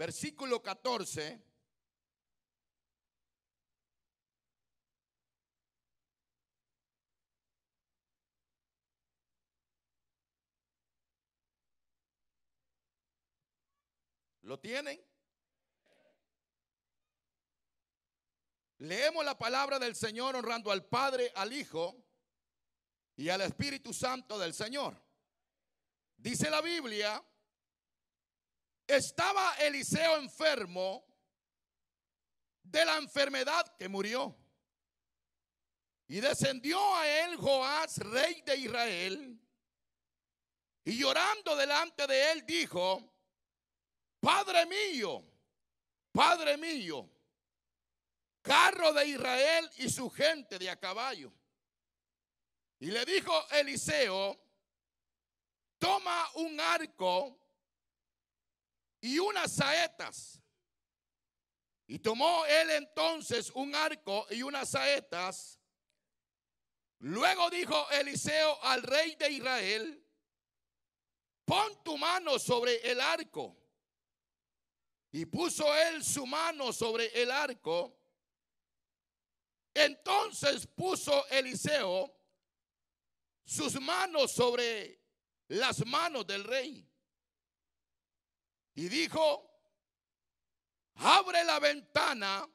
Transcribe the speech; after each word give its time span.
versículo 0.00 0.62
14. 0.62 1.38
¿Lo 14.40 14.58
tienen? 14.58 14.98
Leemos 18.78 19.22
la 19.22 19.36
palabra 19.36 19.78
del 19.78 19.94
Señor 19.94 20.34
honrando 20.34 20.72
al 20.72 20.86
Padre, 20.86 21.30
al 21.34 21.52
Hijo 21.52 22.02
y 23.16 23.28
al 23.28 23.42
Espíritu 23.42 23.92
Santo 23.92 24.38
del 24.38 24.54
Señor. 24.54 24.98
Dice 26.16 26.48
la 26.48 26.62
Biblia, 26.62 27.22
estaba 28.94 29.54
Eliseo 29.54 30.16
enfermo 30.16 31.04
de 32.62 32.84
la 32.84 32.96
enfermedad 32.96 33.76
que 33.76 33.88
murió. 33.88 34.36
Y 36.08 36.20
descendió 36.20 36.96
a 36.96 37.08
él 37.08 37.36
Joás, 37.36 37.98
rey 37.98 38.42
de 38.42 38.56
Israel, 38.56 39.40
y 40.84 40.98
llorando 40.98 41.54
delante 41.54 42.06
de 42.06 42.32
él 42.32 42.44
dijo, 42.46 43.14
Padre 44.18 44.66
mío, 44.66 45.22
Padre 46.12 46.56
mío, 46.56 47.08
carro 48.42 48.92
de 48.92 49.06
Israel 49.06 49.70
y 49.76 49.88
su 49.88 50.10
gente 50.10 50.58
de 50.58 50.68
a 50.68 50.80
caballo. 50.80 51.32
Y 52.80 52.86
le 52.86 53.04
dijo 53.04 53.32
Eliseo, 53.50 54.38
toma 55.78 56.28
un 56.34 56.58
arco 56.58 57.39
y 59.00 59.18
unas 59.18 59.52
saetas. 59.52 60.40
Y 61.86 61.98
tomó 61.98 62.44
él 62.46 62.70
entonces 62.70 63.50
un 63.54 63.74
arco 63.74 64.26
y 64.30 64.42
unas 64.42 64.70
saetas. 64.70 65.58
Luego 67.00 67.50
dijo 67.50 67.90
Eliseo 67.90 68.62
al 68.62 68.82
rey 68.82 69.16
de 69.16 69.30
Israel, 69.30 70.06
pon 71.44 71.82
tu 71.82 71.96
mano 71.98 72.38
sobre 72.38 72.76
el 72.90 73.00
arco. 73.00 73.56
Y 75.12 75.26
puso 75.26 75.74
él 75.74 76.04
su 76.04 76.24
mano 76.26 76.72
sobre 76.72 77.06
el 77.20 77.30
arco. 77.30 77.96
Entonces 79.74 80.66
puso 80.66 81.26
Eliseo 81.28 82.14
sus 83.44 83.80
manos 83.80 84.30
sobre 84.30 85.00
las 85.48 85.84
manos 85.84 86.26
del 86.26 86.44
rey. 86.44 86.89
Y 88.80 88.88
dijo, 88.88 89.60
abre 90.94 91.44
la 91.44 91.58
ventana 91.58 92.48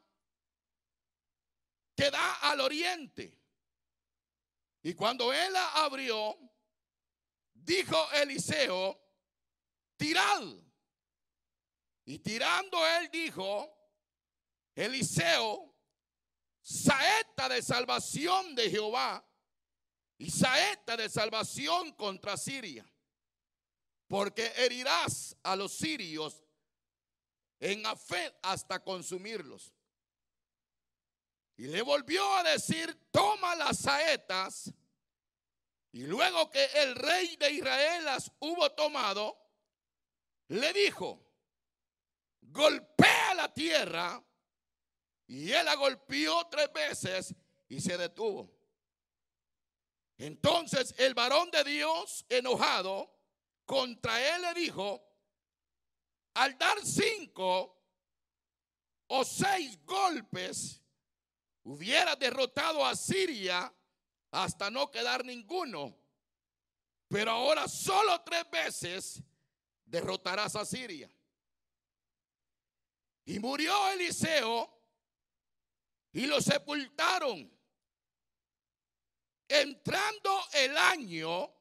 que 1.96 2.10
da 2.10 2.40
al 2.50 2.62
oriente. 2.62 3.40
Y 4.82 4.96
cuando 4.96 5.32
él 5.32 5.54
la 5.54 5.84
abrió, 5.84 6.36
dijo 7.54 8.12
Eliseo, 8.14 9.00
tirad. 9.98 10.42
Y 12.06 12.18
tirando 12.18 12.84
él 12.88 13.12
dijo, 13.12 13.72
Eliseo, 14.74 15.76
saeta 16.60 17.50
de 17.50 17.62
salvación 17.62 18.56
de 18.56 18.72
Jehová 18.72 19.24
y 20.18 20.32
saeta 20.32 20.98
de 20.98 21.08
salvación 21.08 21.92
contra 21.92 22.36
Siria, 22.36 22.84
porque 24.08 24.52
herirás 24.58 25.36
a 25.44 25.56
los 25.56 25.74
sirios 25.74 26.44
en 27.60 27.86
Afed 27.86 28.34
hasta 28.44 28.84
consumirlos. 28.84 29.74
Y 31.58 31.68
le 31.68 31.82
volvió 31.82 32.36
a 32.36 32.44
decir, 32.44 33.10
toma 33.12 33.56
las 33.56 33.80
saetas. 33.80 34.74
Y 35.92 36.04
luego 36.04 36.50
que 36.52 36.66
el 36.66 36.96
rey 36.96 37.38
de 37.38 37.52
Israel 37.52 38.04
las 38.04 38.32
hubo 38.40 38.70
tomado, 38.74 39.38
le 40.50 40.74
dijo, 40.74 41.26
golpea 42.42 43.34
la 43.36 43.54
tierra. 43.54 44.22
Y 45.28 45.52
él 45.52 45.66
la 45.66 45.76
golpeó 45.76 46.48
tres 46.50 46.72
veces 46.74 47.34
y 47.70 47.80
se 47.80 47.98
detuvo. 47.98 48.54
Entonces 50.18 50.94
el 50.98 51.14
varón 51.14 51.50
de 51.52 51.64
Dios, 51.64 52.26
enojado 52.30 53.15
contra 53.66 54.36
él, 54.36 54.42
le 54.42 54.54
dijo, 54.54 55.02
al 56.36 56.58
dar 56.58 56.78
cinco 56.86 57.84
o 59.08 59.24
seis 59.24 59.84
golpes, 59.86 60.82
hubiera 61.64 62.16
derrotado 62.16 62.86
a 62.86 62.96
Siria 62.96 63.74
hasta 64.32 64.70
no 64.70 64.92
quedar 64.92 65.26
ninguno. 65.26 65.98
Pero 67.08 67.32
ahora 67.32 67.68
solo 67.68 68.22
tres 68.24 68.50
veces 68.50 69.24
derrotarás 69.86 70.56
a 70.56 70.66
Siria. 70.66 71.10
Y 73.26 73.40
murió 73.40 73.90
Eliseo 73.92 74.72
y 76.12 76.26
lo 76.26 76.42
sepultaron. 76.42 77.52
Entrando 79.48 80.44
el 80.54 80.78
año, 80.78 81.55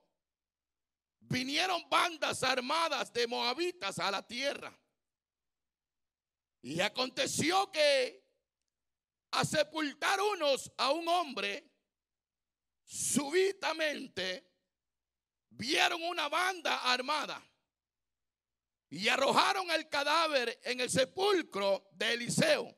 vinieron 1.35 1.89
bandas 1.91 2.45
armadas 2.45 3.13
de 3.13 3.27
moabitas 3.27 3.99
a 3.99 4.09
la 4.09 4.25
tierra. 4.25 4.73
Y 6.63 6.81
aconteció 6.81 7.73
que 7.73 8.25
a 9.33 9.45
sepultar 9.45 10.21
unos 10.21 10.73
a 10.79 10.93
un 10.93 11.09
hombre, 11.09 11.69
súbitamente 12.85 14.49
vieron 15.51 16.05
una 16.05 16.29
banda 16.29 16.93
armada 16.93 17.45
y 18.89 19.09
arrojaron 19.09 19.69
el 19.73 19.89
cadáver 19.89 20.61
en 20.63 20.79
el 20.79 20.89
sepulcro 20.89 21.89
de 21.95 22.13
Eliseo. 22.13 22.77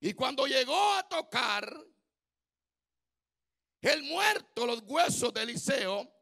Y 0.00 0.14
cuando 0.14 0.48
llegó 0.48 0.94
a 0.94 1.08
tocar 1.08 1.80
el 3.82 4.02
muerto, 4.02 4.66
los 4.66 4.82
huesos 4.82 5.32
de 5.32 5.42
Eliseo, 5.42 6.19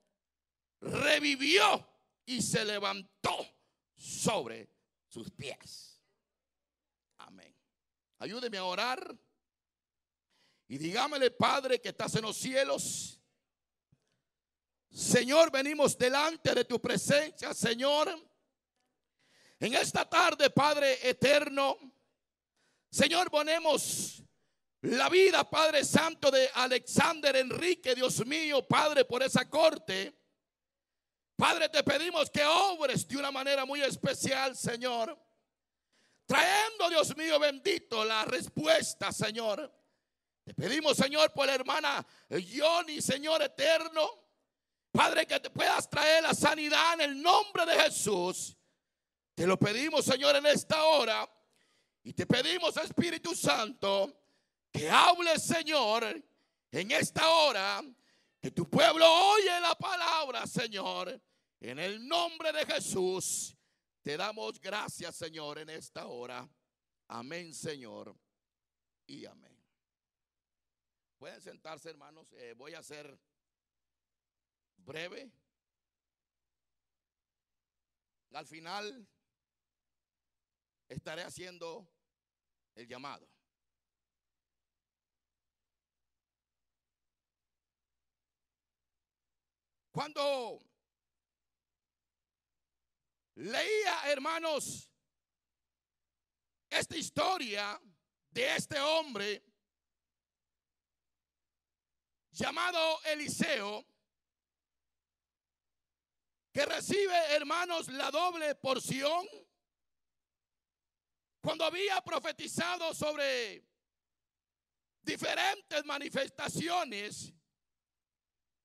revivió 0.80 1.86
y 2.26 2.42
se 2.42 2.64
levantó 2.64 3.46
sobre 3.94 4.68
sus 5.08 5.30
pies. 5.30 6.00
Amén. 7.18 7.54
Ayúdeme 8.18 8.58
a 8.58 8.64
orar. 8.64 9.18
Y 10.68 10.76
dígamele, 10.76 11.30
Padre, 11.30 11.80
que 11.80 11.88
estás 11.88 12.14
en 12.16 12.22
los 12.22 12.36
cielos. 12.36 13.18
Señor, 14.90 15.50
venimos 15.50 15.96
delante 15.96 16.54
de 16.54 16.64
tu 16.64 16.80
presencia, 16.80 17.54
Señor. 17.54 18.08
En 19.60 19.74
esta 19.74 20.08
tarde, 20.08 20.50
Padre 20.50 21.08
eterno, 21.08 21.78
Señor, 22.90 23.30
ponemos 23.30 24.22
la 24.82 25.08
vida, 25.08 25.48
Padre 25.48 25.84
Santo, 25.84 26.30
de 26.30 26.48
Alexander 26.54 27.34
Enrique, 27.36 27.94
Dios 27.94 28.24
mío, 28.26 28.66
Padre, 28.66 29.04
por 29.04 29.22
esa 29.22 29.48
corte. 29.48 30.17
Padre, 31.38 31.68
te 31.68 31.84
pedimos 31.84 32.28
que 32.30 32.44
obres 32.44 33.06
de 33.06 33.16
una 33.16 33.30
manera 33.30 33.64
muy 33.64 33.80
especial, 33.80 34.56
Señor. 34.56 35.16
Trayendo, 36.26 36.90
Dios 36.90 37.16
mío, 37.16 37.38
bendito, 37.38 38.04
la 38.04 38.24
respuesta, 38.24 39.12
Señor. 39.12 39.72
Te 40.42 40.52
pedimos, 40.52 40.96
Señor, 40.96 41.32
por 41.32 41.46
la 41.46 41.54
hermana 41.54 42.04
Johnny, 42.28 43.00
Señor 43.00 43.40
eterno. 43.40 44.10
Padre, 44.90 45.28
que 45.28 45.38
te 45.38 45.48
puedas 45.48 45.88
traer 45.88 46.24
la 46.24 46.34
sanidad 46.34 46.94
en 46.94 47.02
el 47.02 47.22
nombre 47.22 47.64
de 47.66 47.82
Jesús. 47.82 48.56
Te 49.36 49.46
lo 49.46 49.56
pedimos, 49.56 50.04
Señor, 50.04 50.34
en 50.34 50.46
esta 50.46 50.86
hora. 50.86 51.30
Y 52.02 52.14
te 52.14 52.26
pedimos, 52.26 52.76
Espíritu 52.78 53.36
Santo, 53.36 54.24
que 54.72 54.90
hable, 54.90 55.38
Señor, 55.38 56.20
en 56.72 56.90
esta 56.90 57.28
hora, 57.30 57.80
que 58.40 58.50
tu 58.50 58.68
pueblo 58.68 59.06
oye 59.08 59.60
la 59.60 59.76
palabra, 59.76 60.44
Señor, 60.48 61.27
en 61.60 61.78
el 61.78 62.06
nombre 62.06 62.52
de 62.52 62.64
Jesús. 62.66 63.56
Te 64.02 64.16
damos 64.16 64.60
gracias, 64.60 65.16
Señor, 65.16 65.58
en 65.58 65.70
esta 65.70 66.06
hora. 66.06 66.48
Amén, 67.08 67.52
Señor. 67.52 68.16
Y 69.06 69.26
amén. 69.26 69.56
Pueden 71.18 71.40
sentarse, 71.40 71.90
hermanos. 71.90 72.32
Eh, 72.32 72.54
voy 72.56 72.74
a 72.74 72.82
ser 72.82 73.18
breve. 74.76 75.30
Al 78.32 78.46
final 78.46 79.08
estaré 80.88 81.22
haciendo 81.22 81.90
el 82.74 82.86
llamado. 82.86 83.28
Cuando 89.90 90.60
leía, 93.38 94.10
hermanos, 94.10 94.90
esta 96.68 96.96
historia 96.96 97.80
de 98.30 98.56
este 98.56 98.78
hombre 98.80 99.44
llamado 102.32 103.00
Eliseo, 103.04 103.86
que 106.52 106.66
recibe, 106.66 107.16
hermanos, 107.34 107.88
la 107.88 108.10
doble 108.10 108.54
porción, 108.56 109.26
cuando 111.40 111.64
había 111.64 112.00
profetizado 112.02 112.92
sobre 112.92 113.64
diferentes 115.02 115.84
manifestaciones, 115.84 117.32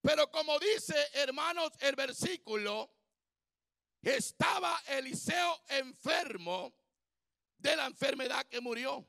pero 0.01 0.29
como 0.31 0.57
dice, 0.57 0.95
hermanos, 1.13 1.71
el 1.79 1.95
versículo, 1.95 3.02
estaba 4.11 4.81
Eliseo 4.87 5.63
enfermo 5.69 6.73
de 7.57 7.75
la 7.75 7.85
enfermedad 7.85 8.45
que 8.47 8.59
murió. 8.59 9.07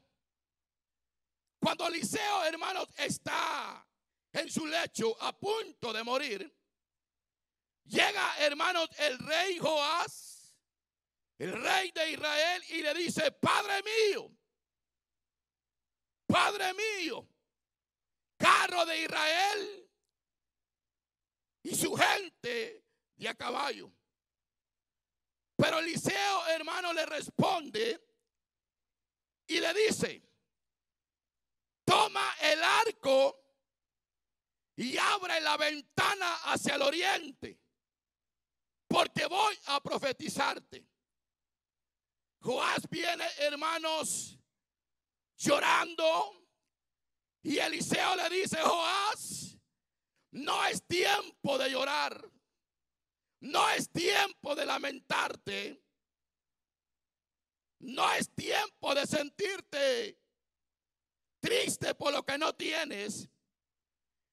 Cuando 1.58 1.86
Eliseo, 1.88 2.44
hermanos, 2.44 2.86
está 2.96 3.86
en 4.32 4.50
su 4.50 4.66
lecho 4.66 5.20
a 5.22 5.32
punto 5.38 5.92
de 5.92 6.04
morir, 6.04 6.56
llega, 7.84 8.36
hermanos, 8.38 8.88
el 8.98 9.18
rey 9.18 9.58
Joás, 9.58 10.54
el 11.38 11.52
rey 11.52 11.90
de 11.92 12.12
Israel, 12.12 12.62
y 12.68 12.82
le 12.82 12.94
dice, 12.94 13.32
Padre 13.32 13.82
mío, 13.82 14.30
Padre 16.26 16.72
mío, 16.74 17.28
carro 18.36 18.84
de 18.86 19.02
Israel 19.02 19.90
y 21.62 21.74
su 21.74 21.94
gente 21.96 22.84
de 23.16 23.28
a 23.28 23.34
caballo. 23.34 23.90
Pero 25.56 25.78
Eliseo, 25.78 26.46
hermano, 26.48 26.92
le 26.92 27.06
responde 27.06 28.00
y 29.46 29.60
le 29.60 29.74
dice, 29.74 30.22
toma 31.84 32.34
el 32.40 32.62
arco 32.62 33.40
y 34.76 34.96
abre 34.96 35.40
la 35.40 35.56
ventana 35.56 36.34
hacia 36.44 36.74
el 36.74 36.82
oriente, 36.82 37.60
porque 38.88 39.26
voy 39.26 39.56
a 39.66 39.80
profetizarte. 39.80 40.84
Joás 42.40 42.88
viene, 42.90 43.24
hermanos, 43.38 44.38
llorando. 45.36 46.46
Y 47.42 47.58
Eliseo 47.58 48.16
le 48.16 48.28
dice, 48.30 48.58
Joás, 48.60 49.56
no 50.32 50.64
es 50.66 50.82
tiempo 50.86 51.56
de 51.58 51.70
llorar. 51.70 52.33
No 53.44 53.68
es 53.68 53.90
tiempo 53.90 54.54
de 54.54 54.64
lamentarte. 54.64 55.78
No 57.80 58.10
es 58.14 58.34
tiempo 58.34 58.94
de 58.94 59.06
sentirte 59.06 60.18
triste 61.40 61.94
por 61.94 62.14
lo 62.14 62.24
que 62.24 62.38
no 62.38 62.54
tienes. 62.54 63.28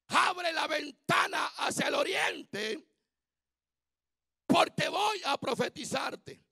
Abre 0.06 0.50
la 0.54 0.66
ventana 0.66 1.44
hacia 1.58 1.88
el 1.88 1.94
oriente 1.94 2.88
porque 4.46 4.88
voy 4.88 5.20
a 5.26 5.36
profetizarte. 5.36 6.42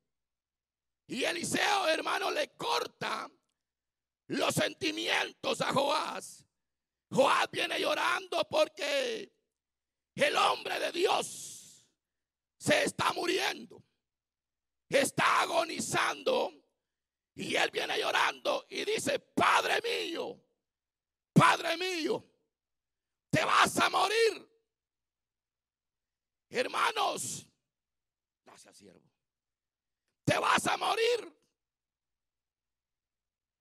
Y 1.06 1.24
Eliseo, 1.24 1.88
hermano, 1.88 2.30
le 2.30 2.50
corta 2.56 3.30
los 4.26 4.54
sentimientos 4.54 5.62
a 5.62 5.72
Joás. 5.72 6.44
Joás 7.10 7.50
viene 7.50 7.80
llorando 7.80 8.46
porque 8.50 9.32
el 10.14 10.36
hombre 10.36 10.78
de 10.78 10.92
Dios 10.92 11.59
se 12.60 12.84
está 12.84 13.12
muriendo, 13.14 13.82
está 14.86 15.40
agonizando 15.40 16.52
y 17.34 17.56
él 17.56 17.70
viene 17.70 17.98
llorando 17.98 18.66
y 18.68 18.84
dice, 18.84 19.18
Padre 19.18 19.80
mío, 19.80 20.38
Padre 21.32 21.78
mío, 21.78 22.22
te 23.30 23.42
vas 23.46 23.78
a 23.78 23.88
morir. 23.88 24.46
Hermanos, 26.50 27.46
gracias 28.44 28.76
siervo, 28.76 29.10
te 30.24 30.38
vas 30.38 30.66
a 30.66 30.76
morir. 30.76 31.34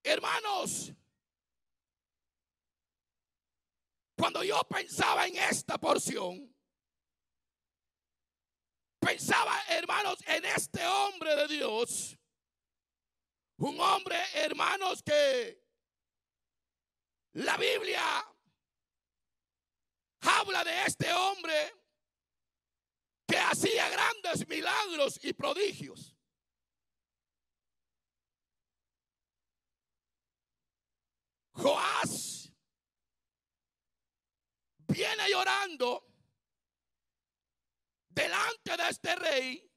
Hermanos, 0.03 0.91
cuando 4.17 4.43
yo 4.43 4.61
pensaba 4.67 5.25
en 5.25 5.37
esta 5.37 5.77
porción, 5.77 6.53
pensaba, 9.09 9.59
hermanos, 9.69 10.18
en 10.29 10.45
este 10.45 10.85
hombre 10.85 11.35
de 11.35 11.47
Dios, 11.47 12.17
un 13.57 13.79
hombre, 13.79 14.17
hermanos, 14.35 15.01
que 15.03 15.61
la 17.33 17.57
Biblia 17.57 18.01
habla 20.21 20.63
de 20.63 20.85
este 20.85 21.11
hombre 21.11 21.73
que 23.27 23.37
hacía 23.37 23.89
grandes 23.89 24.47
milagros 24.47 25.19
y 25.23 25.33
prodigios. 25.33 26.15
Joás 31.53 32.51
viene 34.87 35.29
llorando 35.29 36.05
delante 38.09 38.77
de 38.77 38.89
este 38.89 39.15
rey. 39.15 39.68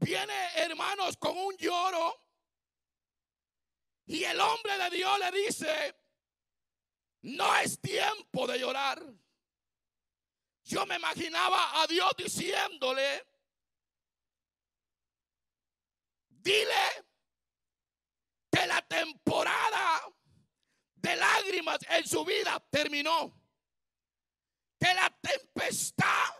Viene, 0.00 0.34
hermanos, 0.56 1.16
con 1.16 1.36
un 1.36 1.56
lloro. 1.56 2.24
Y 4.06 4.24
el 4.24 4.40
hombre 4.40 4.78
de 4.78 4.90
Dios 4.90 5.18
le 5.18 5.30
dice, 5.32 5.96
no 7.22 7.56
es 7.56 7.80
tiempo 7.80 8.46
de 8.46 8.58
llorar. 8.58 9.02
Yo 10.64 10.86
me 10.86 10.96
imaginaba 10.96 11.82
a 11.82 11.86
Dios 11.86 12.10
diciéndole, 12.16 13.26
dile 16.28 17.06
que 18.50 18.66
la 18.66 18.80
temporada 18.82 20.02
de 20.94 21.16
lágrimas 21.16 21.78
en 21.88 22.06
su 22.06 22.24
vida 22.24 22.62
terminó. 22.70 23.34
Que 24.78 24.94
la 24.94 25.10
tempestad 25.20 26.34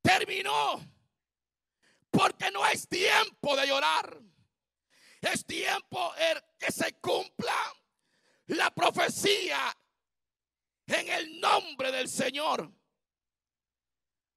terminó. 0.00 0.95
Porque 2.16 2.50
no 2.50 2.66
es 2.66 2.88
tiempo 2.88 3.54
de 3.56 3.66
llorar. 3.66 4.22
Es 5.20 5.44
tiempo 5.44 6.14
el 6.14 6.42
que 6.58 6.72
se 6.72 6.98
cumpla 7.00 7.74
la 8.46 8.70
profecía 8.70 9.76
en 10.86 11.08
el 11.08 11.40
nombre 11.40 11.92
del 11.92 12.08
Señor. 12.08 12.72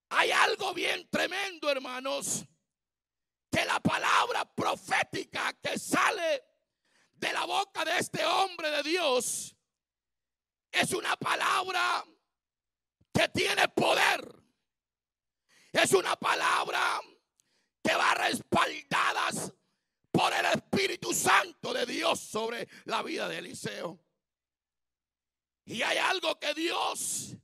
Hay 0.09 0.31
algo 0.31 0.73
bien 0.73 1.07
tremendo, 1.09 1.69
hermanos 1.69 2.45
que 3.51 3.65
la 3.65 3.79
palabra 3.79 4.45
profética 4.45 5.53
que 5.61 5.79
sale 5.79 6.43
de 7.13 7.33
la 7.33 7.45
boca 7.45 7.83
de 7.83 7.97
este 7.97 8.23
hombre 8.23 8.69
de 8.69 8.83
Dios 8.83 9.55
es 10.71 10.93
una 10.93 11.15
palabra 11.15 12.05
que 13.13 13.27
tiene 13.29 13.67
poder. 13.69 14.35
Es 15.71 15.93
una 15.93 16.15
palabra 16.15 17.01
que 17.83 17.95
va 17.95 18.13
respaldadas 18.15 19.53
por 20.11 20.33
el 20.33 20.45
Espíritu 20.45 21.13
Santo 21.13 21.73
de 21.73 21.85
Dios 21.85 22.19
sobre 22.19 22.67
la 22.85 23.01
vida 23.03 23.27
de 23.27 23.37
Eliseo. 23.37 23.99
Y 25.65 25.81
hay 25.81 25.97
algo 25.97 26.39
que 26.39 26.53
Dios 26.53 27.35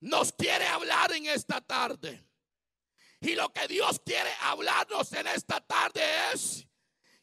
nos 0.00 0.32
quiere 0.32 0.66
hablar 0.66 1.12
en 1.12 1.26
esta 1.26 1.60
tarde. 1.60 2.24
Y 3.20 3.34
lo 3.34 3.52
que 3.52 3.66
Dios 3.66 4.00
quiere 4.04 4.30
hablarnos 4.42 5.12
en 5.12 5.26
esta 5.26 5.60
tarde 5.60 6.02
es 6.32 6.66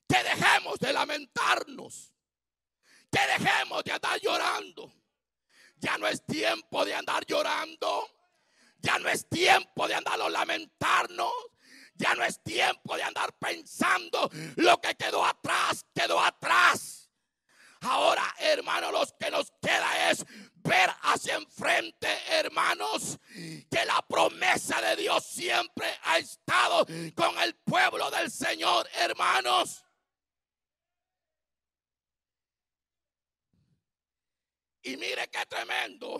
que 0.08 0.24
dejemos 0.24 0.78
de 0.80 0.92
lamentarnos, 0.92 2.14
que 3.12 3.20
dejemos 3.40 3.84
de 3.84 3.92
andar 3.94 4.20
llorando. 4.20 4.94
Ya 5.78 5.98
no 5.98 6.08
es 6.08 6.26
tiempo 6.26 6.84
de 6.84 6.96
andar 6.96 7.26
llorando, 7.26 8.10
ya 8.80 8.98
no 9.00 9.10
es 9.10 9.28
tiempo 9.30 9.88
de 9.88 9.96
andar 9.96 10.20
lamentarnos. 10.20 11.32
Ya 11.96 12.14
no 12.14 12.24
es 12.24 12.42
tiempo 12.44 12.96
de 12.96 13.04
andar 13.04 13.34
pensando 13.38 14.30
lo 14.58 14.80
que 14.82 14.96
quedó 14.96 15.26
atrás, 15.26 15.86
quedó 15.94 16.20
atrás. 16.20 17.10
Ahora, 17.82 18.24
hermanos, 18.40 18.92
lo 18.92 19.18
que 19.18 19.30
nos 19.30 19.52
queda 19.62 20.10
es 20.10 20.26
ver 20.56 20.90
hacia 21.04 21.36
enfrente, 21.36 22.08
hermanos, 22.32 23.20
que 23.34 23.86
la 23.86 24.02
promesa 24.08 24.82
de 24.82 24.96
Dios 24.96 25.24
siempre 25.24 25.88
ha 26.04 26.18
estado 26.18 26.86
con 27.16 27.38
el 27.40 27.56
pueblo 27.56 28.10
del 28.10 28.32
Señor, 28.32 28.90
hermanos. 28.96 29.84
Y 34.82 34.98
mire 34.98 35.28
qué 35.30 35.46
tremendo. 35.46 36.20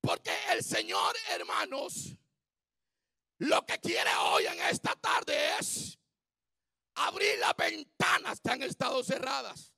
Porque 0.00 0.32
el 0.50 0.62
Señor, 0.62 1.14
hermanos, 1.30 2.16
Lo 3.42 3.66
que 3.66 3.76
quiere 3.80 4.10
hoy 4.20 4.46
en 4.46 4.60
esta 4.70 4.94
tarde 4.94 5.34
es 5.58 5.98
abrir 6.94 7.40
las 7.40 7.56
ventanas 7.56 8.40
que 8.40 8.50
han 8.52 8.62
estado 8.62 9.02
cerradas. 9.02 9.72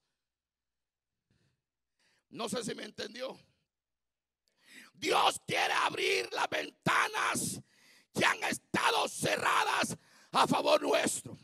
No 2.28 2.46
sé 2.46 2.62
si 2.62 2.74
me 2.74 2.84
entendió. 2.84 3.40
Dios 4.92 5.40
quiere 5.46 5.72
abrir 5.72 6.30
las 6.34 6.46
ventanas 6.50 7.58
que 8.12 8.26
han 8.26 8.44
estado 8.44 9.08
cerradas 9.08 9.96
a 10.32 10.46
favor 10.46 10.82
nuestro. 10.82 11.34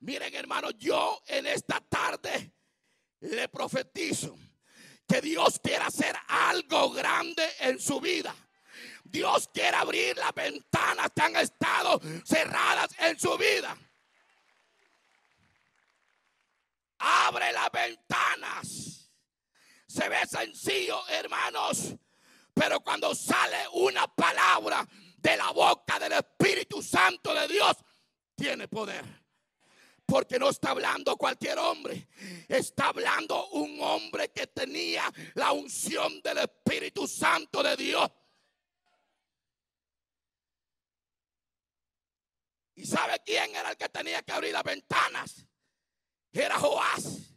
Miren 0.00 0.34
hermano, 0.34 0.72
yo 0.72 1.22
en 1.28 1.46
esta 1.46 1.80
tarde 1.80 2.52
le 3.20 3.48
profetizo 3.48 4.36
que 5.06 5.20
Dios 5.20 5.60
quiere 5.62 5.84
hacer 5.84 6.16
algo 6.26 6.90
grande 6.90 7.48
en 7.60 7.78
su 7.78 8.00
vida. 8.00 8.34
Dios 9.10 9.50
quiere 9.52 9.76
abrir 9.76 10.16
las 10.16 10.32
ventanas 10.34 11.10
que 11.14 11.22
han 11.22 11.36
estado 11.36 12.00
cerradas 12.24 12.90
en 12.98 13.18
su 13.18 13.36
vida. 13.36 13.76
Abre 16.98 17.52
las 17.52 17.70
ventanas. 17.72 19.10
Se 19.86 20.08
ve 20.08 20.24
sencillo, 20.26 21.06
hermanos, 21.08 21.94
pero 22.54 22.80
cuando 22.80 23.14
sale 23.14 23.56
una 23.72 24.06
palabra 24.06 24.86
de 25.16 25.36
la 25.36 25.50
boca 25.50 25.98
del 25.98 26.12
Espíritu 26.12 26.80
Santo 26.80 27.34
de 27.34 27.48
Dios, 27.48 27.76
tiene 28.36 28.68
poder. 28.68 29.04
Porque 30.06 30.38
no 30.38 30.48
está 30.48 30.70
hablando 30.70 31.16
cualquier 31.16 31.58
hombre. 31.58 32.08
Está 32.48 32.88
hablando 32.88 33.48
un 33.50 33.80
hombre 33.80 34.30
que 34.30 34.46
tenía 34.46 35.10
la 35.34 35.52
unción 35.52 36.20
del 36.22 36.38
Espíritu 36.38 37.06
Santo 37.06 37.62
de 37.62 37.76
Dios. 37.76 38.10
¿Y 42.80 42.86
sabe 42.86 43.20
quién 43.24 43.54
era 43.54 43.70
el 43.70 43.76
que 43.76 43.88
tenía 43.88 44.22
que 44.22 44.32
abrir 44.32 44.52
las 44.52 44.64
ventanas? 44.64 45.44
Era 46.32 46.58
Joás. 46.58 47.34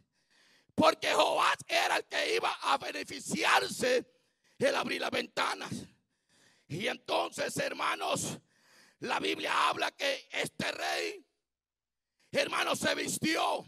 Porque 0.74 1.12
Joás 1.12 1.58
era 1.68 1.96
el 1.96 2.04
que 2.06 2.36
iba 2.36 2.52
a 2.62 2.78
beneficiarse 2.78 4.10
el 4.58 4.74
abrir 4.74 5.00
las 5.00 5.10
ventanas. 5.10 5.70
Y 6.68 6.86
entonces, 6.86 7.56
hermanos, 7.58 8.38
la 9.00 9.20
Biblia 9.20 9.68
habla 9.68 9.90
que 9.90 10.28
este 10.32 10.72
rey 10.72 11.24
hermano, 12.40 12.74
se 12.74 12.94
vistió, 12.94 13.64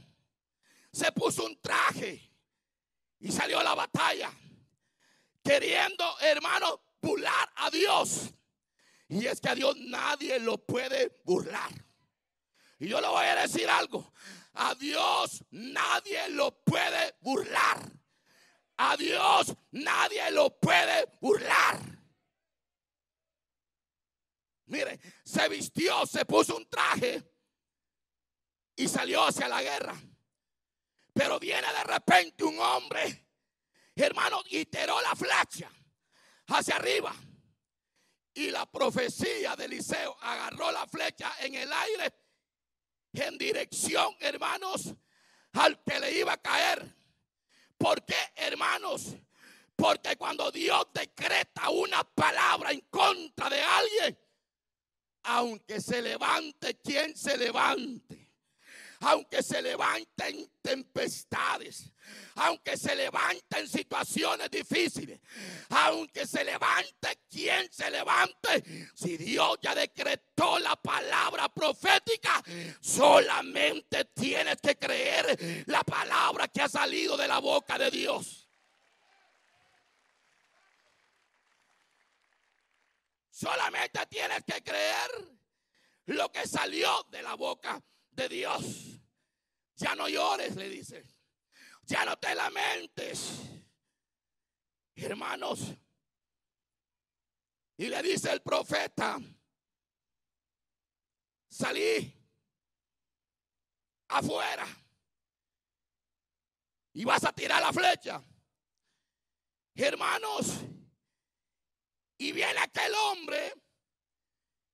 se 0.93 1.13
puso 1.13 1.45
un 1.45 1.61
traje 1.61 2.33
y 3.21 3.31
salió 3.31 3.61
a 3.61 3.65
la 3.65 3.75
batalla, 3.75 4.33
queriendo, 5.43 6.19
hermano, 6.21 6.83
burlar 7.01 7.53
a 7.57 7.71
Dios. 7.71 8.33
Y 9.09 9.27
es 9.27 9.41
que 9.41 9.49
a 9.49 9.55
Dios 9.55 9.77
nadie 9.79 10.39
lo 10.41 10.59
puede 10.59 11.21
burlar. 11.25 11.71
Y 12.79 12.89
yo 12.89 13.01
le 13.01 13.09
voy 13.09 13.25
a 13.25 13.43
decir 13.43 13.69
algo. 13.69 14.13
A 14.55 14.75
Dios 14.75 15.45
nadie 15.51 16.29
lo 16.31 16.63
puede 16.63 17.15
burlar. 17.21 17.91
A 18.79 18.97
Dios 18.97 19.55
nadie 19.71 20.31
lo 20.33 20.51
puede 20.59 21.07
burlar. 21.21 21.81
Mire, 24.67 24.99
se 25.25 25.49
vistió, 25.49 26.05
se 26.07 26.25
puso 26.25 26.57
un 26.57 26.69
traje 26.69 27.23
y 28.75 28.89
salió 28.89 29.25
hacia 29.25 29.49
la 29.49 29.63
guerra. 29.63 29.95
Pero 31.15 31.39
viene 31.39 31.67
de 31.73 31.85
repente 31.85 32.45
un 32.45 32.59
hombre, 32.59 33.29
hermano, 33.95 34.43
y 34.51 34.67
tiró 34.67 35.01
la 35.01 35.15
flecha 35.15 35.71
hacia 36.49 36.77
arriba. 36.77 37.15
Y 38.37 38.51
la 38.51 38.67
profecía 38.67 39.57
de 39.57 39.65
Eliseo 39.65 40.15
agarró 40.21 40.71
la 40.71 40.87
flecha 40.87 41.33
en 41.41 41.55
el 41.55 41.73
aire 41.73 42.15
en 43.15 43.39
dirección, 43.39 44.15
hermanos, 44.21 44.95
al 45.53 45.83
que 45.83 45.99
le 45.99 46.19
iba 46.19 46.35
a 46.35 46.43
caer. 46.43 46.95
¿Por 47.79 48.05
qué, 48.05 48.19
hermanos? 48.35 49.17
Porque 49.75 50.17
cuando 50.17 50.51
Dios 50.51 50.87
decreta 50.93 51.71
una 51.71 52.05
palabra 52.05 52.73
en 52.73 52.81
contra 52.91 53.49
de 53.49 53.63
alguien, 53.63 54.19
aunque 55.23 55.81
se 55.81 56.03
levante 56.03 56.79
quien 56.81 57.17
se 57.17 57.39
levante, 57.39 58.35
aunque 59.01 59.43
se 59.43 59.63
levanten 59.63 60.53
tempestades, 60.61 61.91
aunque 62.37 62.77
se 62.77 62.95
levanten 62.95 63.69
situaciones 63.69 64.51
difíciles, 64.51 65.21
aunque 65.71 66.27
se 66.27 66.45
levante 66.45 67.21
quien 67.29 67.73
se 67.73 67.91
levante, 67.91 68.91
si 68.95 69.17
Dios 69.17 69.59
ya 69.63 69.75
decretó 69.75 70.59
la 70.59 70.77
palabra 70.77 71.49
profética, 71.49 72.43
solamente 72.81 74.07
tienes 74.07 74.61
que 74.61 74.77
creer 74.77 75.65
la 75.67 75.83
palabra 75.83 76.49
que 76.49 76.63
ha 76.63 76.69
salido 76.69 77.17
de 77.17 77.29
la 77.29 77.39
boca 77.39 77.79
de 77.79 77.91
Dios. 77.91 78.49
Solamente 83.31 84.01
tienes 84.07 84.45
que 84.45 84.63
creer 84.63 85.11
lo 86.07 86.33
que 86.33 86.47
salió 86.47 87.07
de 87.11 87.23
la 87.23 87.35
boca 87.35 87.83
de 88.11 88.29
Dios. 88.29 88.63
Ya 89.77 89.95
no 89.95 90.09
llores, 90.09 90.57
le 90.57 90.71
dice. 90.71 91.05
Ya 91.87 92.05
no 92.05 92.17
te 92.19 92.35
lamentes. 92.35 93.41
Hermanos. 94.95 95.73
Y 97.79 97.89
le 97.89 98.03
dice 98.03 98.33
el 98.33 98.41
profeta, 98.41 99.19
salí 101.51 102.13
afuera 104.09 104.67
y 106.95 107.05
vas 107.05 107.23
a 107.25 107.33
tirar 107.33 107.61
la 107.61 107.73
flecha. 107.73 108.23
Hermanos, 109.75 110.61
y 112.17 112.33
viene 112.33 112.59
aquel 112.59 112.95
hombre, 112.95 113.53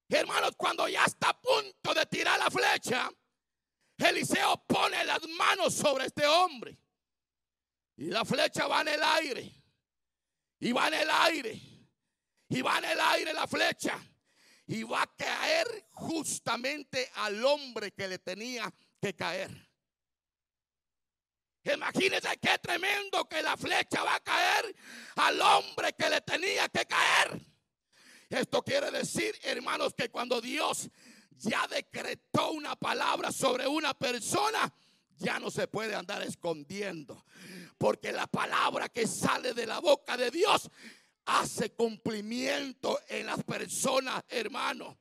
hermanos, 0.09 0.52
cuando 0.57 0.87
ya 0.87 1.04
está 1.04 1.31
a 1.31 1.40
punto 1.40 1.92
de 1.92 2.07
tirar 2.07 2.38
la 2.38 2.49
flecha, 2.49 3.11
Eliseo 3.97 4.64
pone 4.64 5.04
las 5.04 5.26
manos 5.31 5.75
sobre 5.75 6.07
este 6.07 6.25
hombre. 6.25 6.78
Y 7.96 8.06
la 8.06 8.25
flecha 8.25 8.66
va 8.66 8.80
en 8.82 8.88
el 8.88 9.02
aire. 9.02 9.52
Y 10.61 10.72
va 10.72 10.88
en 10.88 10.94
el 10.94 11.11
aire. 11.11 11.61
Y 12.49 12.62
va 12.62 12.78
en 12.78 12.84
el 12.84 13.00
aire 13.00 13.32
la 13.32 13.46
flecha. 13.46 13.99
Y 14.66 14.82
va 14.84 15.02
a 15.02 15.16
caer 15.16 15.88
justamente 15.90 17.11
al 17.16 17.44
hombre 17.44 17.92
que 17.92 18.08
le 18.08 18.18
tenía 18.18 18.72
que 19.00 19.14
caer. 19.14 19.50
Imagínense 21.64 22.37
qué 22.38 22.58
tremendo 22.58 23.28
que 23.28 23.40
la 23.42 23.56
flecha 23.56 24.02
va 24.02 24.16
a 24.16 24.20
caer 24.20 24.75
al 25.16 25.40
hombre 25.40 25.92
que 25.92 26.11
le 26.11 26.20
tenía 26.20 26.68
que 26.68 26.87
caer. 26.87 27.40
Esto 28.28 28.62
quiere 28.62 28.90
decir, 28.90 29.38
hermanos, 29.42 29.94
que 29.94 30.11
cuando 30.11 30.40
Dios 30.40 30.88
ya 31.30 31.66
decretó 31.68 32.52
una 32.52 32.75
palabra 32.76 33.30
sobre 33.30 33.66
una 33.66 33.94
persona, 33.94 34.75
ya 35.22 35.38
no 35.38 35.50
se 35.50 35.66
puede 35.68 35.94
andar 35.94 36.22
escondiendo. 36.22 37.24
Porque 37.78 38.12
la 38.12 38.26
palabra 38.26 38.88
que 38.88 39.06
sale 39.06 39.54
de 39.54 39.66
la 39.66 39.80
boca 39.80 40.16
de 40.16 40.30
Dios 40.30 40.70
hace 41.24 41.70
cumplimiento 41.70 43.00
en 43.08 43.26
las 43.26 43.42
personas, 43.44 44.22
hermano. 44.28 44.98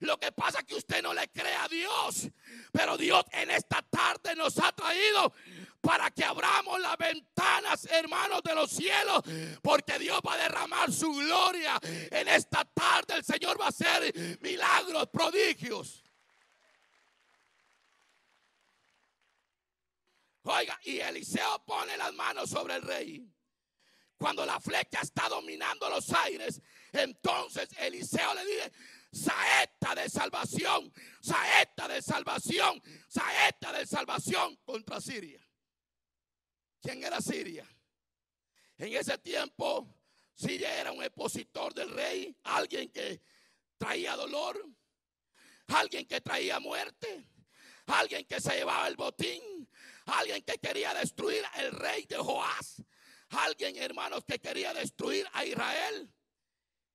Lo 0.00 0.18
que 0.18 0.32
pasa 0.32 0.60
es 0.60 0.64
que 0.66 0.74
usted 0.74 1.02
no 1.02 1.14
le 1.14 1.28
cree 1.28 1.54
a 1.54 1.68
Dios. 1.68 2.28
Pero 2.72 2.96
Dios 2.96 3.24
en 3.32 3.50
esta 3.50 3.82
tarde 3.82 4.34
nos 4.36 4.58
ha 4.58 4.72
traído 4.72 5.32
para 5.80 6.10
que 6.10 6.24
abramos 6.24 6.80
las 6.80 6.96
ventanas, 6.96 7.86
hermanos, 7.90 8.42
de 8.42 8.54
los 8.54 8.70
cielos. 8.70 9.22
Porque 9.62 9.98
Dios 9.98 10.20
va 10.26 10.34
a 10.34 10.38
derramar 10.38 10.92
su 10.92 11.12
gloria. 11.12 11.78
En 11.82 12.28
esta 12.28 12.64
tarde 12.64 13.14
el 13.16 13.24
Señor 13.24 13.58
va 13.60 13.66
a 13.66 13.68
hacer 13.68 14.38
milagros, 14.40 15.08
prodigios. 15.08 16.03
Oiga, 20.46 20.78
y 20.84 21.00
Eliseo 21.00 21.64
pone 21.64 21.96
las 21.96 22.12
manos 22.12 22.50
sobre 22.50 22.76
el 22.76 22.82
rey. 22.82 23.26
Cuando 24.16 24.44
la 24.44 24.60
flecha 24.60 25.00
está 25.00 25.28
dominando 25.28 25.88
los 25.88 26.12
aires, 26.12 26.60
entonces 26.92 27.68
Eliseo 27.78 28.34
le 28.34 28.44
dice, 28.44 28.72
saeta 29.10 29.94
de 29.94 30.08
salvación, 30.08 30.92
saeta 31.20 31.88
de 31.88 32.02
salvación, 32.02 32.82
saeta 33.08 33.72
de 33.72 33.86
salvación 33.86 34.56
contra 34.64 35.00
Siria. 35.00 35.40
¿Quién 36.80 37.02
era 37.02 37.20
Siria? 37.20 37.66
En 38.76 38.92
ese 38.92 39.16
tiempo, 39.18 39.96
Siria 40.34 40.78
era 40.78 40.92
un 40.92 41.02
expositor 41.02 41.72
del 41.72 41.90
rey, 41.90 42.36
alguien 42.42 42.90
que 42.90 43.22
traía 43.78 44.14
dolor, 44.14 44.62
alguien 45.68 46.06
que 46.06 46.20
traía 46.20 46.60
muerte, 46.60 47.30
alguien 47.86 48.26
que 48.26 48.40
se 48.40 48.56
llevaba 48.56 48.88
el 48.88 48.96
botín, 48.96 49.68
alguien 50.06 50.42
que 50.42 50.58
quería 50.58 50.94
destruir 50.94 51.42
el 51.56 51.72
rey 51.72 52.04
de 52.06 52.16
Joás, 52.16 52.82
alguien, 53.30 53.76
hermanos, 53.76 54.24
que 54.24 54.38
quería 54.38 54.72
destruir 54.74 55.26
a 55.32 55.44
Israel. 55.44 56.12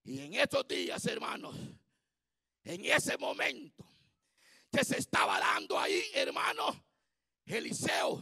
Y 0.04 0.22
en 0.22 0.34
estos 0.36 0.68
días, 0.68 1.06
hermanos, 1.06 1.56
En 2.64 2.86
ese 2.86 3.18
momento 3.18 3.84
que 4.72 4.84
se 4.84 4.98
estaba 4.98 5.40
dando 5.40 5.80
ahí, 5.80 6.04
hermano, 6.14 6.86
Eliseo, 7.46 8.22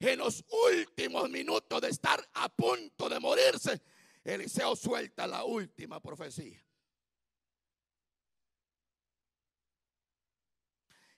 en 0.00 0.18
los 0.18 0.44
últimos 0.70 1.30
minutos 1.30 1.80
de 1.80 1.88
estar 1.88 2.28
a 2.34 2.48
punto 2.50 3.08
de 3.08 3.18
morirse, 3.20 3.80
Eliseo 4.22 4.76
suelta 4.76 5.26
la 5.26 5.44
última 5.44 6.00
profecía. 6.00 6.62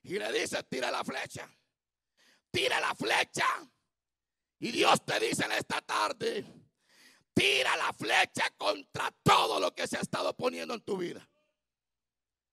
Y 0.03 0.19
le 0.19 0.33
dice, 0.33 0.63
tira 0.65 0.91
la 0.91 1.03
flecha, 1.03 1.51
tira 2.57 2.81
la 2.81 2.95
flecha. 2.95 3.47
Y 4.61 4.73
Dios 4.73 5.05
te 5.05 5.21
dice 5.21 5.45
en 5.45 5.53
esta 5.53 5.83
tarde, 5.83 6.43
tira 7.35 7.77
la 7.77 7.93
flecha 7.93 8.51
contra 8.57 9.15
todo 9.23 9.61
lo 9.61 9.75
que 9.75 9.87
se 9.87 9.99
ha 9.99 10.01
estado 10.01 10.35
poniendo 10.35 10.73
en 10.73 10.81
tu 10.81 10.97
vida. 10.97 11.29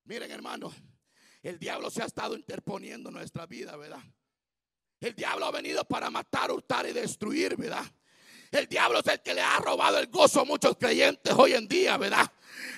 Miren 0.04 0.30
hermano, 0.30 0.74
el 1.42 1.58
diablo 1.58 1.90
se 1.90 2.04
ha 2.04 2.06
estado 2.06 2.36
interponiendo 2.36 3.10
en 3.10 3.16
nuestra 3.16 3.46
vida, 3.46 3.78
¿verdad? 3.78 4.04
El 5.00 5.16
diablo 5.16 5.46
ha 5.46 5.52
venido 5.52 5.86
para 5.86 6.10
matar, 6.10 6.52
hurtar 6.52 6.86
y 6.86 6.92
destruir, 6.92 7.56
¿verdad? 7.56 7.86
El 8.54 8.68
diablo 8.68 9.00
es 9.00 9.08
el 9.08 9.20
que 9.22 9.34
le 9.34 9.42
ha 9.42 9.58
robado 9.58 9.98
el 9.98 10.08
gozo 10.08 10.42
a 10.42 10.46
muchos 10.46 10.78
creyentes 10.78 11.34
hoy 11.36 11.54
en 11.54 11.68
día, 11.68 11.98
¿verdad? 11.98 12.32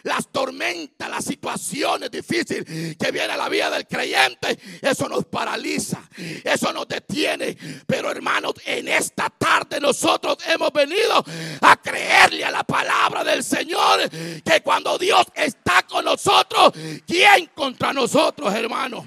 Las 0.04 0.32
tormentas, 0.32 1.10
las 1.10 1.26
situaciones 1.26 2.10
difíciles 2.10 2.96
que 2.98 3.12
viene 3.12 3.34
a 3.34 3.38
la 3.38 3.50
vida 3.50 3.70
del 3.70 3.86
creyente, 3.86 4.58
eso 4.82 5.10
nos 5.10 5.26
paraliza, 5.26 6.02
eso 6.46 6.72
nos 6.72 6.88
detiene. 6.88 7.58
Pero 7.86 8.10
hermanos, 8.10 8.54
en 8.64 8.88
esta 8.88 9.30
tarde 9.30 9.82
nosotros 9.82 10.38
hemos 10.48 10.72
venido 10.72 11.22
a 11.60 11.76
creerle 11.82 12.46
a 12.46 12.52
la 12.52 12.64
palabra 12.64 13.26
del 13.26 13.44
Señor, 13.44 14.10
que 14.10 14.62
cuando 14.64 14.98
Dios 14.98 15.26
está 15.36 15.84
con 15.84 16.06
nosotros, 16.06 16.72
¿quién 17.06 17.48
contra 17.54 17.92
nosotros, 17.92 18.54
hermanos? 18.54 19.06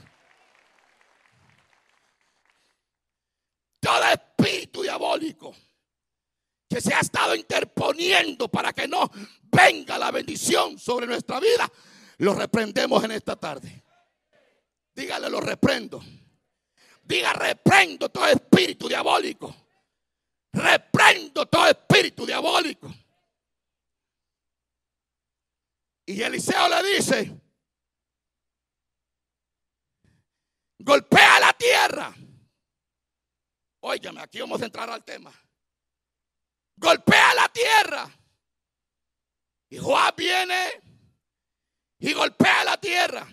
Todo 3.81 4.05
espíritu 4.13 4.83
diabólico 4.83 5.55
que 6.69 6.81
se 6.81 6.93
ha 6.95 7.01
estado 7.01 7.35
interponiendo 7.35 8.49
para 8.49 8.73
que 8.73 8.87
no 8.87 9.11
venga 9.45 9.97
la 9.99 10.11
bendición 10.11 10.79
sobre 10.79 11.07
nuestra 11.07 11.41
vida, 11.41 11.71
lo 12.19 12.35
reprendemos 12.35 13.03
en 13.05 13.13
esta 13.13 13.37
tarde. 13.37 13.85
Dígale, 14.95 15.31
lo 15.31 15.41
reprendo. 15.41 16.03
Diga, 17.03 17.33
reprendo 17.33 18.11
todo 18.11 18.27
espíritu 18.27 18.89
diabólico. 18.89 19.55
Reprendo 20.53 21.47
todo 21.47 21.69
espíritu 21.69 22.27
diabólico. 22.27 22.93
Y 26.05 26.21
Eliseo 26.23 26.69
le 26.69 26.95
dice, 26.95 27.41
golpea 30.79 31.41
la 31.41 31.53
tierra. 31.53 32.15
Óigame, 33.81 34.21
aquí 34.21 34.41
vamos 34.41 34.61
a 34.61 34.65
entrar 34.65 34.91
al 34.91 35.05
tema. 35.05 35.33
Golpea 36.79 37.35
la 37.35 37.49
tierra. 37.49 38.11
Y 39.71 39.79
Joab 39.79 40.15
viene 40.17 40.83
y 41.99 42.13
golpea 42.13 42.65
la 42.65 42.81
tierra. 42.81 43.27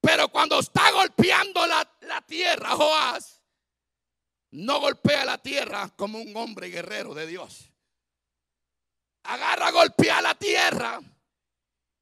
Pero 0.00 0.28
cuando 0.28 0.60
está 0.60 0.90
golpeando 0.92 1.66
la, 1.66 1.86
la 2.02 2.22
tierra, 2.22 2.70
Joás 2.70 3.42
no 4.52 4.80
golpea 4.80 5.24
la 5.24 5.38
tierra 5.38 5.90
como 5.96 6.18
un 6.18 6.36
hombre 6.36 6.68
guerrero 6.68 7.14
de 7.14 7.26
Dios. 7.26 7.72
Agarra, 9.24 9.70
golpea 9.70 10.22
la 10.22 10.34
tierra. 10.34 11.00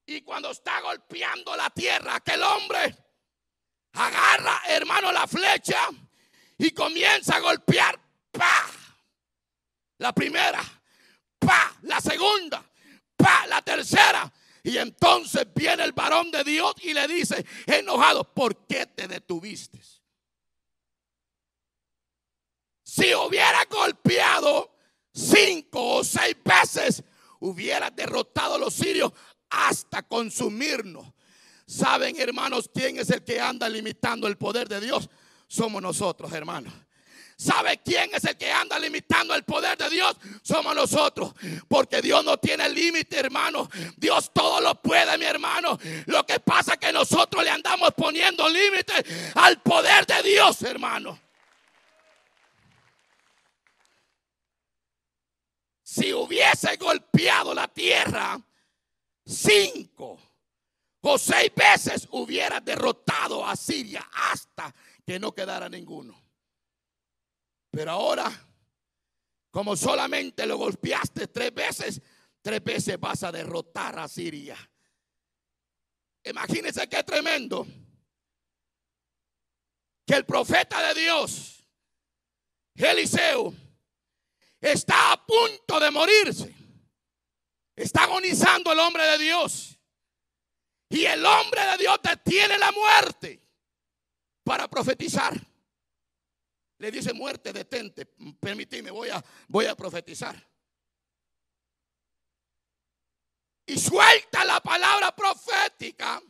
Y 0.07 0.23
cuando 0.23 0.51
está 0.53 0.81
golpeando 0.81 1.55
la 1.57 1.69
tierra, 1.71 2.17
aquel 2.17 2.43
hombre 2.43 2.97
agarra, 3.93 4.63
hermano, 4.69 5.13
la 5.13 5.27
flecha 5.27 5.89
y 6.57 6.71
comienza 6.71 7.37
a 7.37 7.41
golpear. 7.41 7.99
¡Pah! 8.31 8.78
La 9.99 10.13
primera, 10.13 10.63
pa, 11.39 11.77
la 11.83 12.01
segunda, 12.01 12.65
pa, 13.17 13.47
la 13.47 13.63
tercera. 13.63 14.33
Y 14.63 14.77
entonces 14.77 15.47
viene 15.55 15.85
el 15.85 15.93
varón 15.93 16.31
de 16.31 16.45
Dios 16.45 16.75
y 16.83 16.93
le 16.93 17.07
dice, 17.09 17.45
enojado, 17.67 18.25
¿por 18.25 18.67
qué 18.67 18.87
te 18.87 19.09
detuviste? 19.09 19.81
Si 22.83 23.15
hubiera 23.15 23.65
golpeado 23.71 24.75
cinco 25.13 25.97
o 25.97 26.05
seis 26.05 26.37
veces, 26.45 27.03
hubiera 27.41 27.91
derrotado 27.91 28.55
a 28.55 28.59
los 28.59 28.75
sirios 28.75 29.13
hasta 29.51 30.03
consumirnos. 30.03 31.07
¿Saben, 31.67 32.19
hermanos, 32.19 32.71
quién 32.73 32.99
es 32.99 33.11
el 33.11 33.23
que 33.23 33.41
anda 33.41 33.69
limitando 33.69 34.27
el 34.27 34.39
poder 34.39 34.69
de 34.69 34.81
Dios? 34.81 35.09
Somos 35.47 35.83
nosotros, 35.83 36.33
hermanos. 36.33 36.73
¿Sabe 37.39 37.79
quién 37.85 38.11
es 38.13 38.25
el 38.25 38.37
que 38.37 38.51
anda 38.51 38.81
limitando 38.81 39.33
el 39.33 39.45
poder 39.45 39.79
de 39.79 39.89
Dios? 39.91 40.17
Somos 40.43 40.75
nosotros. 40.75 41.33
Porque 41.69 42.03
Dios 42.03 42.25
no 42.25 42.37
tiene 42.37 42.69
límite, 42.69 43.17
hermano. 43.17 43.71
Dios 43.97 44.33
todo 44.35 44.61
lo 44.61 44.75
puede, 44.83 45.17
mi 45.17 45.25
hermano. 45.25 45.79
Lo 46.07 46.27
que 46.27 46.41
pasa 46.41 46.73
es 46.73 46.81
que 46.81 46.93
nosotros 46.93 47.45
le 47.45 47.51
andamos 47.51 47.91
poniendo 47.97 48.49
límite 48.49 48.93
al 49.37 49.63
poder 49.63 50.05
de 50.05 50.21
Dios, 50.25 50.63
hermano. 50.63 51.17
Si 55.85 56.13
hubiese 56.13 56.77
golpeado 56.77 57.55
la 57.55 57.69
tierra 57.69 58.37
cinco 59.25 60.19
o 61.03 61.17
seis 61.17 61.53
veces, 61.55 62.09
hubiera 62.11 62.59
derrotado 62.59 63.47
a 63.47 63.55
Siria 63.55 64.11
hasta 64.13 64.75
que 65.07 65.21
no 65.21 65.33
quedara 65.33 65.69
ninguno. 65.69 66.28
Pero 67.79 67.93
ahora, 67.93 68.29
como 69.53 69.77
solamente 69.77 70.45
lo 70.47 70.57
golpeaste 70.57 71.29
tres 71.29 71.55
veces, 71.55 72.03
tres 72.43 72.65
veces 72.65 72.99
vas 72.99 73.23
a 73.23 73.31
derrotar 73.31 73.97
a 74.01 74.09
Siria. 74.09 74.57
Imagínense 76.25 76.89
qué 76.89 77.05
tremendo. 77.05 77.65
Que 80.05 80.15
el 80.15 80.27
profeta 80.27 80.89
de 80.89 81.01
Dios, 81.03 81.65
Eliseo, 82.75 83.55
está 84.61 85.13
a 85.13 85.25
punto 85.25 85.79
de 85.79 85.93
morirse. 85.93 86.53
Está 87.77 88.03
agonizando 88.03 88.73
el 88.73 88.81
hombre 88.81 89.05
de 89.05 89.19
Dios. 89.19 89.79
Y 90.89 91.05
el 91.05 91.25
hombre 91.25 91.65
de 91.65 91.77
Dios 91.77 91.97
detiene 92.03 92.59
la 92.59 92.73
muerte 92.73 93.41
para 94.43 94.67
profetizar. 94.67 95.48
Le 96.79 96.91
dice 96.93 97.13
muerte, 97.13 97.53
detente, 97.53 98.07
permíteme, 98.41 98.91
voy 98.91 99.11
a, 99.11 99.23
voy 99.49 99.67
a 99.67 99.75
profetizar. 99.75 100.37
Y 103.67 103.79
suelta 103.79 104.45
la 104.45 104.61
palabra 104.61 105.15
profética. 105.15 106.23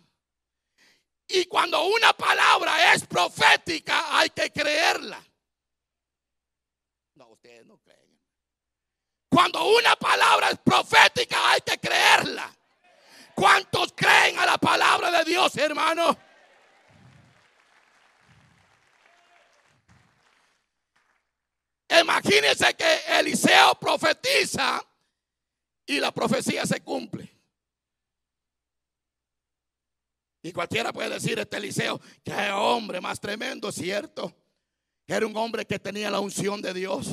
Y 1.28 1.44
cuando 1.44 1.84
una 1.84 2.14
palabra 2.14 2.94
es 2.94 3.06
profética, 3.06 4.18
hay 4.18 4.30
que 4.30 4.50
creerla. 4.50 5.22
No, 7.14 7.28
ustedes 7.28 7.66
no 7.66 7.78
creen. 7.78 8.18
Cuando 9.28 9.68
una 9.68 9.94
palabra 9.96 10.50
es 10.50 10.58
profética, 10.58 11.50
hay 11.50 11.60
que 11.60 11.78
creerla. 11.78 12.50
¿Cuántos 13.34 13.92
creen 13.92 14.38
a 14.38 14.46
la 14.46 14.56
palabra 14.58 15.10
de 15.10 15.24
Dios, 15.24 15.54
hermano? 15.58 16.16
Imagínense 21.88 22.74
que 22.74 23.18
Eliseo 23.18 23.74
profetiza 23.80 24.84
y 25.86 26.00
la 26.00 26.12
profecía 26.12 26.66
se 26.66 26.80
cumple. 26.82 27.32
Y 30.42 30.52
cualquiera 30.52 30.92
puede 30.92 31.10
decir, 31.10 31.38
este 31.38 31.56
Eliseo, 31.56 32.00
qué 32.22 32.50
hombre 32.52 33.00
más 33.00 33.20
tremendo, 33.20 33.72
¿cierto? 33.72 34.34
Era 35.06 35.26
un 35.26 35.36
hombre 35.36 35.66
que 35.66 35.78
tenía 35.78 36.10
la 36.10 36.20
unción 36.20 36.60
de 36.60 36.74
Dios. 36.74 37.06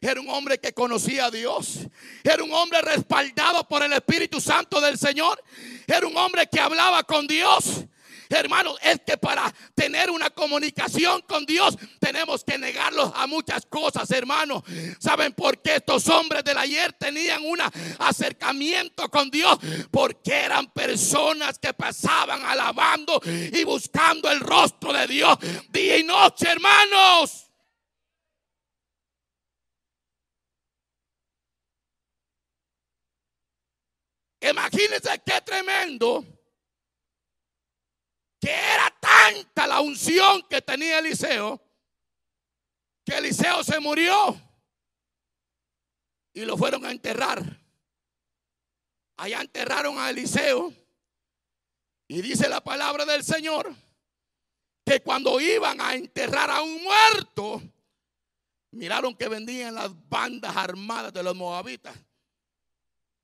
Era 0.00 0.20
un 0.20 0.28
hombre 0.28 0.58
que 0.58 0.74
conocía 0.74 1.26
a 1.26 1.30
Dios. 1.30 1.80
Era 2.22 2.44
un 2.44 2.52
hombre 2.52 2.82
respaldado 2.82 3.66
por 3.66 3.82
el 3.82 3.92
Espíritu 3.94 4.38
Santo 4.38 4.80
del 4.80 4.98
Señor. 4.98 5.42
Era 5.86 6.06
un 6.06 6.14
hombre 6.16 6.46
que 6.46 6.60
hablaba 6.60 7.02
con 7.04 7.26
Dios. 7.26 7.86
Hermanos, 8.34 8.76
es 8.82 9.00
que 9.06 9.16
para 9.16 9.52
tener 9.74 10.10
una 10.10 10.30
comunicación 10.30 11.22
con 11.22 11.46
Dios 11.46 11.76
tenemos 12.00 12.44
que 12.44 12.58
negarlos 12.58 13.12
a 13.14 13.26
muchas 13.26 13.64
cosas, 13.66 14.10
hermanos. 14.10 14.62
¿Saben 14.98 15.32
por 15.32 15.62
qué 15.62 15.76
estos 15.76 16.08
hombres 16.08 16.42
del 16.44 16.58
ayer 16.58 16.92
tenían 16.94 17.44
un 17.44 17.58
acercamiento 17.98 19.08
con 19.08 19.30
Dios? 19.30 19.58
Porque 19.90 20.32
eran 20.32 20.70
personas 20.72 21.58
que 21.58 21.72
pasaban 21.72 22.42
alabando 22.44 23.20
y 23.24 23.62
buscando 23.64 24.30
el 24.30 24.40
rostro 24.40 24.92
de 24.92 25.06
Dios 25.06 25.38
día 25.70 25.98
y 25.98 26.02
noche, 26.02 26.48
hermanos. 26.48 27.46
Imagínense 34.40 35.22
qué 35.24 35.40
tremendo 35.40 36.33
que 38.44 38.50
era 38.50 38.94
tanta 39.00 39.66
la 39.66 39.80
unción 39.80 40.42
que 40.50 40.60
tenía 40.60 40.98
Eliseo, 40.98 41.58
que 43.02 43.16
Eliseo 43.16 43.64
se 43.64 43.80
murió 43.80 44.38
y 46.34 46.44
lo 46.44 46.54
fueron 46.58 46.84
a 46.84 46.90
enterrar. 46.90 47.42
Allá 49.16 49.40
enterraron 49.40 49.98
a 49.98 50.10
Eliseo 50.10 50.74
y 52.06 52.20
dice 52.20 52.46
la 52.50 52.62
palabra 52.62 53.06
del 53.06 53.24
Señor 53.24 53.74
que 54.84 55.00
cuando 55.00 55.40
iban 55.40 55.80
a 55.80 55.94
enterrar 55.94 56.50
a 56.50 56.60
un 56.60 56.82
muerto, 56.82 57.62
miraron 58.72 59.16
que 59.16 59.28
vendían 59.28 59.74
las 59.74 59.90
bandas 60.10 60.54
armadas 60.54 61.14
de 61.14 61.22
los 61.22 61.34
moabitas. 61.34 61.96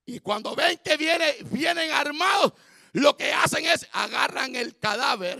Y 0.06 0.20
cuando 0.20 0.56
ven 0.56 0.80
que 0.82 0.96
viene, 0.96 1.36
vienen 1.50 1.90
armados, 1.90 2.54
lo 2.92 3.16
que 3.16 3.32
hacen 3.32 3.66
es 3.66 3.86
agarran 3.92 4.56
el 4.56 4.78
cadáver 4.78 5.38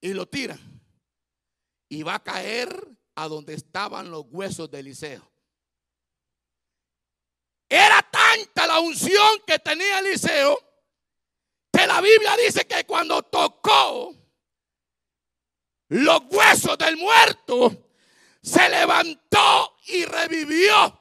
y 0.00 0.12
lo 0.12 0.26
tiran. 0.26 0.60
Y 1.88 2.02
va 2.02 2.16
a 2.16 2.22
caer 2.22 2.88
a 3.14 3.28
donde 3.28 3.54
estaban 3.54 4.10
los 4.10 4.24
huesos 4.30 4.70
de 4.70 4.80
Eliseo. 4.80 5.30
Era 7.68 8.02
tanta 8.02 8.66
la 8.66 8.80
unción 8.80 9.40
que 9.46 9.58
tenía 9.58 10.00
Eliseo 10.00 10.58
que 11.72 11.86
la 11.86 12.00
Biblia 12.00 12.36
dice 12.36 12.66
que 12.66 12.84
cuando 12.86 13.22
tocó 13.22 14.14
los 15.88 16.22
huesos 16.30 16.78
del 16.78 16.96
muerto, 16.96 17.90
se 18.42 18.68
levantó 18.68 19.76
y 19.86 20.04
revivió. 20.04 20.95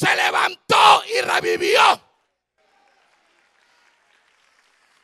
Se 0.00 0.16
levantó 0.16 1.02
y 1.14 1.20
revivió. 1.20 1.78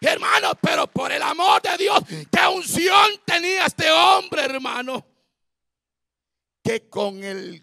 Hermano, 0.01 0.55
pero 0.55 0.87
por 0.87 1.13
el 1.13 1.21
amor 1.21 1.61
de 1.61 1.77
Dios, 1.77 2.01
qué 2.33 2.47
unción 2.47 3.21
tenía 3.27 3.67
este 3.67 3.91
hombre, 3.91 4.45
hermano, 4.45 5.07
que 6.65 6.89
con 6.89 7.23
el, 7.23 7.63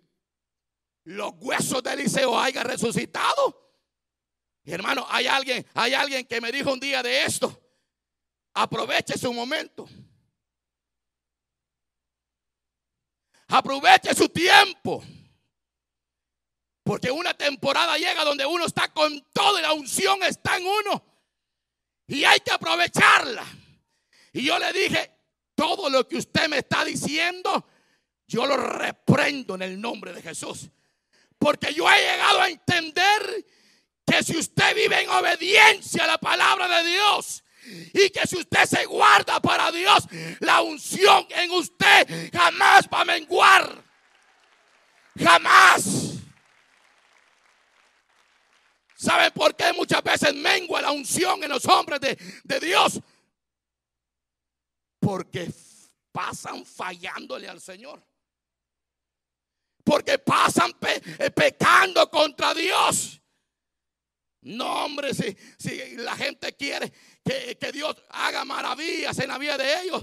los 1.06 1.34
huesos 1.38 1.82
de 1.82 1.93
Eliseo 1.93 2.39
haya 2.39 2.62
resucitado. 2.62 3.82
Hermano, 4.63 5.08
hay 5.10 5.26
alguien, 5.26 5.65
hay 5.74 5.96
alguien 5.96 6.28
que 6.28 6.39
me 6.39 6.52
dijo 6.52 6.72
un 6.72 6.80
día 6.80 7.02
de 7.02 7.24
esto. 7.24 7.60
Aproveche 8.54 9.17
su 9.17 9.34
momento. 9.34 9.89
Aproveche 13.48 14.13
su 14.13 14.30
tiempo. 14.30 15.04
Porque 16.84 17.10
una 17.10 17.34
temporada 17.34 17.98
llega 17.98 18.26
donde 18.26 18.46
uno 18.46 18.65
está 18.65 18.89
con 18.89 19.22
todo 19.32 19.58
y 19.58 19.62
la 19.62 19.74
unción 19.74 20.22
está 20.24 20.58
en 20.58 20.67
uno. 20.67 21.04
Y 22.08 22.26
hay 22.26 22.39
que 22.41 22.52
aprovecharla. 22.52 23.46
Y 24.34 24.43
yo 24.43 24.60
le 24.60 24.74
dije, 24.74 25.12
todo 25.56 25.89
lo 25.89 26.08
que 26.08 26.17
usted 26.17 26.50
me 26.50 26.58
está 26.58 26.84
diciendo, 26.84 27.65
yo 28.28 28.46
lo 28.46 28.58
reprendo 28.58 29.56
en 29.56 29.62
el 29.62 29.80
nombre 29.80 30.12
de 30.12 30.22
Jesús. 30.22 30.69
Porque 31.38 31.74
yo 31.74 31.89
he 31.89 32.02
llegado 32.02 32.41
a 32.41 32.50
entender 32.50 33.46
que 34.06 34.24
si 34.24 34.38
usted 34.38 34.76
vive 34.76 35.02
en 35.02 35.10
obediencia 35.10 36.04
a 36.04 36.08
la 36.08 36.17
palabra 36.17 36.67
de 36.67 36.89
Dios 36.89 37.43
y 37.93 38.10
que 38.10 38.28
si 38.28 38.38
usted 38.38 38.65
se 38.65 38.86
guarda 38.86 39.39
para 39.39 39.72
Dios, 39.72 40.08
la 40.39 40.62
unción 40.62 41.26
en 41.30 41.52
usted 41.52 42.32
jamás 42.34 42.89
va 42.93 43.02
a 43.02 43.06
menguar. 43.06 43.84
Jamás. 45.17 46.03
¿Sabe 49.04 49.32
por 49.32 49.54
qué 49.54 49.74
muchas 49.74 50.02
veces 50.02 50.34
mengua 50.34 50.82
la 50.82 50.92
unción 50.92 51.44
en 51.44 51.50
los 51.50 51.66
hombres 51.66 52.00
de, 52.00 52.18
de 52.46 52.60
Dios? 52.62 53.02
Porque 54.98 55.52
pasan 56.10 56.66
fallándole 56.66 57.50
al 57.50 57.60
Señor. 57.60 58.02
Porque 59.84 60.20
pasan 60.20 60.72
eh, 61.20 61.32
pecando 61.32 62.10
contra 62.10 62.54
Dios. 62.54 63.20
No, 64.44 64.86
hombre, 64.86 65.13
si, 65.13 65.36
si 65.60 65.98
la 65.98 66.16
gente 66.16 66.54
quiere 66.54 66.89
que, 67.26 67.58
que 67.60 67.74
Dios 67.74 67.98
haga 68.08 68.46
maravillas 68.46 69.20
en 69.20 69.28
la 69.28 69.38
vida 69.38 69.58
de 69.58 69.82
ellos, 69.82 70.02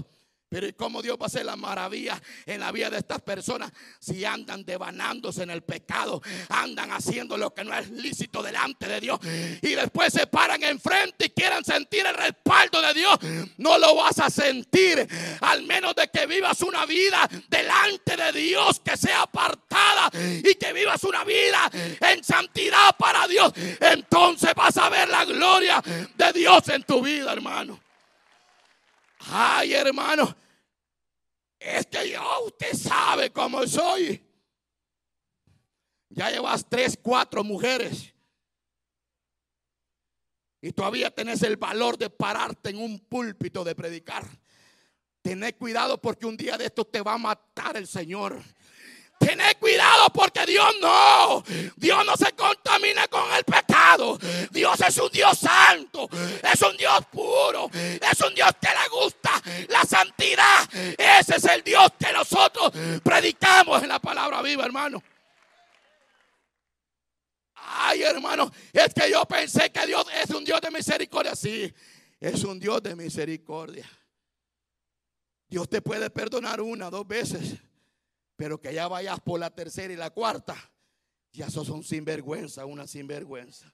pero 0.51 0.67
¿y 0.67 0.73
cómo 0.73 1.01
Dios 1.01 1.17
va 1.17 1.23
a 1.23 1.27
hacer 1.27 1.45
la 1.45 1.55
maravilla 1.55 2.21
en 2.45 2.59
la 2.59 2.73
vida 2.73 2.89
de 2.89 2.97
estas 2.97 3.21
personas 3.21 3.71
si 4.01 4.25
andan 4.25 4.65
devanándose 4.65 5.43
en 5.43 5.49
el 5.49 5.61
pecado, 5.61 6.21
andan 6.49 6.91
haciendo 6.91 7.37
lo 7.37 7.53
que 7.53 7.63
no 7.63 7.73
es 7.73 7.89
lícito 7.89 8.43
delante 8.43 8.85
de 8.85 8.99
Dios 8.99 9.17
y 9.61 9.69
después 9.69 10.11
se 10.11 10.27
paran 10.27 10.61
enfrente 10.63 11.27
y 11.27 11.29
quieran 11.29 11.63
sentir 11.63 12.05
el 12.05 12.15
respaldo 12.15 12.81
de 12.81 12.93
Dios? 12.93 13.17
No 13.59 13.77
lo 13.77 13.95
vas 13.95 14.19
a 14.19 14.29
sentir 14.29 15.07
al 15.39 15.63
menos 15.63 15.95
de 15.95 16.09
que 16.09 16.27
vivas 16.27 16.61
una 16.63 16.85
vida 16.85 17.29
delante 17.47 18.17
de 18.17 18.33
Dios 18.33 18.81
que 18.81 18.97
sea 18.97 19.21
apartada 19.21 20.11
y 20.13 20.53
que 20.55 20.73
vivas 20.73 21.01
una 21.05 21.23
vida 21.23 21.71
en 22.01 22.21
santidad 22.25 22.93
para 22.99 23.25
Dios. 23.25 23.53
Entonces 23.79 24.53
vas 24.53 24.75
a 24.75 24.89
ver 24.89 25.07
la 25.07 25.23
gloria 25.23 25.81
de 26.13 26.33
Dios 26.33 26.67
en 26.67 26.83
tu 26.83 27.01
vida, 27.01 27.31
hermano. 27.31 27.79
Ay, 29.29 29.73
hermano, 29.73 30.35
es 31.61 31.85
que 31.85 32.09
yo, 32.09 32.45
usted 32.47 32.73
sabe 32.73 33.29
cómo 33.31 33.65
soy. 33.67 34.19
Ya 36.09 36.31
llevas 36.31 36.67
tres, 36.67 36.97
cuatro 37.01 37.43
mujeres. 37.43 38.13
Y 40.59 40.71
todavía 40.71 41.13
tenés 41.13 41.43
el 41.43 41.57
valor 41.57 41.97
de 41.97 42.09
pararte 42.09 42.71
en 42.71 42.77
un 42.77 42.99
púlpito 42.99 43.63
de 43.63 43.75
predicar. 43.75 44.25
Tened 45.21 45.55
cuidado 45.55 46.01
porque 46.01 46.25
un 46.25 46.35
día 46.35 46.57
de 46.57 46.65
esto 46.65 46.83
te 46.83 47.01
va 47.01 47.13
a 47.13 47.19
matar 47.19 47.77
el 47.77 47.87
Señor. 47.87 48.41
Tened 49.19 49.57
cuidado 49.59 49.70
porque 50.13 50.45
Dios 50.45 50.73
no, 50.81 51.43
Dios 51.75 52.05
no 52.05 52.15
se 52.17 52.31
contamina 52.33 53.07
con 53.07 53.31
el 53.33 53.43
pecado. 53.43 54.17
Dios 54.51 54.79
es 54.81 54.97
un 54.97 55.09
Dios 55.11 55.37
santo, 55.37 56.09
es 56.11 56.61
un 56.61 56.77
Dios 56.77 57.05
puro, 57.11 57.69
es 57.73 58.21
un 58.21 58.33
Dios 58.33 58.51
que 58.59 58.67
le 58.67 58.89
gusta 58.89 59.41
la 59.69 59.83
santidad. 59.83 60.69
Ese 60.97 61.35
es 61.37 61.45
el 61.45 61.63
Dios 61.63 61.89
que 61.99 62.11
nosotros 62.13 62.71
predicamos 63.03 63.81
en 63.83 63.89
la 63.89 63.99
palabra 63.99 64.41
viva, 64.41 64.65
hermano. 64.65 65.01
Ay, 67.73 68.03
hermano, 68.03 68.51
es 68.73 68.93
que 68.93 69.09
yo 69.09 69.23
pensé 69.25 69.71
que 69.71 69.85
Dios 69.85 70.05
es 70.21 70.29
un 70.31 70.43
Dios 70.43 70.59
de 70.61 70.71
misericordia. 70.71 71.35
Sí, 71.35 71.73
es 72.19 72.43
un 72.43 72.59
Dios 72.59 72.83
de 72.83 72.95
misericordia. 72.95 73.89
Dios 75.47 75.69
te 75.69 75.81
puede 75.81 76.09
perdonar 76.09 76.61
una, 76.61 76.89
dos 76.89 77.07
veces. 77.07 77.55
Pero 78.41 78.59
que 78.59 78.73
ya 78.73 78.87
vayas 78.87 79.19
por 79.19 79.39
la 79.39 79.51
tercera 79.51 79.93
y 79.93 79.95
la 79.95 80.09
cuarta, 80.09 80.55
ya 81.31 81.47
sos 81.47 81.69
un 81.69 81.83
sinvergüenza, 81.83 82.65
una 82.65 82.87
sinvergüenza. 82.87 83.71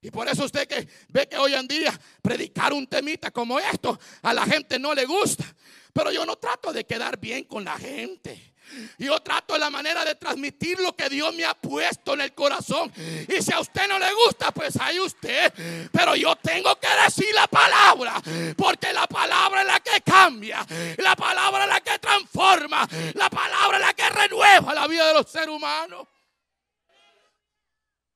Y 0.00 0.12
por 0.12 0.28
eso 0.28 0.44
usted 0.44 0.68
que 0.68 0.88
ve 1.08 1.28
que 1.28 1.36
hoy 1.36 1.54
en 1.54 1.66
día 1.66 1.92
predicar 2.22 2.72
un 2.72 2.86
temita 2.86 3.32
como 3.32 3.58
esto 3.58 3.98
a 4.22 4.32
la 4.32 4.46
gente 4.46 4.78
no 4.78 4.94
le 4.94 5.06
gusta. 5.06 5.44
Pero 5.92 6.12
yo 6.12 6.24
no 6.24 6.36
trato 6.36 6.72
de 6.72 6.86
quedar 6.86 7.18
bien 7.18 7.42
con 7.42 7.64
la 7.64 7.76
gente. 7.76 8.54
Yo 8.98 9.18
trato 9.20 9.56
la 9.58 9.70
manera 9.70 10.04
de 10.04 10.14
transmitir 10.14 10.78
lo 10.80 10.94
que 10.94 11.08
Dios 11.08 11.34
me 11.34 11.44
ha 11.44 11.54
puesto 11.54 12.14
en 12.14 12.22
el 12.22 12.34
corazón. 12.34 12.92
Y 13.28 13.42
si 13.42 13.52
a 13.52 13.60
usted 13.60 13.88
no 13.88 13.98
le 13.98 14.12
gusta, 14.26 14.52
pues 14.52 14.78
hay 14.80 14.98
usted. 15.00 15.52
Pero 15.92 16.16
yo 16.16 16.36
tengo 16.36 16.78
que 16.78 16.88
decir 17.04 17.34
la 17.34 17.46
palabra. 17.46 18.20
Porque 18.56 18.92
la 18.92 19.06
palabra 19.06 19.62
es 19.62 19.66
la 19.66 19.80
que 19.80 20.00
cambia. 20.00 20.66
La 20.98 21.16
palabra 21.16 21.64
es 21.64 21.70
la 21.70 21.80
que 21.80 21.98
transforma. 21.98 22.88
La 23.14 23.30
palabra 23.30 23.78
es 23.78 23.86
la 23.86 23.94
que 23.94 24.08
renueva 24.08 24.74
la 24.74 24.86
vida 24.86 25.08
de 25.08 25.14
los 25.14 25.30
seres 25.30 25.48
humanos. 25.48 26.06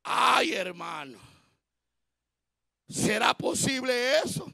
Ay, 0.05 0.53
hermano. 0.55 1.19
¿Será 2.89 3.33
posible 3.35 4.19
eso? 4.19 4.53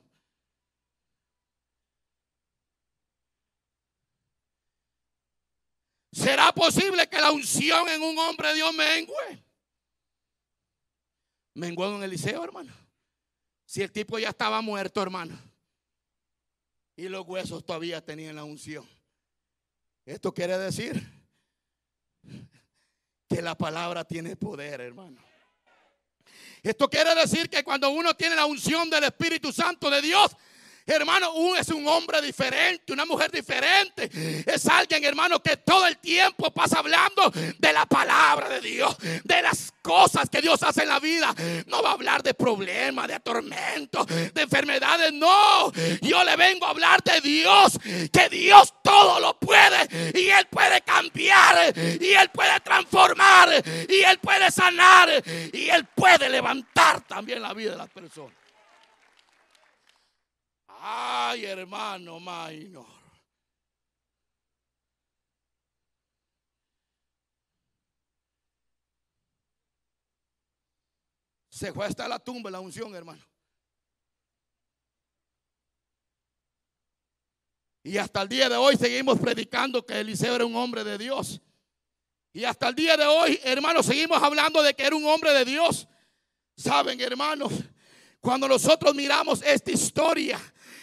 ¿Será 6.18 6.52
posible 6.52 7.08
que 7.08 7.20
la 7.20 7.30
unción 7.30 7.88
en 7.88 8.02
un 8.02 8.18
hombre 8.18 8.48
de 8.48 8.54
Dios 8.54 8.74
mengue? 8.74 9.44
Menguó 11.54 11.94
en 11.94 12.02
Eliseo, 12.02 12.42
hermano. 12.42 12.72
Si 13.64 13.82
el 13.82 13.92
tipo 13.92 14.18
ya 14.18 14.30
estaba 14.30 14.60
muerto, 14.60 15.00
hermano. 15.00 15.38
Y 16.96 17.08
los 17.08 17.24
huesos 17.24 17.64
todavía 17.64 18.04
tenían 18.04 18.34
la 18.34 18.42
unción. 18.42 18.84
Esto 20.04 20.34
quiere 20.34 20.58
decir 20.58 21.00
que 23.28 23.40
la 23.40 23.56
palabra 23.56 24.04
tiene 24.04 24.34
poder, 24.34 24.80
hermano. 24.80 25.22
Esto 26.64 26.90
quiere 26.90 27.14
decir 27.14 27.48
que 27.48 27.62
cuando 27.62 27.90
uno 27.90 28.14
tiene 28.14 28.34
la 28.34 28.46
unción 28.46 28.90
del 28.90 29.04
Espíritu 29.04 29.52
Santo 29.52 29.88
de 29.88 30.02
Dios, 30.02 30.36
Hermano, 30.88 31.54
es 31.54 31.68
un 31.68 31.86
hombre 31.86 32.22
diferente, 32.22 32.94
una 32.94 33.04
mujer 33.04 33.30
diferente. 33.30 34.08
Es 34.46 34.66
alguien, 34.66 35.04
hermano, 35.04 35.42
que 35.42 35.58
todo 35.58 35.86
el 35.86 35.98
tiempo 35.98 36.50
pasa 36.50 36.78
hablando 36.78 37.30
de 37.30 37.72
la 37.74 37.84
palabra 37.84 38.48
de 38.48 38.60
Dios, 38.62 38.96
de 39.22 39.42
las 39.42 39.70
cosas 39.82 40.30
que 40.30 40.40
Dios 40.40 40.62
hace 40.62 40.82
en 40.82 40.88
la 40.88 40.98
vida. 40.98 41.34
No 41.66 41.82
va 41.82 41.90
a 41.90 41.92
hablar 41.92 42.22
de 42.22 42.32
problemas, 42.32 43.06
de 43.06 43.14
atormentos, 43.14 44.06
de 44.06 44.40
enfermedades. 44.40 45.12
No, 45.12 45.70
yo 46.00 46.24
le 46.24 46.36
vengo 46.36 46.64
a 46.64 46.70
hablar 46.70 47.02
de 47.02 47.20
Dios, 47.20 47.78
que 48.10 48.28
Dios 48.30 48.72
todo 48.82 49.20
lo 49.20 49.38
puede 49.38 50.12
y 50.14 50.30
Él 50.30 50.46
puede 50.50 50.80
cambiar 50.80 51.74
y 51.76 52.12
Él 52.14 52.30
puede 52.32 52.60
transformar 52.60 53.62
y 53.88 54.02
Él 54.02 54.18
puede 54.20 54.50
sanar 54.50 55.22
y 55.52 55.68
Él 55.68 55.86
puede 55.94 56.30
levantar 56.30 57.02
también 57.02 57.42
la 57.42 57.52
vida 57.52 57.72
de 57.72 57.76
las 57.76 57.90
personas. 57.90 58.47
Ay, 60.90 61.44
hermano 61.44 62.18
minor. 62.18 62.86
Se 71.50 71.74
fue 71.74 71.84
hasta 71.84 72.08
la 72.08 72.18
tumba 72.18 72.50
la 72.50 72.60
unción, 72.60 72.94
hermano. 72.94 73.22
Y 77.82 77.98
hasta 77.98 78.22
el 78.22 78.28
día 78.30 78.48
de 78.48 78.56
hoy 78.56 78.76
seguimos 78.76 79.18
predicando 79.18 79.84
que 79.84 80.00
Eliseo 80.00 80.36
era 80.36 80.46
un 80.46 80.56
hombre 80.56 80.84
de 80.84 80.96
Dios. 80.96 81.38
Y 82.32 82.44
hasta 82.44 82.68
el 82.68 82.74
día 82.74 82.96
de 82.96 83.04
hoy, 83.04 83.38
hermanos, 83.42 83.84
seguimos 83.84 84.22
hablando 84.22 84.62
de 84.62 84.72
que 84.72 84.86
era 84.86 84.96
un 84.96 85.04
hombre 85.04 85.34
de 85.34 85.44
Dios. 85.44 85.86
Saben, 86.56 86.98
hermanos, 86.98 87.52
cuando 88.20 88.48
nosotros 88.48 88.94
miramos 88.94 89.42
esta 89.42 89.70
historia, 89.70 90.40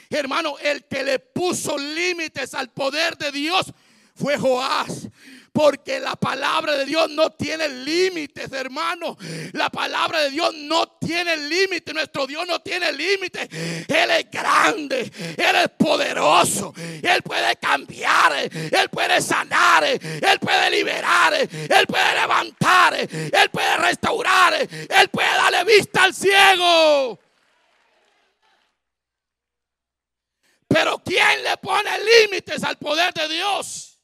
hermano, 0.09 0.57
el 0.61 0.85
que 0.85 1.03
le 1.03 1.19
puso 1.19 1.77
límites 1.77 2.53
al 2.53 2.69
poder 2.71 3.17
de 3.17 3.31
Dios 3.31 3.73
fue 4.15 4.37
Joás. 4.37 5.07
Porque 5.51 6.01
la 6.01 6.17
palabra 6.17 6.73
de 6.73 6.83
Dios 6.83 7.09
no 7.11 7.29
tiene 7.29 7.69
límites, 7.69 8.51
hermano. 8.51 9.17
La 9.53 9.69
palabra 9.69 10.19
de 10.23 10.31
Dios 10.31 10.53
no 10.53 10.85
tiene 10.99 11.37
límites. 11.37 11.93
Nuestro 11.93 12.27
Dios 12.27 12.45
no 12.45 12.59
tiene 12.59 12.91
límites. 12.91 13.47
Él 13.87 14.11
es 14.11 14.29
grande. 14.29 15.09
Él 15.37 15.55
es 15.55 15.69
poderoso. 15.77 16.73
Él 17.01 17.21
puede 17.23 17.55
cambiar. 17.55 18.33
Él 18.35 18.89
puede 18.91 19.21
sanar. 19.21 19.85
Él 19.85 20.39
puede 20.41 20.71
liberar. 20.71 21.33
Él 21.35 21.87
puede 21.87 22.15
levantar. 22.15 22.95
Él 22.95 23.49
puede 23.49 23.77
restaurar. 23.77 24.55
Él 24.55 25.09
puede 25.09 25.29
darle 25.37 25.63
vista 25.63 26.03
al 26.03 26.13
ciego. 26.13 27.17
Pero 30.67 30.94
¿quién 31.05 31.43
le 31.43 31.55
pone 31.57 31.89
límites 32.03 32.63
al 32.63 32.77
poder 32.77 33.13
de 33.13 33.29
Dios? 33.29 34.01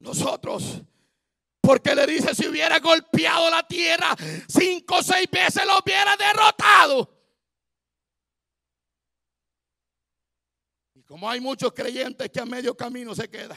Nosotros. 0.00 0.82
Porque 1.60 1.94
le 1.94 2.06
dice, 2.06 2.34
si 2.34 2.48
hubiera 2.48 2.80
golpeado 2.80 3.48
la 3.48 3.66
tierra 3.66 4.16
cinco 4.48 4.96
o 4.98 5.02
seis 5.02 5.30
veces, 5.30 5.64
lo 5.64 5.78
hubiera 5.78 6.16
derrotado. 6.16 7.22
Y 10.94 11.04
como 11.04 11.30
hay 11.30 11.40
muchos 11.40 11.72
creyentes 11.72 12.28
que 12.30 12.40
a 12.40 12.44
medio 12.44 12.76
camino 12.76 13.14
se 13.14 13.30
queda, 13.30 13.56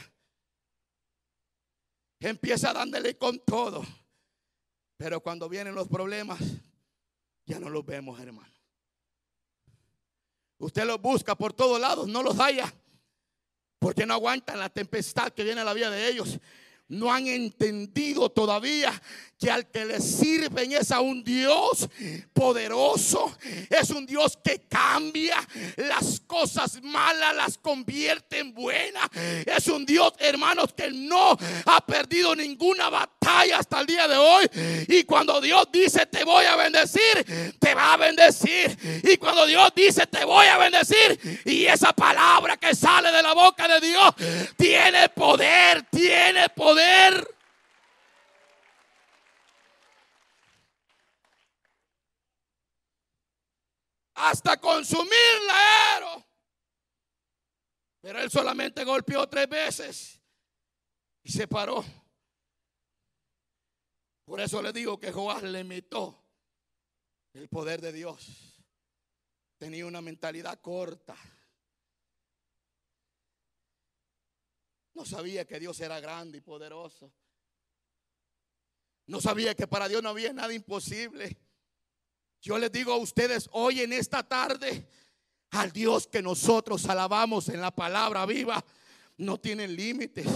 empieza 2.19 2.71
dándole 2.71 3.17
con 3.17 3.39
todo. 3.39 3.83
Pero 4.97 5.19
cuando 5.21 5.49
vienen 5.49 5.73
los 5.73 5.87
problemas, 5.87 6.39
ya 7.45 7.59
no 7.59 7.69
los 7.69 7.85
vemos, 7.85 8.19
hermano. 8.19 8.54
Usted 10.57 10.85
los 10.85 11.01
busca 11.01 11.35
por 11.35 11.53
todos 11.53 11.79
lados, 11.79 12.07
no 12.07 12.23
los 12.23 12.39
haya. 12.39 12.73
Porque 13.79 14.05
no 14.05 14.13
aguantan 14.13 14.59
la 14.59 14.69
tempestad 14.69 15.31
que 15.31 15.43
viene 15.43 15.61
a 15.61 15.63
la 15.63 15.73
vida 15.73 15.89
de 15.89 16.07
ellos 16.07 16.39
no 16.87 17.11
han 17.11 17.27
entendido 17.27 18.29
todavía 18.29 18.91
que 19.39 19.51
al 19.51 19.69
que 19.69 19.83
le 19.83 19.99
sirven 19.99 20.71
es 20.71 20.91
a 20.91 21.01
un 21.01 21.23
Dios 21.23 21.89
poderoso, 22.31 23.35
es 23.69 23.89
un 23.89 24.05
Dios 24.05 24.37
que 24.41 24.61
cambia 24.69 25.35
las 25.75 26.21
cosas 26.21 26.81
malas, 26.81 27.35
las 27.35 27.57
convierte 27.57 28.39
en 28.39 28.53
buenas, 28.53 29.09
es 29.45 29.67
un 29.67 29.85
Dios, 29.85 30.13
hermanos, 30.19 30.73
que 30.73 30.89
no 30.89 31.37
ha 31.65 31.85
perdido 31.85 32.33
ninguna 32.35 32.89
batalla 32.89 33.59
hasta 33.59 33.81
el 33.81 33.87
día 33.87 34.07
de 34.07 34.15
hoy. 34.15 34.49
Y 34.87 35.03
cuando 35.03 35.41
Dios 35.41 35.67
dice 35.71 36.05
te 36.05 36.23
voy 36.23 36.45
a 36.45 36.55
bendecir, 36.55 37.55
te 37.59 37.73
va 37.73 37.93
a 37.93 37.97
bendecir. 37.97 38.77
Y 39.03 39.17
cuando 39.17 39.45
Dios 39.45 39.69
dice 39.75 40.07
te 40.07 40.23
voy 40.23 40.47
a 40.47 40.57
bendecir, 40.57 41.41
y 41.43 41.65
esa 41.65 41.91
palabra 41.91 42.55
que 42.55 42.73
sale 42.73 43.11
de 43.11 43.21
la 43.21 43.33
boca 43.33 43.67
de 43.67 43.85
Dios 43.85 44.13
tiene 44.55 45.09
poder, 45.09 45.83
tiene 45.91 46.47
poder 46.49 46.74
hasta 54.15 54.57
consumir 54.57 55.09
la 55.47 56.25
Pero 58.01 58.19
él 58.19 58.29
solamente 58.29 58.83
golpeó 58.83 59.27
tres 59.27 59.49
veces 59.49 60.21
y 61.23 61.31
se 61.31 61.47
paró. 61.47 61.83
Por 64.25 64.39
eso 64.39 64.61
le 64.61 64.71
digo 64.71 64.99
que 64.99 65.11
Joás 65.11 65.43
le 65.43 65.59
imitó 65.59 66.23
el 67.33 67.47
poder 67.47 67.81
de 67.81 67.91
Dios. 67.91 68.63
Tenía 69.57 69.85
una 69.85 70.01
mentalidad 70.01 70.59
corta. 70.61 71.15
No 74.95 75.05
sabía 75.05 75.45
que 75.45 75.59
Dios 75.59 75.79
era 75.81 75.99
grande 75.99 76.39
y 76.39 76.41
poderoso. 76.41 77.11
No 79.05 79.21
sabía 79.21 79.53
que 79.53 79.67
para 79.67 79.87
Dios 79.87 80.01
no 80.01 80.09
había 80.09 80.33
nada 80.33 80.53
imposible. 80.53 81.37
Yo 82.41 82.57
les 82.57 82.71
digo 82.71 82.93
a 82.93 82.97
ustedes 82.97 83.47
hoy 83.51 83.81
en 83.81 83.93
esta 83.93 84.23
tarde, 84.23 84.87
al 85.51 85.71
Dios 85.71 86.07
que 86.07 86.21
nosotros 86.21 86.85
alabamos 86.85 87.49
en 87.49 87.61
la 87.61 87.71
palabra 87.71 88.25
viva, 88.25 88.63
no 89.17 89.37
tiene 89.39 89.67
límites 89.67 90.27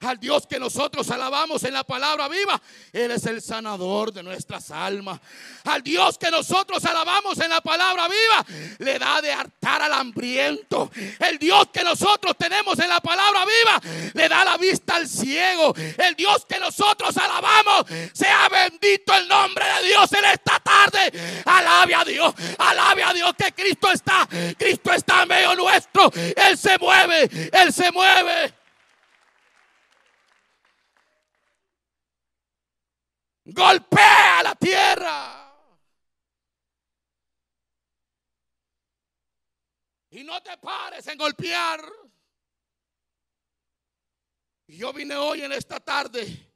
al 0.00 0.18
Dios 0.18 0.46
que 0.46 0.58
nosotros 0.58 1.10
alabamos 1.10 1.62
en 1.64 1.72
la 1.72 1.84
palabra 1.84 2.28
viva. 2.28 2.60
Él 2.92 3.10
es 3.10 3.24
el 3.26 3.40
sanador 3.42 4.12
de 4.12 4.22
nuestras 4.22 4.70
almas. 4.70 5.20
Al 5.64 5.82
Dios 5.82 6.18
que 6.18 6.30
nosotros 6.30 6.84
alabamos 6.84 7.38
en 7.38 7.50
la 7.50 7.60
palabra 7.60 8.08
viva, 8.08 8.46
le 8.78 8.98
da 8.98 9.20
de 9.20 9.32
hartar 9.32 9.82
al 9.82 9.92
hambriento. 9.92 10.90
El 11.18 11.38
Dios 11.38 11.68
que 11.72 11.82
nosotros 11.82 12.34
tenemos 12.38 12.78
en 12.78 12.88
la 12.88 13.00
palabra 13.00 13.44
viva, 13.44 14.10
le 14.12 14.28
da 14.28 14.44
la 14.44 14.56
vista 14.56 14.96
al 14.96 15.08
ciego. 15.08 15.74
El 15.76 16.14
Dios 16.14 16.44
que 16.46 16.58
nosotros 16.58 17.16
alabamos, 17.16 17.86
sea 18.12 18.48
bendito 18.48 19.14
el 19.14 19.28
nombre 19.28 19.64
de 19.64 19.88
Dios 19.88 20.12
en 20.12 20.24
esta 20.24 20.60
tarde. 20.60 21.42
Alabe 21.44 21.94
a 21.94 22.04
Dios, 22.04 22.34
alabe 22.58 23.02
a 23.02 23.12
Dios 23.12 23.32
que 23.36 23.52
Cristo 23.52 23.90
está. 23.90 24.28
Cristo 24.58 24.92
está 24.92 25.22
en 25.22 25.28
medio 25.28 25.54
nuestro. 25.54 26.10
Él 26.14 26.58
se 26.58 26.78
mueve, 26.78 27.50
Él 27.52 27.72
se 27.72 27.90
mueve. 27.92 28.63
Golpea 33.44 34.42
la 34.42 34.54
tierra. 34.54 35.40
Y 40.10 40.24
no 40.24 40.42
te 40.42 40.56
pares 40.58 41.06
en 41.08 41.18
golpear. 41.18 41.84
Yo 44.68 44.92
vine 44.92 45.14
hoy 45.16 45.42
en 45.42 45.52
esta 45.52 45.78
tarde 45.78 46.52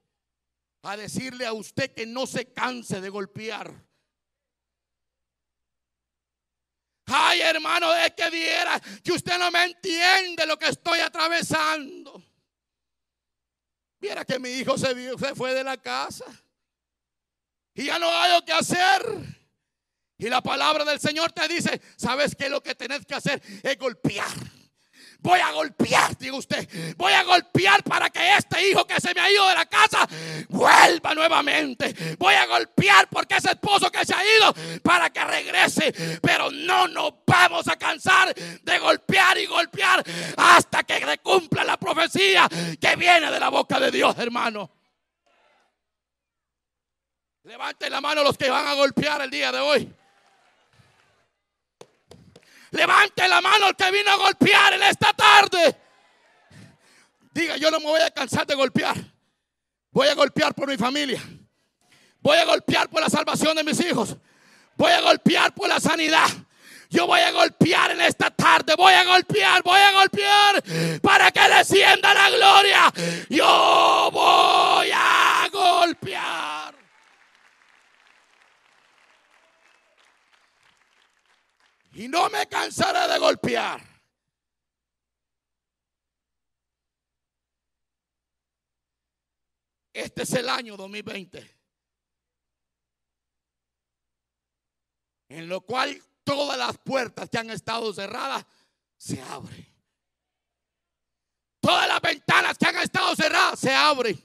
a 0.82 0.96
decirle 0.96 1.44
a 1.44 1.52
usted 1.52 1.92
que 1.92 2.06
no 2.06 2.26
se 2.26 2.52
canse 2.52 3.00
de 3.00 3.10
golpear. 3.10 3.70
Ay, 7.06 7.40
hermano, 7.40 7.94
es 7.94 8.12
que 8.14 8.30
diera 8.30 8.80
que 9.02 9.12
usted 9.12 9.38
no 9.38 9.50
me 9.50 9.64
entiende 9.64 10.46
lo 10.46 10.58
que 10.58 10.68
estoy 10.68 11.00
atravesando. 11.00 12.22
Viera 14.00 14.24
que 14.24 14.38
mi 14.38 14.50
hijo 14.50 14.78
se, 14.78 15.18
se 15.18 15.34
fue 15.34 15.52
de 15.52 15.64
la 15.64 15.76
casa 15.76 16.24
y 17.78 17.84
ya 17.84 17.98
no 18.00 18.10
hay 18.10 18.32
lo 18.32 18.44
que 18.44 18.52
hacer. 18.52 19.06
Y 20.18 20.28
la 20.28 20.42
palabra 20.42 20.84
del 20.84 20.98
Señor 20.98 21.30
te 21.30 21.46
dice, 21.46 21.80
¿sabes 21.96 22.34
qué? 22.34 22.48
Lo 22.48 22.60
que 22.60 22.74
tenés 22.74 23.06
que 23.06 23.14
hacer 23.14 23.40
es 23.62 23.78
golpear. 23.78 24.26
Voy 25.20 25.38
a 25.38 25.52
golpear, 25.52 26.18
diga 26.18 26.36
usted. 26.36 26.68
Voy 26.96 27.12
a 27.12 27.22
golpear 27.22 27.84
para 27.84 28.10
que 28.10 28.36
este 28.36 28.68
hijo 28.68 28.84
que 28.84 29.00
se 29.00 29.14
me 29.14 29.20
ha 29.20 29.30
ido 29.30 29.48
de 29.48 29.54
la 29.54 29.66
casa 29.66 30.08
vuelva 30.48 31.14
nuevamente. 31.14 32.16
Voy 32.18 32.34
a 32.34 32.46
golpear 32.46 33.08
porque 33.08 33.36
ese 33.36 33.50
esposo 33.50 33.92
que 33.92 34.04
se 34.04 34.12
ha 34.12 34.24
ido 34.24 34.80
para 34.82 35.10
que 35.10 35.24
regrese. 35.24 36.20
Pero 36.20 36.50
no 36.50 36.88
nos 36.88 37.12
vamos 37.24 37.68
a 37.68 37.76
cansar 37.76 38.34
de 38.34 38.78
golpear 38.80 39.38
y 39.38 39.46
golpear 39.46 40.02
hasta 40.36 40.82
que 40.82 40.98
cumpla 41.22 41.62
la 41.62 41.76
profecía 41.76 42.48
que 42.80 42.96
viene 42.96 43.30
de 43.30 43.38
la 43.38 43.50
boca 43.50 43.78
de 43.78 43.92
Dios, 43.92 44.18
hermano. 44.18 44.77
Levanten 47.48 47.90
la 47.90 48.02
mano 48.02 48.22
los 48.22 48.36
que 48.36 48.50
van 48.50 48.66
a 48.66 48.74
golpear 48.74 49.22
el 49.22 49.30
día 49.30 49.50
de 49.50 49.58
hoy. 49.58 49.90
Levante 52.72 53.26
la 53.26 53.40
mano 53.40 53.68
el 53.68 53.74
que 53.74 53.90
vino 53.90 54.10
a 54.10 54.16
golpear 54.16 54.74
en 54.74 54.82
esta 54.82 55.14
tarde. 55.14 55.74
Diga, 57.32 57.56
yo 57.56 57.70
no 57.70 57.80
me 57.80 57.86
voy 57.86 58.02
a 58.02 58.10
cansar 58.10 58.46
de 58.46 58.54
golpear. 58.54 58.98
Voy 59.92 60.08
a 60.08 60.14
golpear 60.14 60.54
por 60.54 60.68
mi 60.68 60.76
familia. 60.76 61.22
Voy 62.20 62.36
a 62.36 62.44
golpear 62.44 62.90
por 62.90 63.00
la 63.00 63.08
salvación 63.08 63.56
de 63.56 63.64
mis 63.64 63.80
hijos. 63.80 64.14
Voy 64.76 64.92
a 64.92 65.00
golpear 65.00 65.54
por 65.54 65.70
la 65.70 65.80
sanidad. 65.80 66.28
Yo 66.90 67.06
voy 67.06 67.20
a 67.20 67.32
golpear 67.32 67.92
en 67.92 68.02
esta 68.02 68.30
tarde. 68.30 68.74
Voy 68.76 68.92
a 68.92 69.04
golpear, 69.04 69.62
voy 69.62 69.80
a 69.80 69.92
golpear 69.92 70.62
para 71.00 71.30
que 71.30 71.48
descienda 71.48 72.12
la 72.12 72.28
gloria. 72.28 72.92
Yo 73.30 74.10
voy 74.12 74.90
a 74.92 75.48
golpear. 75.50 76.78
Y 81.98 82.06
no 82.06 82.30
me 82.30 82.46
cansaré 82.46 83.12
de 83.12 83.18
golpear. 83.18 83.84
Este 89.92 90.22
es 90.22 90.32
el 90.34 90.48
año 90.48 90.76
2020. 90.76 91.56
En 95.30 95.48
lo 95.48 95.60
cual 95.62 96.00
todas 96.22 96.56
las 96.56 96.78
puertas 96.78 97.28
que 97.28 97.38
han 97.38 97.50
estado 97.50 97.92
cerradas 97.92 98.46
se 98.96 99.20
abren. 99.20 99.66
Todas 101.58 101.88
las 101.88 102.00
ventanas 102.00 102.56
que 102.56 102.66
han 102.66 102.76
estado 102.76 103.16
cerradas 103.16 103.58
se 103.58 103.74
abren. 103.74 104.16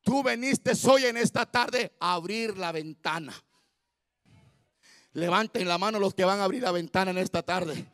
Tú 0.00 0.20
veniste 0.24 0.72
hoy 0.90 1.04
en 1.04 1.16
esta 1.16 1.46
tarde 1.46 1.96
a 2.00 2.14
abrir 2.14 2.58
la 2.58 2.72
ventana. 2.72 3.32
Levanten 5.14 5.68
la 5.68 5.78
mano 5.78 5.98
los 5.98 6.14
que 6.14 6.24
van 6.24 6.40
a 6.40 6.44
abrir 6.44 6.62
la 6.62 6.72
ventana 6.72 7.10
en 7.10 7.18
esta 7.18 7.42
tarde. 7.42 7.84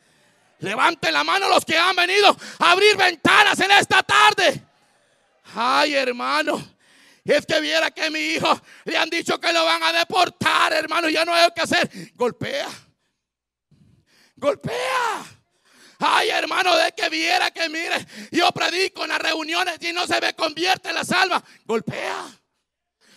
Levanten 0.61 1.13
la 1.13 1.25
mano 1.25 1.49
los 1.49 1.65
que 1.65 1.77
han 1.77 1.95
venido 1.95 2.37
a 2.59 2.71
abrir 2.73 2.97
ventanas 2.97 3.59
en 3.61 3.71
esta 3.73 4.03
tarde. 4.03 4.63
Ay, 5.55 5.95
hermano. 5.95 6.63
Es 7.25 7.45
que 7.45 7.61
viera 7.61 7.91
que 7.91 8.11
mi 8.11 8.21
hijo 8.21 8.61
le 8.85 8.97
han 8.97 9.11
dicho 9.11 9.39
que 9.39 9.53
lo 9.53 9.65
van 9.65 9.83
a 9.83 9.93
deportar, 9.93 10.73
hermano. 10.73 11.09
Ya 11.09 11.25
no 11.25 11.35
hay 11.35 11.49
que 11.55 11.61
hacer. 11.61 11.91
Golpea. 12.15 12.69
Golpea. 14.37 15.39
Ay, 15.99 16.31
hermano, 16.31 16.77
de 16.77 16.93
que 16.93 17.09
viera 17.09 17.51
que 17.51 17.69
mire, 17.69 18.07
yo 18.31 18.51
predico 18.53 19.03
en 19.03 19.11
las 19.11 19.19
reuniones 19.19 19.79
y 19.81 19.93
no 19.93 20.07
se 20.07 20.21
me 20.21 20.33
convierte 20.35 20.91
en 20.91 20.95
la 20.95 21.05
salva. 21.05 21.43
Golpea. 21.65 22.25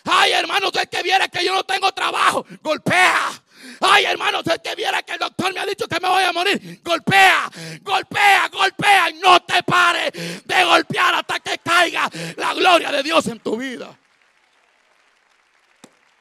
Ay, 0.04 0.32
hermano, 0.32 0.70
de 0.70 0.86
que 0.88 1.02
viera 1.02 1.28
que 1.28 1.44
yo 1.44 1.54
no 1.54 1.64
tengo 1.64 1.92
trabajo. 1.92 2.44
Golpea. 2.60 3.41
Ay, 3.80 4.04
hermano, 4.04 4.38
usted 4.38 4.60
que 4.62 4.74
viera 4.74 5.02
que 5.02 5.12
el 5.12 5.18
doctor 5.18 5.52
me 5.52 5.60
ha 5.60 5.66
dicho 5.66 5.86
que 5.86 6.00
me 6.00 6.08
voy 6.08 6.22
a 6.22 6.32
morir. 6.32 6.80
Golpea, 6.82 7.50
golpea, 7.82 8.48
golpea 8.48 9.10
y 9.10 9.14
no 9.14 9.40
te 9.40 9.62
pare 9.62 10.10
de 10.10 10.64
golpear 10.64 11.14
hasta 11.14 11.40
que 11.40 11.58
caiga 11.58 12.08
la 12.36 12.54
gloria 12.54 12.90
de 12.90 13.02
Dios 13.02 13.26
en 13.26 13.40
tu 13.40 13.56
vida. 13.56 13.96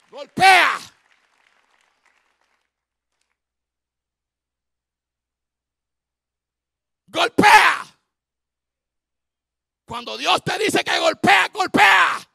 Golpea. 0.10 0.80
Golpea. 7.08 7.86
Cuando 9.86 10.18
Dios 10.18 10.42
te 10.44 10.58
dice 10.58 10.84
que 10.84 11.00
golpea, 11.00 11.50
golpea. 11.50 12.31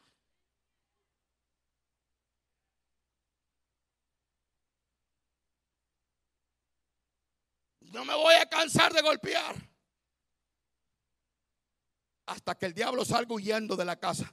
No 7.97 8.05
me 8.05 8.15
voy 8.15 8.35
a 8.35 8.45
cansar 8.45 8.93
de 8.93 9.01
golpear. 9.01 9.57
Hasta 12.27 12.55
que 12.55 12.67
el 12.67 12.75
diablo 12.75 13.07
salga 13.07 13.35
huyendo 13.35 13.75
de 13.75 13.87
la 13.87 13.97
casa. 13.97 14.31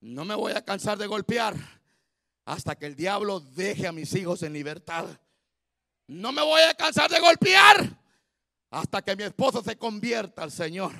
No 0.00 0.24
me 0.24 0.34
voy 0.34 0.52
a 0.52 0.64
cansar 0.64 0.96
de 0.96 1.06
golpear. 1.06 1.54
Hasta 2.46 2.74
que 2.74 2.86
el 2.86 2.96
diablo 2.96 3.38
deje 3.38 3.86
a 3.86 3.92
mis 3.92 4.14
hijos 4.14 4.42
en 4.42 4.54
libertad. 4.54 5.04
No 6.06 6.32
me 6.32 6.40
voy 6.40 6.62
a 6.62 6.72
cansar 6.72 7.10
de 7.10 7.20
golpear. 7.20 7.86
Hasta 8.70 9.02
que 9.02 9.14
mi 9.14 9.24
esposo 9.24 9.62
se 9.62 9.76
convierta 9.76 10.42
al 10.42 10.50
Señor. 10.50 10.94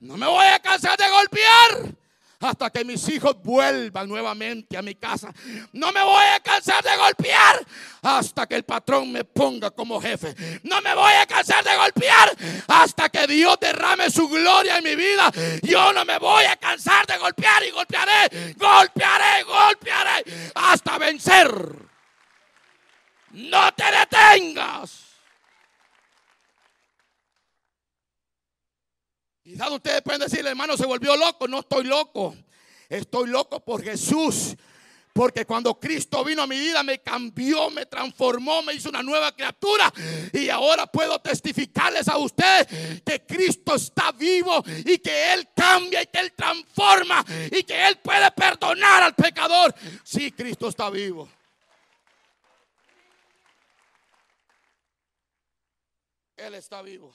No 0.00 0.16
me 0.16 0.26
voy 0.26 0.46
a 0.46 0.58
cansar 0.58 0.98
de 0.98 1.08
golpear 1.08 1.96
hasta 2.42 2.70
que 2.70 2.84
mis 2.84 3.08
hijos 3.08 3.36
vuelvan 3.42 4.08
nuevamente 4.08 4.76
a 4.76 4.82
mi 4.82 4.96
casa. 4.96 5.32
No 5.72 5.92
me 5.92 6.02
voy 6.02 6.24
a 6.34 6.40
cansar 6.40 6.82
de 6.82 6.96
golpear 6.96 7.64
hasta 8.02 8.46
que 8.46 8.56
el 8.56 8.64
patrón 8.64 9.12
me 9.12 9.24
ponga 9.24 9.70
como 9.70 10.00
jefe. 10.00 10.34
No 10.64 10.82
me 10.82 10.94
voy 10.94 11.12
a 11.12 11.26
cansar 11.26 11.64
de 11.64 11.76
golpear 11.76 12.36
hasta 12.66 13.08
que 13.08 13.26
Dios 13.26 13.56
derrame 13.60 14.10
su 14.10 14.28
gloria 14.28 14.78
en 14.78 14.84
mi 14.84 14.96
vida. 14.96 15.30
Yo 15.62 15.92
no 15.92 16.04
me 16.04 16.18
voy 16.18 16.44
a 16.44 16.56
cansar 16.56 17.06
de 17.06 17.16
golpear 17.18 17.62
y 17.64 17.70
golpearé, 17.70 18.54
golpearé, 18.56 19.44
golpearé 19.44 20.52
hasta 20.54 20.98
vencer. 20.98 21.52
No 23.30 23.72
te 23.72 23.84
detengas. 23.84 25.11
Quizás 29.42 29.70
ustedes 29.70 30.02
pueden 30.02 30.20
decir, 30.20 30.46
hermano, 30.46 30.76
se 30.76 30.86
volvió 30.86 31.16
loco. 31.16 31.48
No 31.48 31.60
estoy 31.60 31.84
loco. 31.84 32.36
Estoy 32.88 33.28
loco 33.28 33.60
por 33.60 33.82
Jesús. 33.82 34.56
Porque 35.12 35.44
cuando 35.44 35.78
Cristo 35.78 36.24
vino 36.24 36.42
a 36.42 36.46
mi 36.46 36.58
vida 36.58 36.82
me 36.82 37.00
cambió, 37.00 37.68
me 37.70 37.84
transformó, 37.84 38.62
me 38.62 38.72
hizo 38.72 38.88
una 38.88 39.02
nueva 39.02 39.32
criatura. 39.32 39.92
Y 40.32 40.48
ahora 40.48 40.86
puedo 40.86 41.18
testificarles 41.18 42.08
a 42.08 42.16
ustedes 42.16 43.02
que 43.04 43.20
Cristo 43.26 43.74
está 43.74 44.12
vivo 44.12 44.64
y 44.86 44.98
que 44.98 45.34
Él 45.34 45.48
cambia 45.54 46.02
y 46.02 46.06
que 46.06 46.18
Él 46.18 46.32
transforma 46.32 47.22
y 47.50 47.62
que 47.62 47.88
Él 47.88 47.98
puede 47.98 48.30
perdonar 48.30 49.02
al 49.02 49.14
pecador. 49.14 49.74
Sí, 50.02 50.32
Cristo 50.32 50.68
está 50.68 50.88
vivo. 50.88 51.28
Él 56.36 56.54
está 56.54 56.80
vivo. 56.80 57.12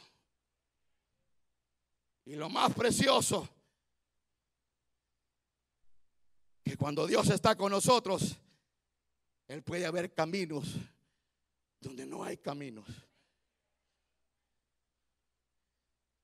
Y 2.27 2.35
lo 2.35 2.49
más 2.49 2.73
precioso, 2.73 3.47
que 6.61 6.75
cuando 6.75 7.07
Dios 7.07 7.29
está 7.29 7.55
con 7.55 7.71
nosotros, 7.71 8.35
Él 9.47 9.63
puede 9.63 9.85
haber 9.85 10.13
caminos 10.13 10.75
donde 11.79 12.05
no 12.05 12.25
hay 12.25 12.35
caminos. 12.35 12.85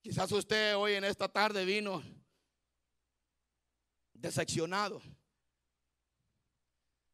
Quizás 0.02 0.30
usted 0.34 0.76
hoy 0.76 0.96
en 0.96 1.06
esta 1.06 1.30
tarde 1.30 1.64
vino 1.64 2.04
decepcionado, 4.12 5.02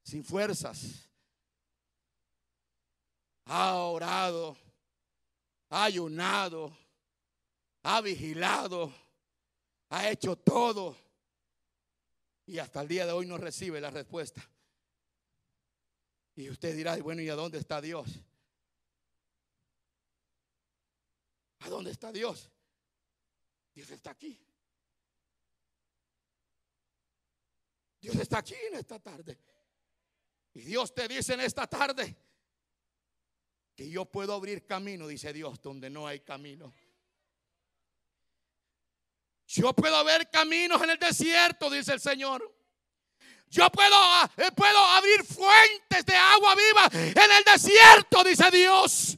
sin 0.02 0.24
fuerzas. 0.24 1.08
Ha 3.46 3.76
orado, 3.76 4.58
ha 5.70 5.84
ayunado 5.84 6.76
ha 7.92 8.02
vigilado, 8.02 8.94
ha 9.90 10.10
hecho 10.12 10.36
todo 10.36 10.96
y 12.46 12.60
hasta 12.60 12.82
el 12.82 12.88
día 12.88 13.08
de 13.08 13.14
hoy 13.14 13.26
no 13.26 13.36
recibe 13.36 13.82
la 13.82 13.90
respuesta. 13.90 14.48
Y 16.36 16.52
usted 16.52 16.76
dirá, 16.76 16.98
bueno, 16.98 17.24
¿y 17.24 17.30
a 17.30 17.36
dónde 17.36 17.58
está 17.58 17.82
Dios? 17.82 18.22
¿A 21.62 21.70
dónde 21.70 21.90
está 21.90 22.12
Dios? 22.12 22.52
Dios 23.74 23.90
está 23.90 24.12
aquí. 24.12 24.40
Dios 28.00 28.16
está 28.18 28.38
aquí 28.38 28.56
en 28.72 28.76
esta 28.76 29.00
tarde. 29.00 29.40
Y 30.54 30.62
Dios 30.62 30.94
te 30.94 31.08
dice 31.08 31.34
en 31.34 31.42
esta 31.42 31.66
tarde 31.66 32.16
que 33.76 33.90
yo 33.90 34.06
puedo 34.06 34.36
abrir 34.36 34.68
camino, 34.68 35.08
dice 35.08 35.34
Dios, 35.34 35.60
donde 35.60 35.90
no 35.90 36.06
hay 36.06 36.20
camino. 36.20 36.72
Yo 39.52 39.74
puedo 39.74 40.04
ver 40.04 40.30
caminos 40.30 40.80
en 40.84 40.92
el 40.92 41.00
desierto, 41.00 41.72
dice 41.72 41.94
el 41.94 42.00
Señor. 42.00 42.56
Yo 43.48 43.68
puedo, 43.72 43.96
eh, 44.38 44.52
puedo 44.56 44.78
abrir 44.78 45.26
fuentes 45.26 46.06
de 46.06 46.16
agua 46.16 46.54
viva 46.54 46.88
en 46.94 47.32
el 47.32 47.44
desierto, 47.44 48.24
dice 48.24 48.52
Dios. 48.52 49.18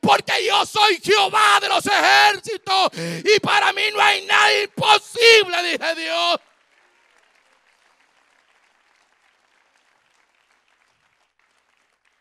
Porque 0.00 0.46
yo 0.46 0.64
soy 0.66 1.00
Jehová 1.02 1.58
de 1.60 1.68
los 1.68 1.84
ejércitos. 1.84 2.90
Y 3.24 3.40
para 3.40 3.72
mí 3.72 3.82
no 3.92 4.00
hay 4.00 4.24
nada 4.24 4.62
imposible, 4.62 5.62
dice 5.64 5.94
Dios. 5.96 6.40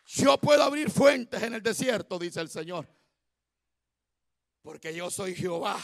Yo 0.08 0.40
puedo 0.40 0.64
abrir 0.64 0.90
fuentes 0.90 1.44
en 1.44 1.54
el 1.54 1.62
desierto, 1.62 2.18
dice 2.18 2.42
el 2.42 2.50
Señor. 2.50 2.88
Porque 4.64 4.96
yo 4.96 5.12
soy 5.12 5.36
Jehová 5.36 5.80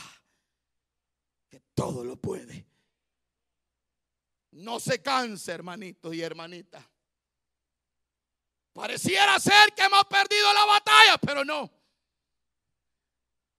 todo 1.78 2.04
lo 2.04 2.16
puede. 2.16 2.66
No 4.54 4.80
se 4.80 5.00
canse, 5.00 5.52
hermanito 5.52 6.12
y 6.12 6.24
hermanita. 6.24 6.84
Pareciera 8.74 9.40
ser 9.40 9.74
que 9.76 9.84
hemos 9.84 10.04
perdido 10.06 10.52
la 10.56 10.66
batalla, 10.66 11.18
pero 11.20 11.46
no. 11.46 11.72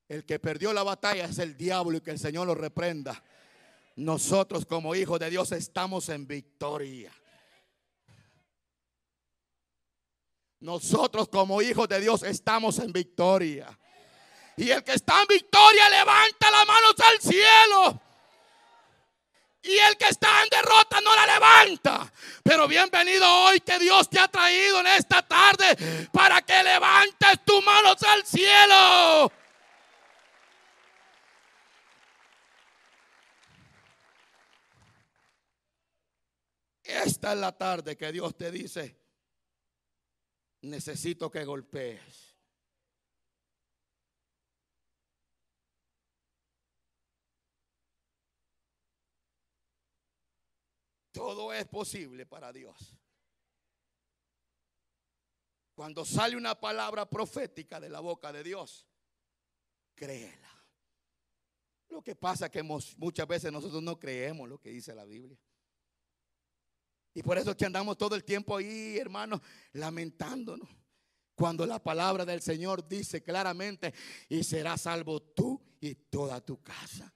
El 0.08 0.24
que 0.26 0.40
perdió 0.40 0.72
la 0.72 0.82
batalla 0.82 1.26
es 1.26 1.38
el 1.38 1.56
diablo 1.56 1.98
y 1.98 2.00
que 2.00 2.10
el 2.10 2.18
Señor 2.18 2.48
lo 2.48 2.56
reprenda. 2.56 3.22
Nosotros 3.94 4.66
como 4.66 4.96
hijos 4.96 5.20
de 5.20 5.30
Dios 5.30 5.52
estamos 5.52 6.08
en 6.08 6.26
victoria. 6.26 7.12
Nosotros 10.58 11.28
como 11.28 11.62
hijos 11.62 11.88
de 11.88 12.00
Dios 12.00 12.24
estamos 12.24 12.80
en 12.80 12.92
victoria. 12.92 13.78
Y 14.56 14.70
el 14.70 14.82
que 14.82 14.94
está 14.94 15.20
en 15.20 15.28
victoria 15.28 15.88
levanta 15.88 16.50
las 16.50 16.66
manos 16.66 16.94
al 16.98 17.20
cielo. 17.20 18.07
Y 19.62 19.76
el 19.76 19.96
que 19.96 20.06
está 20.06 20.42
en 20.42 20.48
derrota 20.50 21.00
no 21.00 21.14
la 21.14 21.26
levanta. 21.26 22.12
Pero 22.42 22.68
bienvenido 22.68 23.26
hoy 23.44 23.60
que 23.60 23.78
Dios 23.78 24.08
te 24.08 24.20
ha 24.20 24.28
traído 24.28 24.80
en 24.80 24.86
esta 24.86 25.22
tarde 25.22 26.08
para 26.12 26.42
que 26.42 26.62
levantes 26.62 27.44
tus 27.44 27.64
manos 27.64 28.02
al 28.02 28.24
cielo. 28.24 29.32
Esta 36.84 37.32
es 37.32 37.38
la 37.38 37.52
tarde 37.52 37.98
que 37.98 38.10
Dios 38.10 38.34
te 38.34 38.50
dice, 38.50 38.98
necesito 40.62 41.30
que 41.30 41.44
golpees. 41.44 42.27
Todo 51.18 51.52
es 51.52 51.66
posible 51.66 52.26
para 52.26 52.52
Dios. 52.52 52.94
Cuando 55.74 56.04
sale 56.04 56.36
una 56.36 56.54
palabra 56.54 57.10
profética 57.10 57.80
de 57.80 57.88
la 57.88 57.98
boca 57.98 58.32
de 58.32 58.44
Dios, 58.44 58.86
créela. 59.96 60.48
Lo 61.88 62.02
que 62.02 62.14
pasa 62.14 62.46
es 62.46 62.52
que 62.52 62.62
muchas 62.62 63.26
veces 63.26 63.50
nosotros 63.50 63.82
no 63.82 63.98
creemos 63.98 64.48
lo 64.48 64.60
que 64.60 64.70
dice 64.70 64.94
la 64.94 65.04
Biblia. 65.04 65.36
Y 67.14 67.24
por 67.24 67.36
eso 67.36 67.50
es 67.50 67.56
que 67.56 67.66
andamos 67.66 67.98
todo 67.98 68.14
el 68.14 68.22
tiempo 68.22 68.56
ahí, 68.56 68.96
hermanos, 68.96 69.40
lamentándonos. 69.72 70.68
Cuando 71.34 71.66
la 71.66 71.82
palabra 71.82 72.24
del 72.24 72.42
Señor 72.42 72.86
dice 72.86 73.24
claramente, 73.24 73.92
y 74.28 74.44
serás 74.44 74.82
salvo 74.82 75.20
tú 75.20 75.60
y 75.80 75.96
toda 75.96 76.40
tu 76.40 76.62
casa. 76.62 77.12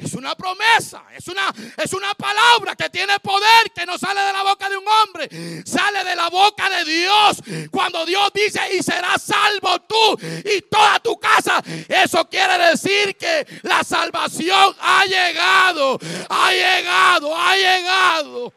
Es 0.00 0.14
una 0.14 0.34
promesa, 0.34 1.04
es 1.14 1.28
una, 1.28 1.52
es 1.76 1.92
una 1.92 2.14
palabra 2.14 2.74
que 2.74 2.88
tiene 2.88 3.20
poder, 3.20 3.70
que 3.74 3.84
no 3.84 3.98
sale 3.98 4.20
de 4.20 4.32
la 4.32 4.42
boca 4.42 4.68
de 4.70 4.76
un 4.78 4.84
hombre, 4.88 5.28
sale 5.66 6.02
de 6.04 6.16
la 6.16 6.30
boca 6.30 6.70
de 6.70 6.84
Dios. 6.84 7.42
Cuando 7.70 8.06
Dios 8.06 8.30
dice, 8.32 8.60
y 8.74 8.82
serás 8.82 9.22
salvo 9.22 9.78
tú 9.82 10.18
y 10.44 10.62
toda 10.62 11.00
tu 11.00 11.18
casa, 11.18 11.62
eso 11.88 12.26
quiere 12.28 12.56
decir 12.70 13.14
que 13.16 13.46
la 13.62 13.84
salvación 13.84 14.74
ha 14.80 15.04
llegado, 15.04 15.98
ha 16.30 16.50
llegado, 16.50 17.36
ha 17.36 17.56
llegado. 17.56 18.54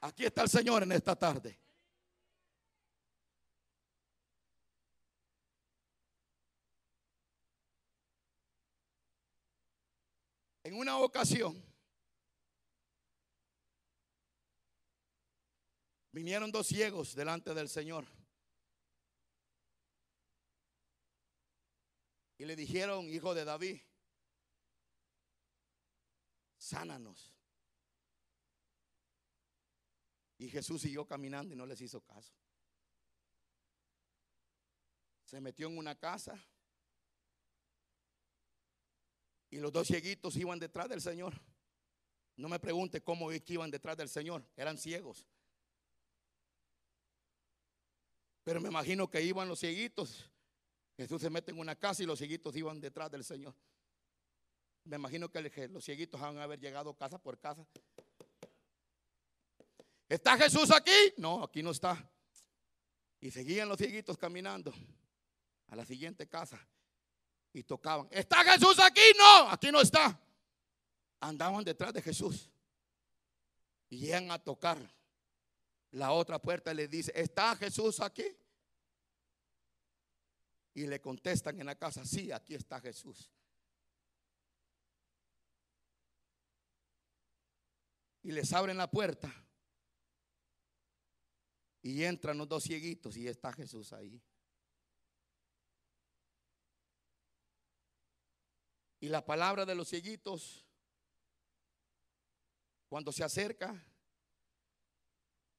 Aquí 0.00 0.24
está 0.24 0.42
el 0.42 0.48
Señor 0.48 0.82
en 0.82 0.92
esta 0.92 1.14
tarde. 1.14 1.59
En 10.70 10.76
una 10.76 10.98
ocasión, 10.98 11.60
vinieron 16.12 16.52
dos 16.52 16.68
ciegos 16.68 17.12
delante 17.16 17.52
del 17.52 17.68
Señor. 17.68 18.06
Y 22.38 22.44
le 22.44 22.54
dijeron, 22.54 23.06
hijo 23.06 23.34
de 23.34 23.44
David, 23.44 23.80
sánanos. 26.56 27.34
Y 30.38 30.50
Jesús 30.50 30.82
siguió 30.82 31.04
caminando 31.04 31.52
y 31.52 31.56
no 31.56 31.66
les 31.66 31.80
hizo 31.80 32.00
caso. 32.00 32.32
Se 35.24 35.40
metió 35.40 35.66
en 35.66 35.78
una 35.78 35.98
casa. 35.98 36.40
Y 39.50 39.58
los 39.58 39.72
dos 39.72 39.88
cieguitos 39.88 40.36
iban 40.36 40.58
detrás 40.58 40.88
del 40.88 41.00
Señor. 41.00 41.34
No 42.36 42.48
me 42.48 42.58
pregunte 42.58 43.02
cómo 43.02 43.30
iban 43.32 43.70
detrás 43.70 43.96
del 43.96 44.08
Señor. 44.08 44.44
Eran 44.56 44.78
ciegos. 44.78 45.26
Pero 48.44 48.60
me 48.60 48.68
imagino 48.68 49.10
que 49.10 49.20
iban 49.22 49.48
los 49.48 49.58
cieguitos. 49.58 50.30
Jesús 50.96 51.20
se 51.20 51.30
mete 51.30 51.50
en 51.50 51.58
una 51.58 51.74
casa 51.74 52.02
y 52.02 52.06
los 52.06 52.18
cieguitos 52.18 52.54
iban 52.56 52.80
detrás 52.80 53.10
del 53.10 53.24
Señor. 53.24 53.54
Me 54.84 54.96
imagino 54.96 55.30
que 55.30 55.68
los 55.68 55.84
cieguitos 55.84 56.20
van 56.20 56.38
a 56.38 56.44
haber 56.44 56.58
llegado 56.58 56.94
casa 56.94 57.18
por 57.18 57.38
casa 57.38 57.66
¿Está 60.08 60.36
Jesús 60.36 60.72
aquí? 60.72 61.14
No, 61.18 61.44
aquí 61.44 61.62
no 61.62 61.70
está. 61.70 62.10
Y 63.20 63.30
seguían 63.30 63.68
los 63.68 63.78
cieguitos 63.78 64.18
caminando 64.18 64.74
a 65.68 65.76
la 65.76 65.84
siguiente 65.84 66.26
casa 66.26 66.60
y 67.52 67.62
tocaban. 67.62 68.08
¿Está 68.10 68.44
Jesús 68.44 68.78
aquí? 68.78 69.02
No, 69.18 69.50
aquí 69.50 69.70
no 69.70 69.80
está. 69.80 70.20
Andaban 71.20 71.64
detrás 71.64 71.92
de 71.92 72.02
Jesús 72.02 72.50
y 73.88 73.98
llegan 73.98 74.30
a 74.30 74.38
tocar 74.38 74.78
la 75.90 76.12
otra 76.12 76.40
puerta 76.40 76.72
y 76.72 76.76
le 76.76 76.88
dice, 76.88 77.12
¿está 77.14 77.56
Jesús 77.56 78.00
aquí? 78.00 78.24
Y 80.74 80.86
le 80.86 81.00
contestan 81.00 81.58
en 81.60 81.66
la 81.66 81.74
casa, 81.74 82.04
sí, 82.04 82.30
aquí 82.30 82.54
está 82.54 82.80
Jesús. 82.80 83.30
Y 88.22 88.30
les 88.32 88.52
abren 88.52 88.76
la 88.76 88.90
puerta 88.90 89.32
y 91.82 92.04
entran 92.04 92.38
los 92.38 92.48
dos 92.48 92.62
cieguitos 92.64 93.16
y 93.16 93.26
está 93.26 93.52
Jesús 93.52 93.92
ahí. 93.92 94.22
Y 99.00 99.08
la 99.08 99.24
palabra 99.24 99.64
de 99.64 99.74
los 99.74 99.88
cieguitos, 99.88 100.64
cuando 102.88 103.10
se 103.12 103.24
acerca, 103.24 103.74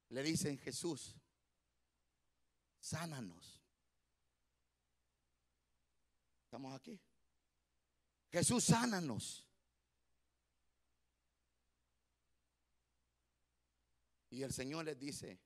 le 0.09 0.23
dicen, 0.23 0.57
Jesús, 0.59 1.15
sánanos. 2.79 3.59
Estamos 6.45 6.75
aquí. 6.75 6.99
Jesús, 8.31 8.63
sánanos. 8.63 9.47
Y 14.29 14.43
el 14.43 14.53
Señor 14.53 14.85
les 14.85 14.99
dice, 14.99 15.39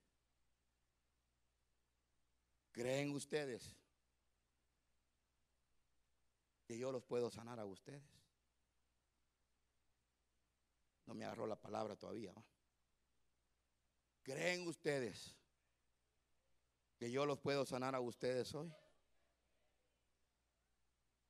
¿Creen 2.75 3.11
ustedes 3.11 3.73
que 6.65 6.77
yo 6.77 6.91
los 6.91 7.03
puedo 7.03 7.29
sanar 7.29 7.59
a 7.59 7.65
ustedes? 7.65 8.03
No 11.05 11.13
me 11.13 11.25
agarró 11.25 11.45
la 11.45 11.55
palabra 11.55 11.95
todavía. 11.95 12.33
¿Creen 14.23 14.67
ustedes 14.67 15.35
que 16.97 17.11
yo 17.11 17.25
los 17.25 17.39
puedo 17.39 17.65
sanar 17.65 17.93
a 17.93 17.99
ustedes 17.99 18.53
hoy? 18.55 18.73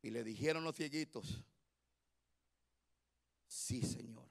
Y 0.01 0.11
le 0.11 0.23
dijeron 0.23 0.63
los 0.63 0.75
cieguitos, 0.75 1.43
sí 3.47 3.81
Señor. 3.81 4.29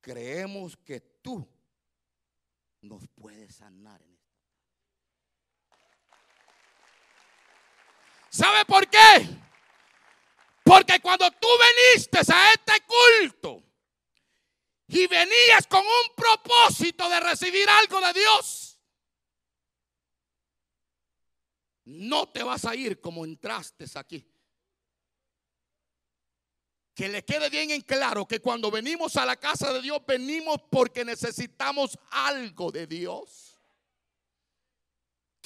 Creemos 0.00 0.76
que 0.76 1.00
tú 1.00 1.46
nos 2.80 3.06
puedes 3.08 3.56
sanar 3.56 4.00
en 4.02 4.15
¿Sabe 8.36 8.66
por 8.66 8.86
qué? 8.86 8.98
Porque 10.62 11.00
cuando 11.00 11.30
tú 11.30 11.48
viniste 11.94 12.18
a 12.18 12.52
este 12.52 12.74
culto 12.84 13.62
y 14.88 15.06
venías 15.06 15.66
con 15.66 15.80
un 15.80 16.14
propósito 16.14 17.08
de 17.08 17.20
recibir 17.20 17.66
algo 17.66 17.98
de 17.98 18.12
Dios, 18.12 18.78
no 21.84 22.28
te 22.28 22.42
vas 22.42 22.66
a 22.66 22.74
ir 22.74 23.00
como 23.00 23.24
entraste 23.24 23.86
aquí. 23.94 24.30
Que 26.94 27.08
le 27.08 27.24
quede 27.24 27.48
bien 27.48 27.70
en 27.70 27.80
claro 27.80 28.26
que 28.26 28.40
cuando 28.40 28.70
venimos 28.70 29.16
a 29.16 29.24
la 29.24 29.36
casa 29.36 29.72
de 29.72 29.80
Dios, 29.80 30.02
venimos 30.06 30.58
porque 30.70 31.06
necesitamos 31.06 31.98
algo 32.10 32.70
de 32.70 32.86
Dios 32.86 33.55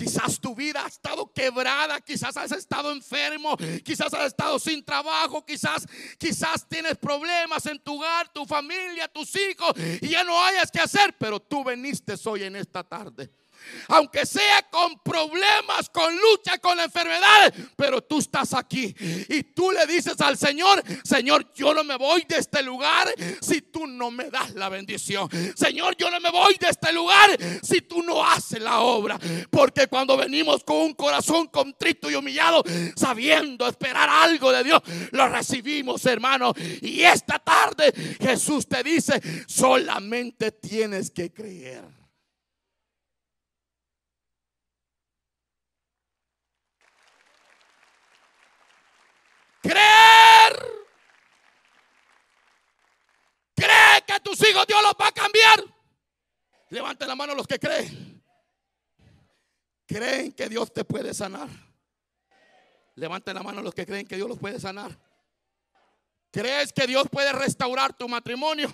Quizás 0.01 0.41
tu 0.41 0.55
vida 0.55 0.83
ha 0.83 0.89
estado 0.89 1.31
quebrada, 1.31 2.01
quizás 2.01 2.35
has 2.35 2.53
estado 2.53 2.91
enfermo, 2.91 3.55
quizás 3.85 4.15
has 4.15 4.29
estado 4.29 4.59
sin 4.59 4.83
trabajo, 4.83 5.45
quizás 5.45 5.87
quizás 6.19 6.67
tienes 6.67 6.97
problemas 6.97 7.67
en 7.67 7.79
tu 7.79 7.99
hogar, 7.99 8.33
tu 8.33 8.47
familia, 8.47 9.09
tus 9.09 9.37
hijos 9.37 9.75
y 10.01 10.09
ya 10.09 10.25
no 10.25 10.43
hayas 10.43 10.71
que 10.71 10.81
hacer, 10.81 11.15
pero 11.19 11.39
tú 11.39 11.63
veniste 11.63 12.15
hoy 12.25 12.45
en 12.45 12.57
esta 12.57 12.83
tarde 12.83 13.31
aunque 13.89 14.27
sea 14.27 14.63
con 14.71 14.99
problemas, 15.01 15.89
con 15.93 16.15
lucha, 16.15 16.59
con 16.59 16.79
enfermedades, 16.81 17.53
pero 17.77 18.03
tú 18.03 18.19
estás 18.19 18.55
aquí 18.55 18.95
y 19.29 19.43
tú 19.43 19.71
le 19.71 19.87
dices 19.87 20.21
al 20.21 20.37
Señor, 20.37 20.83
Señor, 21.05 21.53
yo 21.55 21.75
no 21.75 21.85
me 21.85 21.97
voy 21.97 22.25
de 22.29 22.39
este 22.39 22.63
lugar 22.63 23.13
si 23.41 23.63
tú 23.63 23.87
no 23.87 24.11
me 24.11 24.31
das 24.31 24.55
la 24.55 24.69
bendición. 24.69 25.29
Señor, 25.57 25.97
yo 25.97 26.11
no 26.11 26.21
me 26.21 26.31
voy 26.31 26.57
de 26.59 26.69
este 26.69 26.93
lugar 26.93 27.37
si 27.63 27.83
tú 27.83 28.03
no 28.03 28.25
haces 28.25 28.61
la 28.61 28.81
obra, 28.81 29.19
porque 29.51 29.87
cuando 29.87 30.17
venimos 30.17 30.65
con 30.65 30.77
un 30.77 30.95
corazón 30.95 31.49
contrito 31.49 32.11
y 32.11 32.15
humillado, 32.15 32.63
sabiendo 32.97 33.67
esperar 33.67 34.09
algo 34.09 34.53
de 34.53 34.65
Dios, 34.65 34.83
lo 35.13 35.29
recibimos, 35.29 36.05
hermano. 36.07 36.55
Y 36.83 37.03
esta 37.03 37.39
tarde 37.39 37.93
Jesús 38.21 38.67
te 38.67 38.83
dice, 38.83 39.21
solamente 39.47 40.53
tienes 40.53 41.11
que 41.11 41.33
creer. 41.33 42.00
Creer. 49.61 50.71
Cree 53.55 54.03
que 54.07 54.21
tus 54.21 54.49
hijos 54.49 54.67
Dios 54.67 54.83
los 54.83 54.95
va 55.01 55.09
a 55.09 55.13
cambiar. 55.13 55.65
Levante 56.71 57.07
la 57.07 57.15
mano 57.15 57.35
los 57.35 57.47
que 57.47 57.59
creen. 57.59 58.23
Creen 59.87 60.33
que 60.33 60.49
Dios 60.49 60.73
te 60.73 60.85
puede 60.85 61.13
sanar. 61.13 61.49
Levante 62.95 63.35
la 63.35 63.43
mano 63.43 63.63
los 63.63 63.75
que 63.75 63.87
creen 63.87 64.07
que 64.07 64.17
Dios 64.17 64.29
los 64.29 64.39
puede 64.39 64.61
sanar. 64.61 64.97
¿Crees 66.31 66.73
que 66.73 66.87
Dios 66.87 67.09
puede 67.11 67.33
restaurar 67.33 67.97
tu 67.97 68.09
matrimonio? 68.09 68.73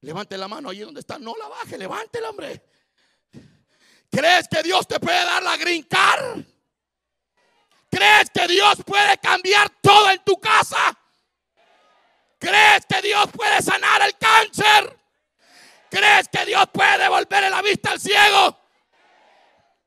Levante 0.00 0.38
la 0.38 0.48
mano 0.48 0.70
allí 0.70 0.80
donde 0.80 1.00
está. 1.00 1.18
No 1.18 1.34
la 1.36 1.48
baje, 1.48 1.76
levante 1.76 2.18
el 2.18 2.24
hombre. 2.24 2.62
¿Crees 4.10 4.48
que 4.48 4.62
Dios 4.62 4.86
te 4.86 5.00
puede 5.00 5.24
dar 5.24 5.42
la 5.42 5.56
green? 5.56 5.86
¿Crees 7.94 8.28
que 8.30 8.48
Dios 8.48 8.82
puede 8.84 9.18
cambiar 9.18 9.70
todo 9.80 10.10
en 10.10 10.18
tu 10.24 10.40
casa? 10.40 10.98
¿Crees 12.40 12.84
que 12.86 13.00
Dios 13.00 13.28
puede 13.30 13.62
sanar 13.62 14.02
el 14.02 14.18
cáncer? 14.18 14.98
¿Crees 15.88 16.28
que 16.28 16.44
Dios 16.44 16.64
puede 16.72 16.98
devolverle 16.98 17.50
la 17.50 17.62
vista 17.62 17.92
al 17.92 18.00
ciego? 18.00 18.58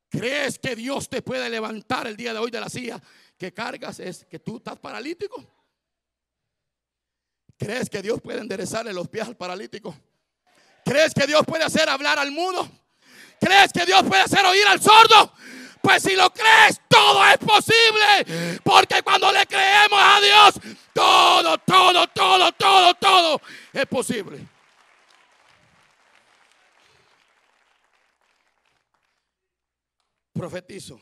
¿Crees 0.09 0.57
que 0.57 0.73
Dios 0.77 1.09
te 1.09 1.21
puede 1.21 1.49
levantar 1.49 2.07
el 2.07 2.15
día 2.15 2.31
de 2.31 2.39
hoy 2.39 2.49
de 2.49 2.61
la 2.61 2.69
silla 2.69 2.97
que 3.37 3.53
cargas? 3.53 3.99
Es 3.99 4.23
que 4.23 4.39
tú 4.39 4.55
estás 4.55 4.79
paralítico. 4.79 5.43
¿Crees 7.57 7.89
que 7.89 8.01
Dios 8.01 8.21
puede 8.21 8.39
enderezarle 8.39 8.93
los 8.93 9.09
pies 9.09 9.27
al 9.27 9.35
paralítico? 9.35 9.93
¿Crees 10.85 11.13
que 11.13 11.27
Dios 11.27 11.41
puede 11.45 11.65
hacer 11.65 11.89
hablar 11.89 12.17
al 12.19 12.31
mudo? 12.31 12.69
¿Crees 13.37 13.73
que 13.73 13.85
Dios 13.85 14.03
puede 14.03 14.21
hacer 14.21 14.45
oír 14.45 14.65
al 14.65 14.81
sordo? 14.81 15.33
Pues 15.87 16.03
si 16.03 16.17
lo 16.17 16.29
crees, 16.33 16.81
todo 16.89 17.25
es 17.27 17.37
posible. 17.37 18.59
Porque 18.61 19.01
cuando 19.01 19.31
le 19.31 19.45
creemos 19.45 19.97
a 19.97 20.19
Dios, 20.19 20.77
todo, 20.91 21.57
todo, 21.59 22.05
todo, 22.09 22.51
todo, 22.51 22.93
todo 22.95 23.41
es 23.71 23.85
posible. 23.85 24.45
Profetizo. 30.33 30.99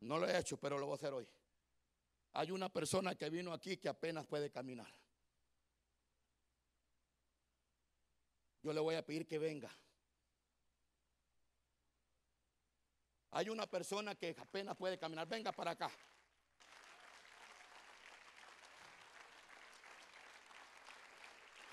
No 0.00 0.18
lo 0.18 0.28
he 0.28 0.38
hecho, 0.38 0.58
pero 0.58 0.78
lo 0.78 0.84
voy 0.84 0.92
a 0.92 0.96
hacer 0.96 1.14
hoy. 1.14 1.26
Hay 2.34 2.50
una 2.50 2.68
persona 2.68 3.14
que 3.14 3.30
vino 3.30 3.54
aquí 3.54 3.78
que 3.78 3.88
apenas 3.88 4.26
puede 4.26 4.50
caminar. 4.50 4.94
Yo 8.62 8.74
le 8.74 8.80
voy 8.80 8.96
a 8.96 9.06
pedir 9.06 9.26
que 9.26 9.38
venga. 9.38 9.70
Hay 13.38 13.48
una 13.48 13.68
persona 13.68 14.16
que 14.16 14.34
apenas 14.36 14.76
puede 14.76 14.98
caminar. 14.98 15.28
Venga 15.28 15.52
para 15.52 15.70
acá. 15.70 15.88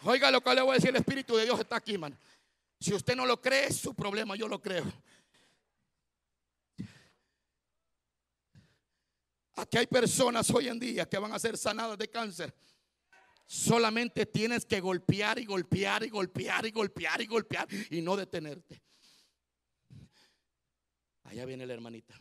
Oiga 0.04 0.30
lo 0.30 0.42
que 0.42 0.54
le 0.54 0.62
voy 0.62 0.74
a 0.74 0.74
decir, 0.76 0.92
el 0.92 0.98
Espíritu 0.98 1.36
de 1.36 1.46
Dios 1.46 1.60
está 1.60 1.78
aquí, 1.78 1.98
man. 1.98 2.16
Si 2.80 2.94
usted 2.94 3.16
no 3.16 3.26
lo 3.26 3.42
cree, 3.42 3.66
es 3.66 3.78
su 3.78 3.96
problema, 3.96 4.36
yo 4.36 4.48
lo 4.48 4.62
creo. 4.62 4.86
Aquí 9.56 9.80
hay 9.80 9.88
personas 9.88 10.48
hoy 10.52 10.68
en 10.68 10.78
día 10.78 11.10
que 11.10 11.18
van 11.18 11.34
a 11.34 11.40
ser 11.40 11.58
sanadas 11.58 11.98
de 11.98 12.08
cáncer. 12.08 12.54
Solamente 13.48 14.28
tienes 14.28 14.68
que 14.68 14.80
golpear 14.80 15.40
y 15.40 15.46
golpear 15.46 16.04
y 16.04 16.10
golpear 16.10 16.64
y 16.68 16.70
golpear 16.70 17.22
y 17.22 17.26
golpear 17.26 17.68
y 17.90 18.04
no 18.04 18.16
detenerte. 18.16 18.84
Allá 21.26 21.46
viene 21.46 21.66
la 21.66 21.74
hermanita. 21.74 22.16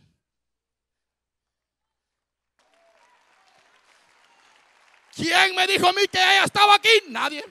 ¿Quién 5.15 5.55
me 5.55 5.67
dijo 5.67 5.89
a 5.89 5.93
mí 5.93 6.03
que 6.11 6.19
ella 6.19 6.45
estaba 6.45 6.75
aquí? 6.75 6.91
Nadie. 7.09 7.45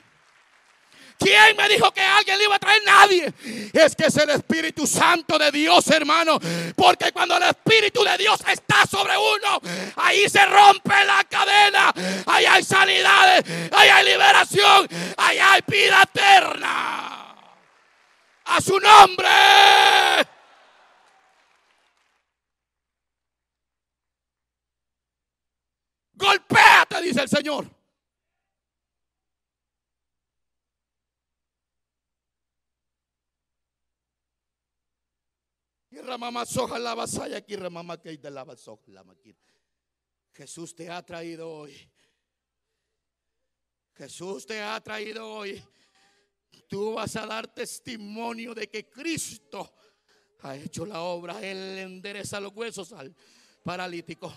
¿Quién 1.17 1.55
me 1.55 1.69
dijo 1.69 1.91
que 1.93 2.01
alguien 2.01 2.37
le 2.37 2.43
iba 2.43 2.55
a 2.55 2.59
traer? 2.59 2.81
Nadie. 2.85 3.33
Es 3.71 3.95
que 3.95 4.07
es 4.07 4.17
el 4.17 4.31
Espíritu 4.31 4.85
Santo 4.85 5.37
de 5.37 5.51
Dios, 5.51 5.87
hermano. 5.87 6.39
Porque 6.75 7.13
cuando 7.13 7.37
el 7.37 7.43
Espíritu 7.43 8.03
de 8.03 8.17
Dios 8.17 8.41
está 8.47 8.85
sobre 8.85 9.13
uno, 9.17 9.61
ahí 9.95 10.27
se 10.27 10.45
rompe 10.45 11.05
la 11.05 11.23
cadena. 11.23 11.93
Ahí 12.25 12.45
hay 12.45 12.63
sanidades, 12.63 13.45
ahí 13.71 13.89
hay 13.89 14.05
liberación, 14.05 14.87
ahí 15.17 15.37
hay 15.39 15.61
vida 15.65 16.03
eterna. 16.03 17.35
A 18.45 18.59
su 18.59 18.77
nombre. 18.77 19.29
Golpéate, 26.23 27.01
dice 27.01 27.21
el 27.21 27.27
Señor. 27.27 27.69
Jesús 40.31 40.73
te 40.73 40.89
ha 40.89 41.01
traído 41.05 41.51
hoy. 41.51 41.91
Jesús 43.93 44.45
te 44.45 44.61
ha 44.61 44.79
traído 44.79 45.29
hoy. 45.29 45.61
Tú 46.69 46.93
vas 46.93 47.17
a 47.17 47.25
dar 47.25 47.53
testimonio 47.53 48.55
de 48.55 48.69
que 48.69 48.89
Cristo 48.89 49.75
ha 50.39 50.55
hecho 50.55 50.85
la 50.85 51.01
obra. 51.01 51.41
Él 51.41 51.77
endereza 51.79 52.39
los 52.39 52.53
huesos 52.53 52.93
al 52.93 53.13
paralítico. 53.61 54.33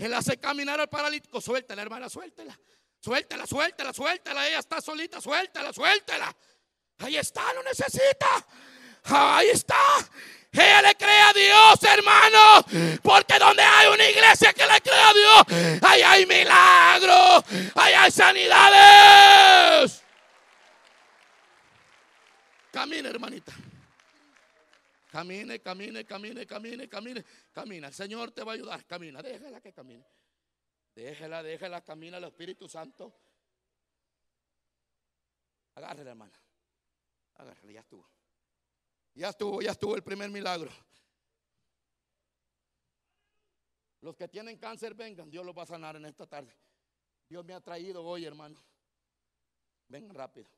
Él 0.00 0.14
hace 0.14 0.38
caminar 0.38 0.80
al 0.80 0.88
paralítico. 0.88 1.40
Suéltala, 1.40 1.82
hermana, 1.82 2.08
suéltela. 2.08 2.58
Suéltela, 3.00 3.46
suéltela, 3.46 3.92
suéltela. 3.92 4.48
Ella 4.48 4.58
está 4.58 4.80
solita, 4.80 5.20
suéltela, 5.20 5.72
suéltela. 5.72 6.34
Ahí 6.98 7.16
está, 7.16 7.52
no 7.54 7.62
necesita. 7.62 8.46
Ahí 9.04 9.50
está. 9.50 9.76
Ella 10.52 10.82
le 10.82 10.94
cree 10.94 11.20
a 11.20 11.32
Dios, 11.32 11.82
hermano. 11.82 12.98
Porque 13.02 13.38
donde 13.38 13.62
hay 13.62 13.88
una 13.88 14.08
iglesia 14.08 14.52
que 14.54 14.66
le 14.66 14.80
cree 14.80 15.00
a 15.00 15.12
Dios, 15.12 15.80
ahí 15.82 16.02
hay 16.02 16.26
milagros, 16.26 17.44
ahí 17.74 17.92
hay 17.92 18.10
sanidades. 18.10 20.02
Camina, 22.72 23.10
hermanita. 23.10 23.52
Camine, 25.10 25.60
camine, 25.60 26.04
camine, 26.04 26.46
camine, 26.46 26.88
camine. 26.88 27.24
Camina. 27.50 27.88
El 27.88 27.94
Señor 27.94 28.30
te 28.30 28.44
va 28.44 28.52
a 28.52 28.54
ayudar. 28.54 28.86
Camina. 28.86 29.20
Déjala 29.20 29.60
que 29.60 29.72
camine. 29.72 30.06
Déjela, 30.94 31.42
déjela, 31.42 31.80
camina 31.82 32.18
el 32.18 32.24
Espíritu 32.24 32.68
Santo. 32.68 33.12
Agárrela, 35.74 36.10
hermana. 36.10 36.40
Agárrela, 37.34 37.72
ya 37.72 37.80
estuvo. 37.80 38.08
Ya 39.14 39.30
estuvo, 39.30 39.60
ya 39.60 39.72
estuvo 39.72 39.96
el 39.96 40.04
primer 40.04 40.30
milagro. 40.30 40.70
Los 44.02 44.14
que 44.14 44.28
tienen 44.28 44.58
cáncer, 44.58 44.94
vengan. 44.94 45.28
Dios 45.28 45.44
los 45.44 45.56
va 45.56 45.64
a 45.64 45.66
sanar 45.66 45.96
en 45.96 46.06
esta 46.06 46.26
tarde. 46.26 46.56
Dios 47.28 47.44
me 47.44 47.52
ha 47.52 47.60
traído 47.60 48.04
hoy, 48.04 48.24
hermano. 48.24 48.62
Vengan 49.88 50.14
rápido. 50.14 50.48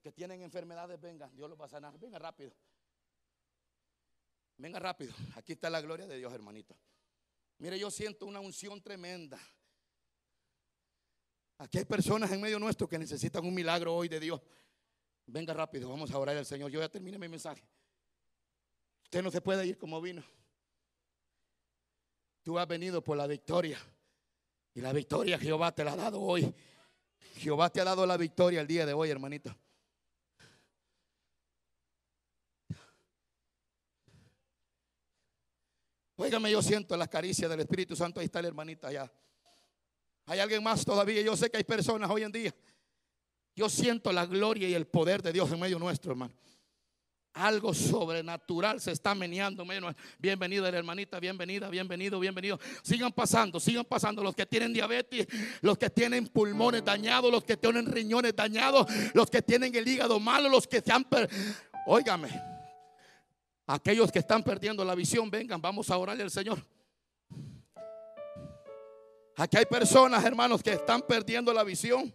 Que 0.00 0.12
tienen 0.12 0.42
enfermedades, 0.42 1.00
vengan, 1.00 1.34
Dios 1.36 1.48
los 1.48 1.60
va 1.60 1.66
a 1.66 1.68
sanar. 1.68 1.98
Venga 1.98 2.18
rápido. 2.18 2.52
Venga 4.56 4.78
rápido. 4.78 5.14
Aquí 5.36 5.52
está 5.52 5.70
la 5.70 5.80
gloria 5.80 6.06
de 6.06 6.16
Dios, 6.16 6.32
hermanito. 6.32 6.76
Mire, 7.58 7.78
yo 7.78 7.90
siento 7.90 8.26
una 8.26 8.40
unción 8.40 8.80
tremenda. 8.82 9.38
Aquí 11.58 11.78
hay 11.78 11.84
personas 11.84 12.32
en 12.32 12.40
medio 12.40 12.58
nuestro 12.58 12.88
que 12.88 12.98
necesitan 12.98 13.44
un 13.44 13.54
milagro 13.54 13.94
hoy 13.94 14.08
de 14.08 14.18
Dios. 14.18 14.40
Venga 15.26 15.52
rápido, 15.52 15.88
vamos 15.88 16.10
a 16.10 16.18
orar 16.18 16.36
al 16.36 16.46
Señor. 16.46 16.70
Yo 16.70 16.80
ya 16.80 16.88
terminé 16.88 17.18
mi 17.18 17.28
mensaje. 17.28 17.62
Usted 19.04 19.22
no 19.22 19.30
se 19.30 19.40
puede 19.40 19.66
ir 19.66 19.76
como 19.76 20.00
vino. 20.00 20.24
Tú 22.42 22.58
has 22.58 22.66
venido 22.66 23.04
por 23.04 23.16
la 23.16 23.26
victoria. 23.26 23.78
Y 24.74 24.80
la 24.80 24.92
victoria 24.92 25.38
Jehová 25.38 25.74
te 25.74 25.84
la 25.84 25.92
ha 25.92 25.96
dado 25.96 26.20
hoy. 26.20 26.54
Jehová 27.34 27.70
te 27.70 27.80
ha 27.80 27.84
dado 27.84 28.06
la 28.06 28.16
victoria 28.16 28.62
el 28.62 28.66
día 28.66 28.86
de 28.86 28.94
hoy, 28.94 29.10
hermanito. 29.10 29.54
Óigame, 36.22 36.50
yo 36.50 36.60
siento 36.60 36.94
la 36.98 37.08
caricia 37.08 37.48
del 37.48 37.60
Espíritu 37.60 37.96
Santo. 37.96 38.20
Ahí 38.20 38.26
está 38.26 38.42
la 38.42 38.48
hermanita 38.48 38.88
allá. 38.88 39.10
Hay 40.26 40.38
alguien 40.38 40.62
más 40.62 40.84
todavía. 40.84 41.22
Yo 41.22 41.34
sé 41.34 41.50
que 41.50 41.56
hay 41.56 41.64
personas 41.64 42.10
hoy 42.10 42.24
en 42.24 42.30
día. 42.30 42.54
Yo 43.56 43.70
siento 43.70 44.12
la 44.12 44.26
gloria 44.26 44.68
y 44.68 44.74
el 44.74 44.86
poder 44.86 45.22
de 45.22 45.32
Dios 45.32 45.50
en 45.50 45.58
medio 45.58 45.78
nuestro, 45.78 46.10
hermano. 46.12 46.34
Algo 47.32 47.72
sobrenatural 47.72 48.82
se 48.82 48.92
está 48.92 49.14
meneando. 49.14 49.64
Bienvenida, 50.18 50.68
hermanita, 50.68 51.18
bienvenida, 51.20 51.70
bienvenido, 51.70 52.20
bienvenido. 52.20 52.60
Sigan 52.82 53.12
pasando, 53.12 53.58
sigan 53.58 53.86
pasando. 53.86 54.22
Los 54.22 54.34
que 54.34 54.44
tienen 54.44 54.74
diabetes, 54.74 55.26
los 55.62 55.78
que 55.78 55.88
tienen 55.88 56.26
pulmones 56.26 56.84
dañados, 56.84 57.32
los 57.32 57.44
que 57.44 57.56
tienen 57.56 57.86
riñones 57.86 58.36
dañados, 58.36 58.86
los 59.14 59.30
que 59.30 59.40
tienen 59.40 59.74
el 59.74 59.88
hígado 59.88 60.20
malo, 60.20 60.50
los 60.50 60.66
que 60.66 60.82
se 60.82 60.92
han. 60.92 61.06
Óigame, 61.86 62.49
aquellos 63.74 64.10
que 64.10 64.18
están 64.18 64.42
perdiendo 64.42 64.84
la 64.84 64.94
visión, 64.94 65.30
vengan, 65.30 65.60
vamos 65.60 65.90
a 65.90 65.96
orarle 65.96 66.24
al 66.24 66.30
Señor. 66.30 66.64
Aquí 69.36 69.56
hay 69.56 69.64
personas, 69.64 70.24
hermanos, 70.24 70.62
que 70.62 70.72
están 70.72 71.02
perdiendo 71.02 71.52
la 71.52 71.62
visión. 71.62 72.12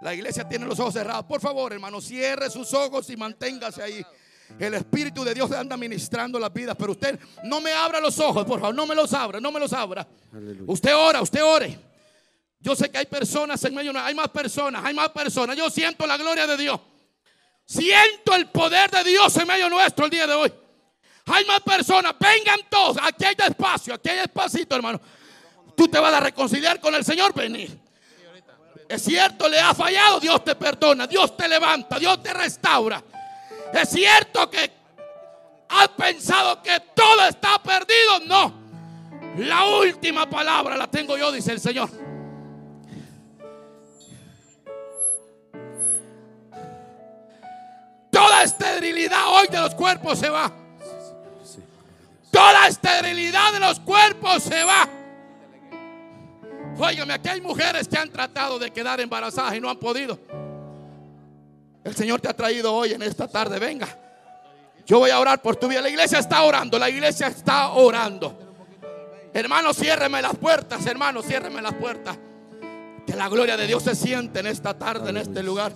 La 0.00 0.14
iglesia 0.14 0.48
tiene 0.48 0.64
los 0.64 0.80
ojos 0.80 0.94
cerrados. 0.94 1.26
Por 1.26 1.42
favor, 1.42 1.74
hermano, 1.74 2.00
cierre 2.00 2.48
sus 2.48 2.72
ojos 2.72 3.10
y 3.10 3.18
manténgase 3.18 3.82
ahí. 3.82 4.02
El 4.58 4.74
Espíritu 4.74 5.22
de 5.22 5.34
Dios 5.34 5.52
anda 5.52 5.76
ministrando 5.76 6.38
las 6.38 6.52
vidas, 6.52 6.74
pero 6.76 6.92
usted 6.92 7.20
no 7.44 7.60
me 7.60 7.72
abra 7.72 8.00
los 8.00 8.18
ojos, 8.18 8.44
por 8.46 8.58
favor, 8.58 8.74
no 8.74 8.86
me 8.86 8.94
los 8.94 9.12
abra, 9.12 9.40
no 9.40 9.52
me 9.52 9.60
los 9.60 9.72
abra. 9.74 10.08
Usted 10.66 10.96
ora, 10.96 11.20
usted 11.20 11.44
ore. 11.44 11.89
Yo 12.60 12.76
sé 12.76 12.90
que 12.90 12.98
hay 12.98 13.06
personas 13.06 13.64
en 13.64 13.74
medio, 13.74 13.92
hay 13.98 14.14
más 14.14 14.28
personas, 14.28 14.84
hay 14.84 14.92
más 14.92 15.08
personas. 15.10 15.56
Yo 15.56 15.70
siento 15.70 16.06
la 16.06 16.16
gloria 16.18 16.46
de 16.46 16.56
Dios. 16.58 16.78
Siento 17.64 18.34
el 18.34 18.48
poder 18.48 18.90
de 18.90 19.04
Dios 19.04 19.34
en 19.36 19.46
medio 19.46 19.70
nuestro 19.70 20.04
el 20.04 20.10
día 20.10 20.26
de 20.26 20.34
hoy. 20.34 20.52
Hay 21.26 21.44
más 21.46 21.60
personas, 21.60 22.14
vengan 22.18 22.60
todos. 22.68 22.98
Aquí 23.00 23.24
hay 23.24 23.34
espacio, 23.46 23.94
aquí 23.94 24.10
hay 24.10 24.18
espacito, 24.18 24.76
hermano. 24.76 25.00
Tú 25.76 25.88
te 25.88 25.98
vas 25.98 26.12
a 26.12 26.20
reconciliar 26.20 26.80
con 26.80 26.94
el 26.94 27.04
Señor, 27.04 27.32
venir. 27.32 27.78
Es 28.88 29.02
cierto, 29.02 29.48
le 29.48 29.58
ha 29.58 29.72
fallado, 29.72 30.20
Dios 30.20 30.44
te 30.44 30.54
perdona, 30.56 31.06
Dios 31.06 31.36
te 31.36 31.48
levanta, 31.48 31.98
Dios 31.98 32.22
te 32.22 32.34
restaura. 32.34 33.02
Es 33.72 33.88
cierto 33.88 34.50
que 34.50 34.70
has 35.68 35.88
pensado 35.90 36.60
que 36.60 36.78
todo 36.94 37.24
está 37.26 37.62
perdido. 37.62 38.20
No. 38.26 38.60
La 39.38 39.64
última 39.64 40.28
palabra 40.28 40.76
la 40.76 40.88
tengo 40.88 41.16
yo, 41.16 41.30
dice 41.30 41.52
el 41.52 41.60
Señor. 41.60 42.09
Toda 48.20 48.42
esterilidad 48.42 49.28
hoy 49.28 49.46
de 49.48 49.58
los 49.58 49.74
cuerpos 49.74 50.18
se 50.18 50.28
va. 50.28 50.52
Toda 52.30 52.68
esterilidad 52.68 53.50
de 53.54 53.60
los 53.60 53.80
cuerpos 53.80 54.42
se 54.42 54.62
va. 54.62 54.86
Óigame, 56.78 57.14
aquí 57.14 57.30
hay 57.30 57.40
mujeres 57.40 57.88
que 57.88 57.96
han 57.96 58.10
tratado 58.10 58.58
de 58.58 58.70
quedar 58.70 59.00
embarazadas 59.00 59.54
y 59.54 59.60
no 59.60 59.70
han 59.70 59.78
podido. 59.78 60.18
El 61.82 61.96
Señor 61.96 62.20
te 62.20 62.28
ha 62.28 62.36
traído 62.36 62.74
hoy 62.74 62.92
en 62.92 63.00
esta 63.00 63.26
tarde. 63.26 63.58
Venga. 63.58 63.88
Yo 64.84 64.98
voy 64.98 65.08
a 65.08 65.18
orar 65.18 65.40
por 65.40 65.56
tu 65.56 65.66
vida. 65.66 65.80
La 65.80 65.88
iglesia 65.88 66.18
está 66.18 66.42
orando. 66.42 66.78
La 66.78 66.90
iglesia 66.90 67.28
está 67.28 67.70
orando. 67.70 68.38
Hermano, 69.32 69.72
ciérreme 69.72 70.20
las 70.20 70.36
puertas. 70.36 70.84
Hermano, 70.84 71.22
ciérreme 71.22 71.62
las 71.62 71.72
puertas. 71.72 72.18
Que 73.06 73.16
la 73.16 73.30
gloria 73.30 73.56
de 73.56 73.66
Dios 73.66 73.82
se 73.82 73.94
siente 73.94 74.40
en 74.40 74.46
esta 74.46 74.78
tarde, 74.78 75.08
en 75.08 75.16
este 75.16 75.42
lugar. 75.42 75.72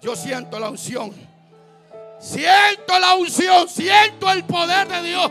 Yo 0.00 0.16
siento 0.16 0.58
la 0.58 0.70
unción. 0.70 1.12
Siento 2.18 2.98
la 2.98 3.14
unción. 3.14 3.68
Siento 3.68 4.30
el 4.30 4.44
poder 4.44 4.88
de 4.88 5.02
Dios. 5.02 5.30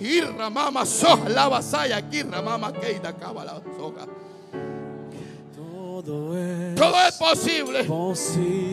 Irra 0.00 0.50
mama 0.50 0.84
soja 0.84 1.28
la 1.28 1.48
vasalla, 1.48 2.02
kirra 2.08 2.42
mama 2.42 2.72
keida 2.72 3.10
acaba 3.10 3.44
la 3.44 3.60
soja. 3.76 4.06
Todo 5.54 6.36
es, 6.36 6.74
Todo 6.74 6.96
es 7.06 7.14
posible. 7.14 7.84
posible. 7.84 8.66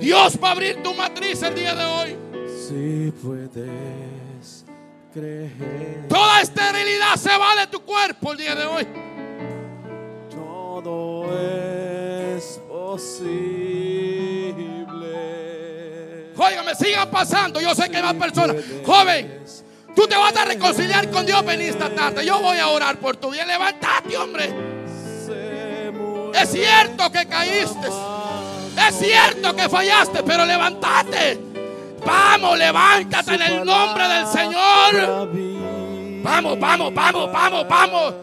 Dios 0.00 0.38
va 0.42 0.48
a 0.48 0.52
abrir 0.52 0.82
tu 0.82 0.94
matriz 0.94 1.42
el 1.42 1.54
día 1.54 1.74
de 1.74 1.84
hoy. 1.84 2.16
Si 2.66 3.12
puedes 3.22 4.64
creer. 5.12 6.06
Toda 6.08 6.40
esterilidad 6.40 7.16
se 7.16 7.36
va 7.36 7.56
de 7.56 7.66
tu 7.66 7.80
cuerpo 7.80 8.32
el 8.32 8.38
día 8.38 8.54
de 8.54 8.64
hoy. 8.64 8.86
Todo 10.30 11.24
es 11.38 11.77
posible. 12.88 14.54
Óigame, 16.36 16.74
sigan 16.74 17.10
pasando. 17.10 17.60
Yo 17.60 17.74
sé 17.74 17.90
que 17.90 17.98
hay 17.98 18.02
más 18.02 18.14
personas. 18.14 18.56
Joven, 18.84 19.44
tú 19.94 20.06
te 20.06 20.16
vas 20.16 20.34
a 20.34 20.44
reconciliar 20.46 21.10
con 21.10 21.26
Dios 21.26 21.42
en 21.48 21.60
esta 21.60 21.90
tarde. 21.90 22.24
Yo 22.24 22.40
voy 22.40 22.56
a 22.58 22.68
orar 22.68 22.98
por 22.98 23.16
tu 23.16 23.30
bien. 23.30 23.46
Levantate, 23.46 24.16
hombre. 24.16 24.54
Es 26.34 26.50
cierto 26.50 27.12
que 27.12 27.26
caíste. 27.26 27.88
Es 28.88 28.94
cierto 28.98 29.54
que 29.54 29.68
fallaste, 29.68 30.22
pero 30.22 30.46
levántate. 30.46 31.38
Vamos, 32.06 32.56
levántate 32.56 33.34
en 33.34 33.42
el 33.42 33.64
nombre 33.66 34.08
del 34.08 34.26
Señor. 34.28 35.28
Vamos, 36.22 36.58
vamos, 36.58 36.94
vamos, 36.94 37.32
vamos, 37.32 37.68
vamos. 37.68 38.14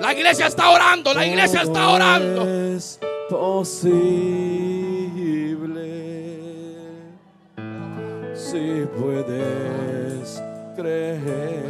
La 0.00 0.12
iglesia 0.12 0.48
está 0.48 0.68
orando, 0.70 1.14
la 1.14 1.24
iglesia 1.24 1.62
está 1.62 1.88
orando. 1.88 2.46
Posible. 3.32 4.12
si 8.34 8.86
puedes 8.98 10.42
creer. 10.76 11.62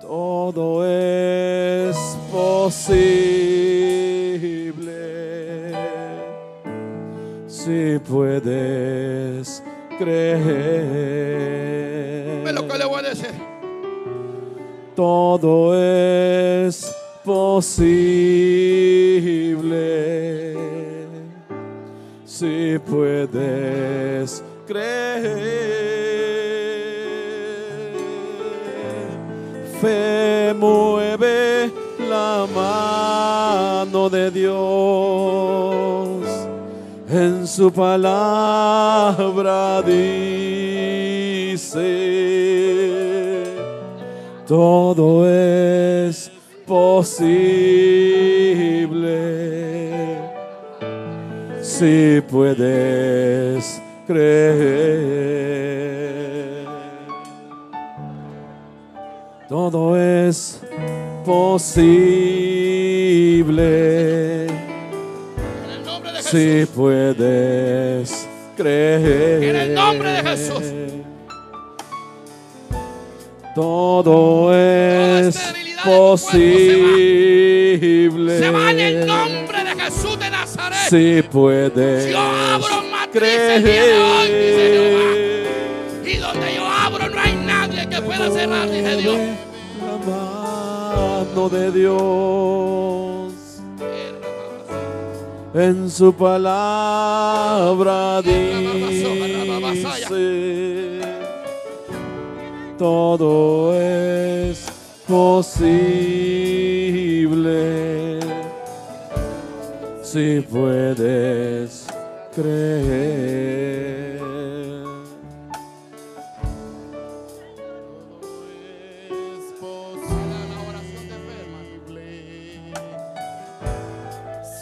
Todo 0.00 0.86
es 0.86 1.96
posible 2.30 2.92
si 7.48 7.98
puedes 7.98 9.64
creer. 9.98 10.44
Ve 12.44 12.52
lo 12.52 12.68
que 12.68 12.78
le 12.78 12.84
voy 12.84 13.00
a 13.00 13.02
decir. 13.02 13.32
Todo 14.94 15.74
es 15.76 16.94
posible 17.28 17.76
si 22.24 22.78
puedes 22.88 24.42
creer. 24.66 25.28
Fe 29.78 30.54
mueve 30.58 31.70
la 32.08 32.46
mano 32.54 34.08
de 34.08 34.30
Dios. 34.30 34.58
En 37.10 37.46
su 37.46 37.70
palabra 37.70 38.22
dice, 39.82 39.98
todo 44.46 45.28
es 45.28 46.37
posible 46.68 47.08
si 51.62 52.20
puedes 52.30 53.80
creer. 54.06 54.68
Todo 59.48 59.96
es 59.96 60.60
posible. 61.24 61.96
Si 66.20 66.66
puedes 66.66 68.28
creer. 68.54 69.42
En 69.42 69.56
el 69.56 69.74
nombre 69.74 70.10
de 70.10 70.22
Jesús. 70.22 70.62
Todo 73.54 74.54
es 74.54 75.57
posible. 75.84 76.88
Se 78.38 78.50
va 78.50 78.70
en 78.70 78.80
el 78.80 79.06
nombre 79.06 79.64
de 79.64 79.74
Jesús 79.82 80.18
de 80.18 80.30
Nazaret. 80.30 80.78
Si 80.90 81.22
puedes 81.30 82.10
Yo 82.10 82.18
abro 82.18 82.68
Jehová. 82.68 83.08
creer. 83.12 84.58
Y 86.04 86.16
donde 86.16 86.54
yo 86.54 86.66
abro 86.66 87.08
no 87.08 87.20
hay 87.20 87.34
nadie 87.36 87.88
que 87.88 88.02
pueda 88.02 88.30
cerrar, 88.30 88.68
dice 88.70 88.96
Dios. 88.96 89.18
La 89.80 89.96
mano 90.06 91.48
de 91.48 91.70
Dios 91.72 93.32
en 95.54 95.90
su 95.90 96.12
palabra 96.14 98.20
dice 98.22 99.08
todo 102.78 103.74
es 103.74 104.66
posible 105.08 106.20
si 110.02 110.40
puedes 110.42 111.86
creer. 112.34 113.48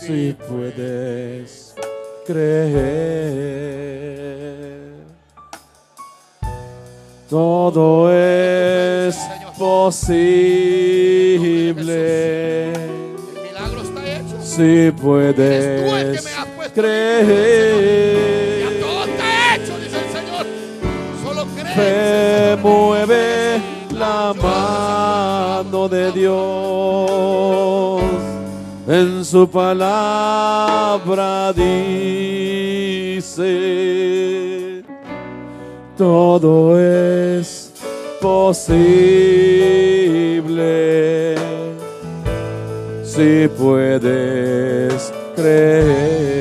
si 0.06 0.32
puedes 0.48 1.74
creer. 2.24 2.86
Todo 7.28 8.12
es 8.12 8.55
posible 9.86 11.62
El 12.72 12.80
milagro 13.40 13.82
está 13.82 14.16
hecho. 14.16 14.36
si 14.42 14.90
puedes 15.00 16.24
Ya 16.24 16.44
creer. 16.74 18.80
todo 18.80 19.04
está 19.04 19.54
hecho, 19.54 19.78
dice 19.78 19.98
el 19.98 20.08
Señor. 20.12 20.44
Solo 21.22 21.46
cree. 21.54 21.74
Fe 21.76 22.56
mueve 22.60 23.60
la 23.92 24.34
mano 24.42 25.88
de 25.88 26.10
Dios. 26.12 28.02
En 28.88 29.24
su 29.24 29.48
palabra 29.48 31.52
dice, 33.16 34.82
todo 35.96 36.78
es 36.80 37.65
posible 38.20 38.96
si 43.04 43.48
puedes 43.56 45.12
creer. 45.34 46.36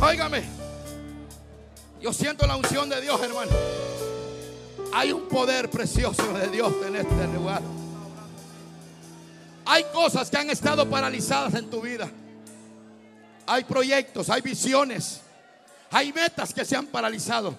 Óigame. 0.00 0.42
Yo 2.00 2.12
siento 2.12 2.46
la 2.46 2.56
unción 2.56 2.88
de 2.88 3.00
Dios, 3.00 3.20
hermano. 3.22 3.50
Hay 4.92 5.12
un 5.12 5.28
poder 5.28 5.70
precioso 5.70 6.32
de 6.32 6.48
Dios 6.48 6.72
en 6.86 6.96
este 6.96 7.26
lugar. 7.28 7.62
Cosas 10.02 10.30
que 10.30 10.38
han 10.38 10.48
estado 10.48 10.88
paralizadas 10.88 11.52
en 11.56 11.68
tu 11.68 11.82
vida. 11.82 12.08
Hay 13.46 13.64
proyectos, 13.64 14.30
hay 14.30 14.40
visiones, 14.40 15.20
hay 15.90 16.10
metas 16.10 16.54
que 16.54 16.64
se 16.64 16.74
han 16.74 16.86
paralizado. 16.86 17.54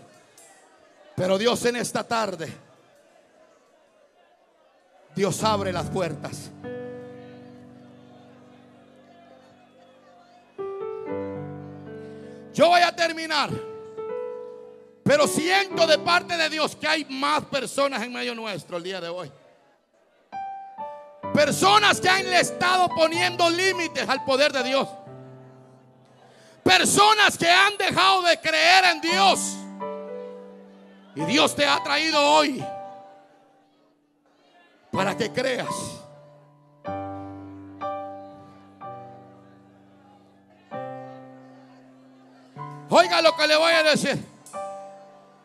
Pero 1.15 1.37
Dios 1.37 1.63
en 1.65 1.75
esta 1.75 2.03
tarde, 2.03 2.51
Dios 5.15 5.43
abre 5.43 5.71
las 5.71 5.87
puertas. 5.91 6.49
Yo 12.55 12.69
voy 12.69 12.81
a 12.81 12.95
terminar. 12.95 13.51
Pero 15.03 15.27
siento 15.27 15.85
de 15.85 15.99
parte 15.99 16.35
de 16.35 16.49
Dios 16.49 16.75
que 16.75 16.87
hay 16.87 17.05
más 17.05 17.45
personas 17.45 18.01
en 18.01 18.11
medio 18.11 18.33
nuestro 18.33 18.77
el 18.77 18.83
día 18.83 18.99
de 18.99 19.09
hoy. 19.09 19.31
Personas 21.43 21.99
que 21.99 22.07
han 22.07 22.27
estado 22.27 22.87
poniendo 22.89 23.49
límites 23.49 24.07
al 24.07 24.23
poder 24.23 24.53
de 24.53 24.61
Dios. 24.61 24.87
Personas 26.63 27.35
que 27.35 27.49
han 27.49 27.75
dejado 27.77 28.21
de 28.21 28.39
creer 28.39 28.85
en 28.91 29.01
Dios. 29.01 29.39
Y 31.15 31.25
Dios 31.25 31.55
te 31.55 31.65
ha 31.65 31.81
traído 31.83 32.23
hoy 32.23 32.63
para 34.91 35.17
que 35.17 35.31
creas. 35.31 35.73
Oiga 42.87 43.19
lo 43.23 43.35
que 43.35 43.47
le 43.47 43.55
voy 43.55 43.73
a 43.73 43.81
decir. 43.81 44.30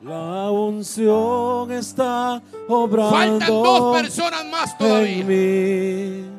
La 0.03 0.51
unción 0.51 1.73
está 1.73 2.43
obrando 2.69 3.11
Faltan 3.17 3.49
dos 3.49 3.97
personas 4.03 4.45
más 4.45 4.77
todavía. 4.77 5.11
en 5.21 5.27
mí. 5.27 6.31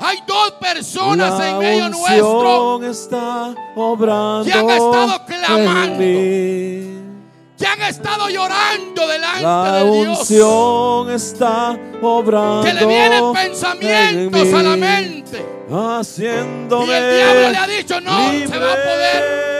Hay 0.00 0.18
dos 0.26 0.52
personas 0.52 1.38
La 1.38 1.50
en 1.50 1.58
medio 1.58 1.88
nuestro 1.90 2.82
está 2.84 3.54
obrando 3.76 4.44
que 4.44 4.52
han 4.52 4.70
estado 4.70 5.24
clamando. 5.26 5.96
que 5.98 7.66
han 7.66 7.82
estado 7.82 8.28
llorando 8.30 9.06
delante 9.06 9.42
La 9.42 9.72
de 9.72 9.90
Dios. 9.90 10.18
unción 10.20 11.10
está 11.10 11.78
obrando 12.00 12.62
Que 12.64 12.72
le 12.74 12.86
vienen 12.86 13.24
en 13.24 13.32
pensamientos 13.32 14.42
mí, 14.44 14.52
a 14.54 14.62
la 14.62 14.76
mente. 14.76 15.46
haciéndome 15.70 16.86
Y 16.86 16.90
el 16.90 17.16
diablo 17.16 17.50
le 17.50 17.58
ha 17.58 17.66
dicho, 17.66 18.00
no 18.00 18.32
libre. 18.32 18.48
se 18.48 18.58
va 18.58 18.72
a 18.72 18.76
poder. 18.76 19.55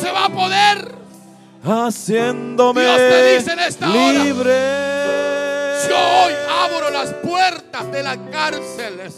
Se 0.00 0.10
va 0.10 0.26
a 0.26 0.28
poder. 0.28 0.94
haciéndome 1.64 2.82
Dios 2.82 2.96
te 2.96 3.36
dice 3.36 3.52
en 3.52 3.58
esta 3.60 3.90
hora, 3.90 4.12
libre. 4.12 4.54
Yo 5.88 5.96
hoy 5.96 6.34
abro 6.64 6.90
las 6.90 7.12
puertas 7.14 7.92
de 7.92 8.02
las 8.02 8.18
cárceles. 8.30 9.14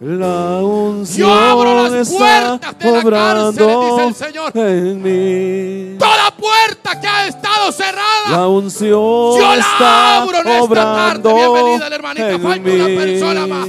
La 0.00 0.62
unción 0.62 1.28
Yo 1.28 1.34
abro 1.34 1.82
las 1.82 1.92
está 2.08 2.58
puertas 2.58 2.78
de 2.78 2.92
la 2.92 3.02
cárcel, 3.02 3.66
dice 3.66 4.06
el 4.06 4.14
Señor. 4.14 4.52
en 4.54 5.02
mí. 5.02 5.98
Toda 5.98 6.30
puerta 6.30 6.98
que 6.98 7.06
ha 7.06 7.26
estado 7.26 7.70
cerrada. 7.72 8.30
La 8.30 8.48
unción 8.48 9.38
Yo 9.38 9.40
la 9.40 9.56
está 9.56 10.22
abro 10.22 10.38
en 10.38 10.48
esta 10.48 10.74
tarde. 10.74 11.34
Bienvenida 11.34 11.88
la 11.90 11.96
hermanita. 11.96 12.38
Falta 12.38 12.70
una 12.70 12.86
persona 12.86 13.46
más. 13.46 13.68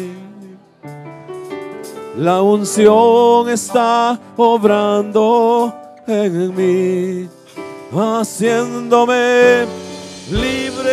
La 2.21 2.39
unción 2.43 3.49
está 3.49 4.19
obrando 4.37 5.73
en 6.05 6.55
mí, 6.55 7.27
haciéndome 7.91 9.65
libre. 10.29 10.91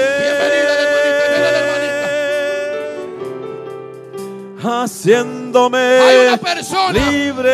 Haciéndome 4.65 5.79
Hay 5.79 6.29
una 6.29 6.39
persona 6.39 6.93
libre. 7.11 7.53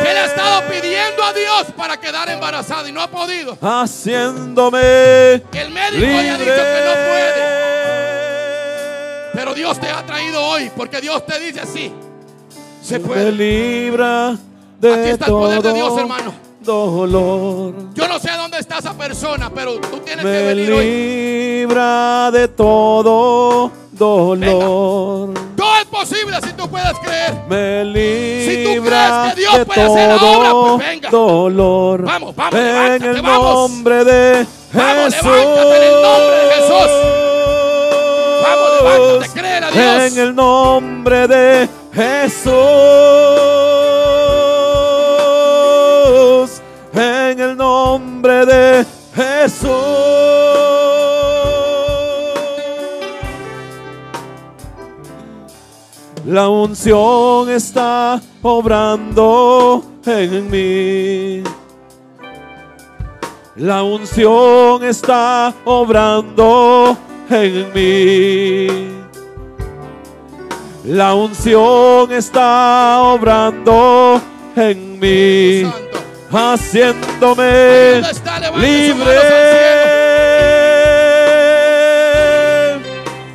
que 0.00 0.04
le 0.04 0.18
ha 0.20 0.24
estado 0.24 0.62
pidiendo 0.70 1.22
a 1.22 1.34
Dios 1.34 1.66
para 1.76 2.00
quedar 2.00 2.30
embarazada 2.30 2.88
y 2.88 2.92
no 2.92 3.02
ha 3.02 3.08
podido. 3.08 3.58
Haciéndome 3.60 5.34
El 5.52 5.70
médico 5.72 6.06
le 6.06 6.30
ha 6.30 6.38
dicho 6.38 6.54
que 6.54 6.80
no 6.86 6.92
puede. 7.10 7.48
Pero 9.34 9.52
Dios 9.52 9.78
te 9.78 9.90
ha 9.90 10.06
traído 10.06 10.42
hoy 10.42 10.70
porque 10.74 11.02
Dios 11.02 11.26
te 11.26 11.38
dice 11.38 11.60
así. 11.60 11.92
Se 12.88 13.00
puede. 13.00 13.32
libra 13.32 14.36
de 14.80 14.92
Aquí 14.94 15.10
está 15.10 15.24
el 15.26 15.30
todo 15.30 15.40
poder 15.40 15.62
de 15.62 15.72
Dios, 15.74 15.98
hermano. 15.98 16.32
dolor. 16.60 17.74
Yo 17.94 18.08
no 18.08 18.18
sé 18.18 18.30
dónde 18.36 18.58
está 18.58 18.78
esa 18.78 18.94
persona, 18.94 19.50
pero 19.54 19.78
tú 19.80 19.98
tienes 19.98 20.24
que 20.24 20.30
Me 20.30 20.42
venir 20.42 20.72
hoy. 20.72 20.84
libra 20.86 22.30
de 22.30 22.48
todo 22.48 23.70
dolor. 23.92 25.34
Todo 25.56 25.76
es 25.80 25.84
posible 25.86 26.36
si 26.42 26.52
tú 26.52 26.68
puedes 26.68 26.92
creer. 27.00 27.34
Me 27.48 27.82
Si 28.46 28.64
tú 28.64 28.70
libra 28.70 29.20
crees 29.32 29.34
que 29.34 29.40
Dios 29.40 29.58
de 29.58 29.66
puede 29.66 29.82
hacer 29.82 30.18
pues 30.18 30.88
venga. 30.88 31.10
dolor. 31.10 32.02
Vamos, 32.02 32.36
vamos, 32.36 32.54
en 32.60 33.02
el 33.02 33.22
nombre 33.22 34.04
de 34.04 34.46
Vamos, 34.72 35.14
Jesús. 35.14 35.26
en 35.26 35.82
el 35.82 36.02
nombre 36.02 36.36
de 36.36 36.54
Jesús. 36.54 36.90
Vamos, 38.42 38.70
levántate, 38.82 39.40
créele 39.40 39.66
a 39.66 39.70
Dios. 39.70 40.12
En 40.12 40.18
el 40.18 40.34
nombre 40.34 41.28
de 41.28 41.58
Jesús. 41.60 41.77
En 46.94 47.40
el 47.40 47.56
nombre 47.56 48.46
de 48.46 48.86
Jesús. 49.14 49.68
La 56.26 56.48
unción 56.48 57.48
está 57.50 58.20
obrando 58.42 59.82
en 60.04 60.50
mí. 60.50 61.42
La 63.56 63.82
unción 63.82 64.84
está 64.84 65.54
obrando 65.64 66.96
en 67.30 67.72
mí. 67.74 68.87
La 70.88 71.12
unción 71.12 72.10
está 72.12 73.02
obrando 73.02 74.22
en 74.56 74.98
mí, 74.98 75.70
haciéndome 76.32 78.00
libre, 78.56 79.18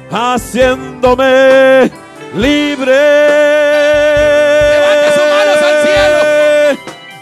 haciéndome 0.10 1.92
libre, 2.34 2.98
Levante 4.72 5.10
sus 5.14 5.28
manos 5.30 5.60
al 5.62 5.78
cielo. 5.86 6.20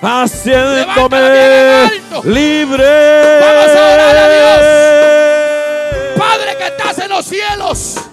haciéndome 0.01 1.17
alto. 1.17 2.23
libre. 2.23 3.39
Vamos 3.41 3.71
a 3.75 3.79
orar 3.93 4.15
a 4.15 4.19
Padre 6.17 6.55
que 6.57 6.67
estás 6.67 6.99
en 6.99 7.09
los 7.09 7.25
cielos. 7.25 8.11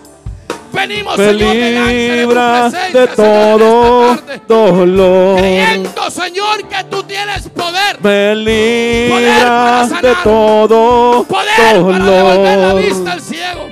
Venimos, 0.78 1.18
me 1.18 1.24
Señor, 1.26 1.54
delante 1.54 2.78
de 2.92 3.00
de 3.00 3.06
todo 3.08 4.16
tarde. 4.16 4.40
dolor. 4.46 5.38
Creyendo, 5.38 6.10
Señor, 6.10 6.68
que 6.68 6.84
tú 6.90 7.02
tienes 7.02 7.48
poder. 7.48 7.98
Me 8.00 9.08
para 9.10 9.86
de 10.00 10.14
todo 10.22 11.24
Poder 11.24 11.50
para 11.56 11.72
devolver 11.72 12.58
la 12.58 12.74
vista 12.74 12.94
dolor. 12.98 13.08
al 13.10 13.20
ciego. 13.20 13.68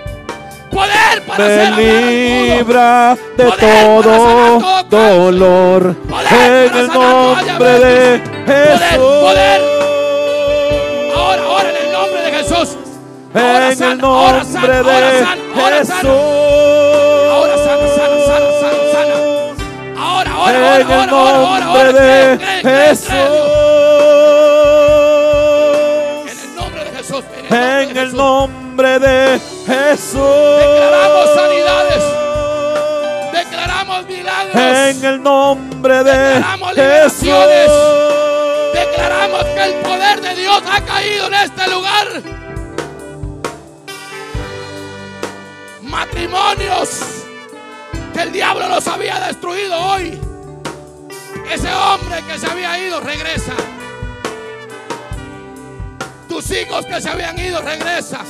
Poder 0.72 1.22
para 1.26 1.44
Me 1.46 1.70
libra 2.56 3.16
de 3.36 3.44
Poder 3.44 3.58
para 3.60 4.02
todo 4.02 4.82
dolor. 4.90 5.94
Poder 5.94 6.64
En 6.66 6.68
para 6.68 6.80
el 6.80 6.86
nombre 6.88 7.78
de. 7.78 8.20
Jesús. 8.46 8.98
Poder, 9.20 9.60
Ahora, 11.14 11.42
ahora 11.44 11.70
en 11.70 11.76
el 11.86 11.92
nombre 11.92 12.20
de 12.22 12.30
Jesús. 12.32 12.76
Ahora 13.34 13.56
En 13.66 13.70
el 13.72 13.76
sana, 13.76 14.02
ahora 14.06 14.44
sana, 14.44 14.60
nombre 14.60 14.76
ahora 14.78 15.10
de 15.12 15.24
ahora 15.60 15.84
sana. 15.84 16.00
Jesús. 16.00 16.35
Ahora, 20.46 20.80
En 20.80 20.90
el 20.90 21.06
nombre 21.10 21.92
de 21.92 22.36
Dios. 22.36 22.50
En 22.50 22.62
Jesús. 22.62 23.10
el 26.30 26.54
nombre 26.54 26.84
de 26.84 26.90
Jesús. 26.96 27.24
En 27.50 27.96
el 27.96 28.12
nombre 28.14 28.98
de 28.98 29.40
Jesús. 29.40 29.66
Jesús. 29.66 30.20
Declaramos 30.60 31.30
sanidades. 31.34 32.04
Declaramos 33.32 34.06
milagros. 34.06 34.54
En 34.54 35.04
el 35.04 35.22
nombre 35.22 36.04
de 36.04 36.12
Declaramos 36.12 36.68
Jesús. 36.74 37.22
liberaciones. 37.22 37.70
Declaramos 38.74 39.44
que 39.44 39.64
el 39.64 39.74
poder 39.82 40.20
de 40.20 40.34
Dios 40.36 40.62
ha 40.70 40.80
caído 40.82 41.26
en 41.26 41.34
este 41.34 41.70
lugar. 41.70 42.06
Matrimonios 45.82 47.00
que 48.12 48.22
el 48.22 48.32
diablo 48.32 48.68
los 48.68 48.86
había 48.86 49.18
destruido 49.20 49.76
hoy. 49.78 50.18
Ese 51.52 51.72
hombre 51.72 52.22
que 52.26 52.38
se 52.38 52.46
había 52.46 52.78
ido 52.78 53.00
regresa. 53.00 53.52
Tus 56.28 56.50
hijos 56.50 56.84
que 56.86 57.00
se 57.00 57.08
habían 57.08 57.38
ido 57.38 57.60
regresa. 57.62 58.20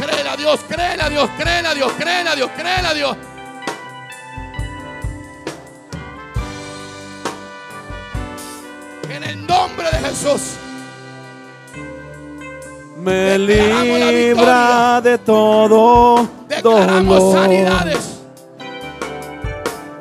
Créele 0.00 0.28
a 0.30 0.36
Dios, 0.36 0.60
créele 0.68 1.02
a 1.02 1.08
Dios, 1.10 1.30
créele 1.38 1.68
a 1.68 1.74
Dios, 1.74 1.92
créele 1.98 2.28
a 2.30 2.34
Dios, 2.34 2.50
créele 2.56 2.88
a 2.88 2.94
Dios. 2.94 3.16
En 9.08 9.24
el 9.24 9.46
nombre 9.46 9.86
de 9.90 10.08
Jesús. 10.08 10.40
Me 12.96 13.38
Declaramos 13.38 14.12
libra 14.12 15.00
de 15.00 15.18
todo 15.18 16.28
Declaramos 16.48 17.18
dolor. 17.18 17.42
sanidades. 17.44 17.99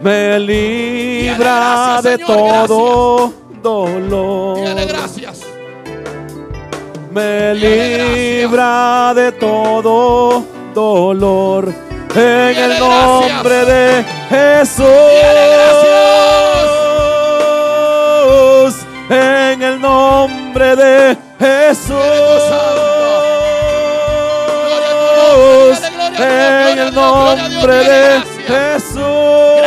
Me 0.02 0.40
libra 0.40 1.36
gracias, 1.38 2.04
de 2.04 2.26
Señor, 2.26 2.68
todo 2.68 3.34
dolor. 3.62 4.60
Gracias. 4.88 5.42
Me 7.12 7.54
gracias. 7.54 8.08
libra 8.08 9.14
de 9.14 9.32
todo 9.34 10.46
dolor. 10.74 11.74
En 12.16 12.58
el 12.58 12.80
nombre 12.80 13.66
de 13.66 14.06
Jesús. 14.30 14.86
En 19.10 19.62
el 19.62 19.82
nombre 19.82 20.76
de 20.78 21.18
Jesús. 21.40 21.94
En 26.18 26.80
el 26.80 26.94
nombre 26.94 27.76
de 27.84 28.22
Jesús. 28.48 29.59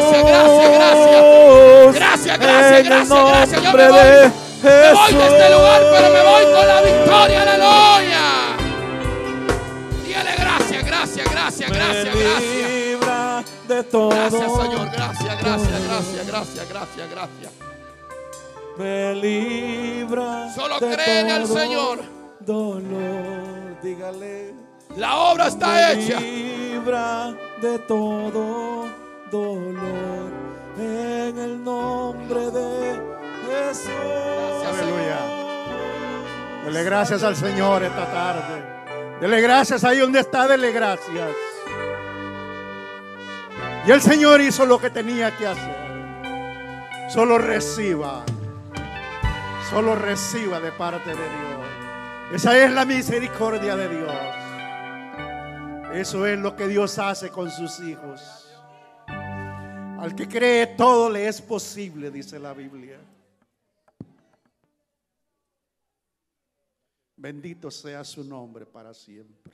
Gracias, 0.00 0.24
gracias, 0.24 0.70
gracias, 0.72 1.94
gracias. 1.94 1.94
Gracias, 1.94 2.38
gracias, 2.38 2.70
En 2.70 2.76
el 2.76 2.88
gracias. 2.88 3.62
Yo 3.62 3.72
me 3.72 3.88
voy. 3.88 4.32
Me 4.62 4.92
voy 4.92 5.14
de 5.14 5.26
este 5.26 5.50
lugar, 5.50 5.82
pero 5.90 6.10
me 6.12 6.22
voy 6.22 6.44
con 6.44 6.68
la 6.68 6.80
victoria. 6.82 7.42
Aleluya. 7.42 8.26
Dígale 10.06 10.30
gracias, 10.38 10.84
gracias, 10.84 11.30
gracias, 11.30 11.70
gracias, 11.70 12.14
gracias. 12.14 12.70
libra 12.70 13.44
de 13.68 13.82
todo. 13.84 14.08
Gracias, 14.10 14.52
Señor. 14.52 14.90
Gracias, 14.90 15.40
gracias, 15.40 15.84
gracias, 15.84 16.26
gracias, 16.26 16.68
gracias, 16.68 17.10
gracias. 17.10 17.52
Me 18.78 19.14
libra. 19.14 20.52
Solo 20.54 20.78
créele 20.78 21.32
al 21.32 21.42
todo 21.46 21.58
Señor. 21.58 21.98
Dolor, 22.40 23.80
dígale. 23.82 24.54
La 24.96 25.16
obra 25.16 25.46
está 25.48 25.68
Me 25.68 25.92
hecha. 25.92 26.20
libra 26.20 27.32
de 27.62 27.78
todo 27.80 28.99
dolor. 29.30 30.30
En 30.78 31.38
el 31.38 31.62
nombre 31.62 32.50
de 32.50 33.00
Jesús. 33.46 33.90
Aleluya. 34.66 35.18
Dele 36.64 36.84
gracias 36.84 37.22
al 37.22 37.36
Señor 37.36 37.82
esta 37.82 38.06
tarde. 38.10 39.18
Dele 39.20 39.40
gracias 39.40 39.84
ahí 39.84 39.98
donde 39.98 40.20
está, 40.20 40.48
dele 40.48 40.72
gracias. 40.72 41.30
Y 43.86 43.90
el 43.90 44.00
Señor 44.00 44.40
hizo 44.40 44.66
lo 44.66 44.78
que 44.78 44.90
tenía 44.90 45.36
que 45.36 45.46
hacer. 45.46 45.76
Solo 47.08 47.38
reciba. 47.38 48.24
Solo 49.70 49.94
reciba 49.94 50.60
de 50.60 50.72
parte 50.72 51.10
de 51.10 51.16
Dios. 51.16 52.34
Esa 52.34 52.56
es 52.58 52.72
la 52.72 52.84
misericordia 52.84 53.76
de 53.76 53.88
Dios. 53.88 54.12
Eso 55.94 56.26
es 56.26 56.38
lo 56.38 56.54
que 56.54 56.68
Dios 56.68 56.98
hace 56.98 57.30
con 57.30 57.50
sus 57.50 57.80
hijos. 57.80 58.49
Al 60.00 60.16
que 60.16 60.26
cree 60.26 60.66
todo 60.66 61.10
le 61.10 61.28
es 61.28 61.42
posible, 61.42 62.10
dice 62.10 62.38
la 62.38 62.54
Biblia. 62.54 62.98
Bendito 67.16 67.70
sea 67.70 68.02
su 68.02 68.24
nombre 68.24 68.64
para 68.64 68.94
siempre. 68.94 69.52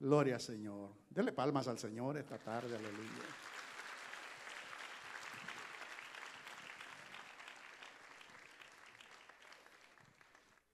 Gloria 0.00 0.36
al 0.36 0.40
Señor. 0.40 0.88
Dele 1.10 1.32
palmas 1.32 1.68
al 1.68 1.78
Señor 1.78 2.16
esta 2.16 2.38
tarde, 2.38 2.74
aleluya. 2.74 3.10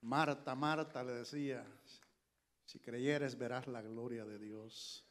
Marta, 0.03 0.55
Marta 0.55 1.03
le 1.03 1.13
decía, 1.15 1.67
si 2.65 2.79
creyeres 2.79 3.37
verás 3.37 3.67
la 3.67 3.83
gloria 3.83 4.25
de 4.25 4.39
Dios. 4.39 5.05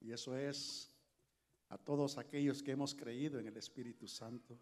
Y 0.00 0.12
eso 0.12 0.36
es 0.36 0.89
a 1.70 1.78
todos 1.78 2.18
aquellos 2.18 2.62
que 2.62 2.72
hemos 2.72 2.94
creído 2.94 3.38
en 3.38 3.46
el 3.46 3.56
Espíritu 3.56 4.06
Santo. 4.06 4.58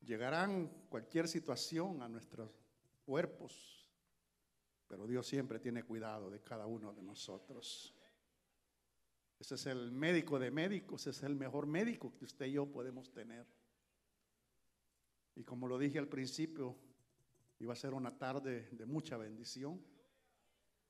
Llegarán 0.00 0.86
cualquier 0.88 1.28
situación 1.28 2.02
a 2.02 2.08
nuestros 2.08 2.50
cuerpos, 3.04 3.86
pero 4.86 5.06
Dios 5.06 5.26
siempre 5.26 5.58
tiene 5.58 5.82
cuidado 5.82 6.30
de 6.30 6.40
cada 6.40 6.66
uno 6.66 6.94
de 6.94 7.02
nosotros. 7.02 7.94
Ese 9.38 9.54
es 9.54 9.66
el 9.66 9.92
médico 9.92 10.38
de 10.38 10.50
médicos, 10.50 11.02
ese 11.02 11.10
es 11.10 11.22
el 11.24 11.34
mejor 11.36 11.66
médico 11.66 12.14
que 12.16 12.24
usted 12.24 12.46
y 12.46 12.52
yo 12.52 12.66
podemos 12.66 13.12
tener. 13.12 13.46
Y 15.36 15.44
como 15.44 15.68
lo 15.68 15.78
dije 15.78 15.98
al 15.98 16.08
principio, 16.08 16.74
iba 17.60 17.74
a 17.74 17.76
ser 17.76 17.92
una 17.92 18.16
tarde 18.16 18.68
de 18.72 18.86
mucha 18.86 19.18
bendición. 19.18 19.80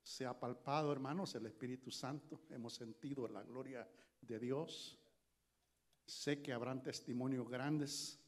Se 0.09 0.25
ha 0.25 0.33
palpado, 0.33 0.91
hermanos, 0.91 1.35
el 1.35 1.45
Espíritu 1.45 1.91
Santo. 1.91 2.41
Hemos 2.49 2.73
sentido 2.73 3.29
la 3.29 3.43
gloria 3.43 3.87
de 4.23 4.39
Dios. 4.39 4.99
Sé 6.07 6.41
que 6.41 6.55
habrán 6.55 6.83
testimonios 6.83 7.47
grandes 7.47 8.19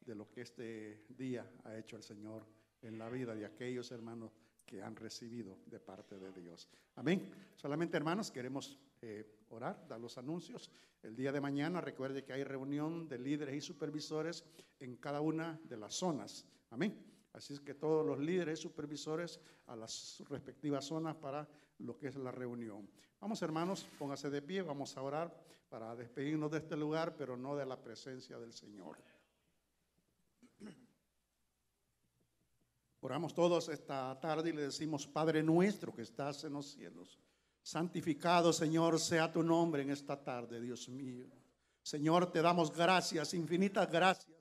de 0.00 0.14
lo 0.14 0.30
que 0.30 0.40
este 0.40 1.04
día 1.10 1.46
ha 1.64 1.76
hecho 1.76 1.96
el 1.96 2.02
Señor 2.02 2.46
en 2.80 2.98
la 2.98 3.10
vida 3.10 3.34
de 3.34 3.44
aquellos 3.44 3.92
hermanos 3.92 4.32
que 4.64 4.82
han 4.82 4.96
recibido 4.96 5.58
de 5.66 5.80
parte 5.80 6.18
de 6.18 6.32
Dios. 6.32 6.66
Amén. 6.96 7.30
Solamente 7.56 7.98
hermanos, 7.98 8.30
queremos 8.30 8.78
eh, 9.02 9.44
orar, 9.50 9.86
dar 9.86 10.00
los 10.00 10.16
anuncios. 10.16 10.70
El 11.02 11.14
día 11.14 11.30
de 11.30 11.42
mañana 11.42 11.82
recuerde 11.82 12.24
que 12.24 12.32
hay 12.32 12.42
reunión 12.42 13.06
de 13.06 13.18
líderes 13.18 13.54
y 13.54 13.60
supervisores 13.60 14.46
en 14.80 14.96
cada 14.96 15.20
una 15.20 15.60
de 15.64 15.76
las 15.76 15.92
zonas. 15.92 16.46
Amén. 16.70 17.11
Así 17.32 17.54
es 17.54 17.60
que 17.60 17.74
todos 17.74 18.04
los 18.04 18.18
líderes 18.18 18.60
supervisores 18.60 19.40
a 19.66 19.76
las 19.76 20.22
respectivas 20.28 20.84
zonas 20.84 21.16
para 21.16 21.48
lo 21.78 21.96
que 21.96 22.08
es 22.08 22.16
la 22.16 22.30
reunión. 22.30 22.88
Vamos 23.20 23.40
hermanos, 23.42 23.86
póngase 23.98 24.28
de 24.28 24.42
pie, 24.42 24.62
vamos 24.62 24.96
a 24.96 25.02
orar 25.02 25.34
para 25.68 25.96
despedirnos 25.96 26.50
de 26.50 26.58
este 26.58 26.76
lugar, 26.76 27.16
pero 27.16 27.36
no 27.36 27.56
de 27.56 27.64
la 27.64 27.80
presencia 27.80 28.38
del 28.38 28.52
Señor. 28.52 28.98
Oramos 33.00 33.34
todos 33.34 33.68
esta 33.68 34.18
tarde 34.20 34.50
y 34.50 34.52
le 34.52 34.62
decimos, 34.62 35.06
Padre 35.06 35.42
nuestro 35.42 35.94
que 35.94 36.02
estás 36.02 36.44
en 36.44 36.52
los 36.52 36.66
cielos, 36.66 37.18
santificado 37.62 38.52
Señor 38.52 39.00
sea 39.00 39.32
tu 39.32 39.42
nombre 39.42 39.82
en 39.82 39.90
esta 39.90 40.22
tarde, 40.22 40.60
Dios 40.60 40.88
mío. 40.88 41.26
Señor, 41.82 42.30
te 42.30 42.42
damos 42.42 42.70
gracias, 42.72 43.34
infinitas 43.34 43.90
gracias 43.90 44.31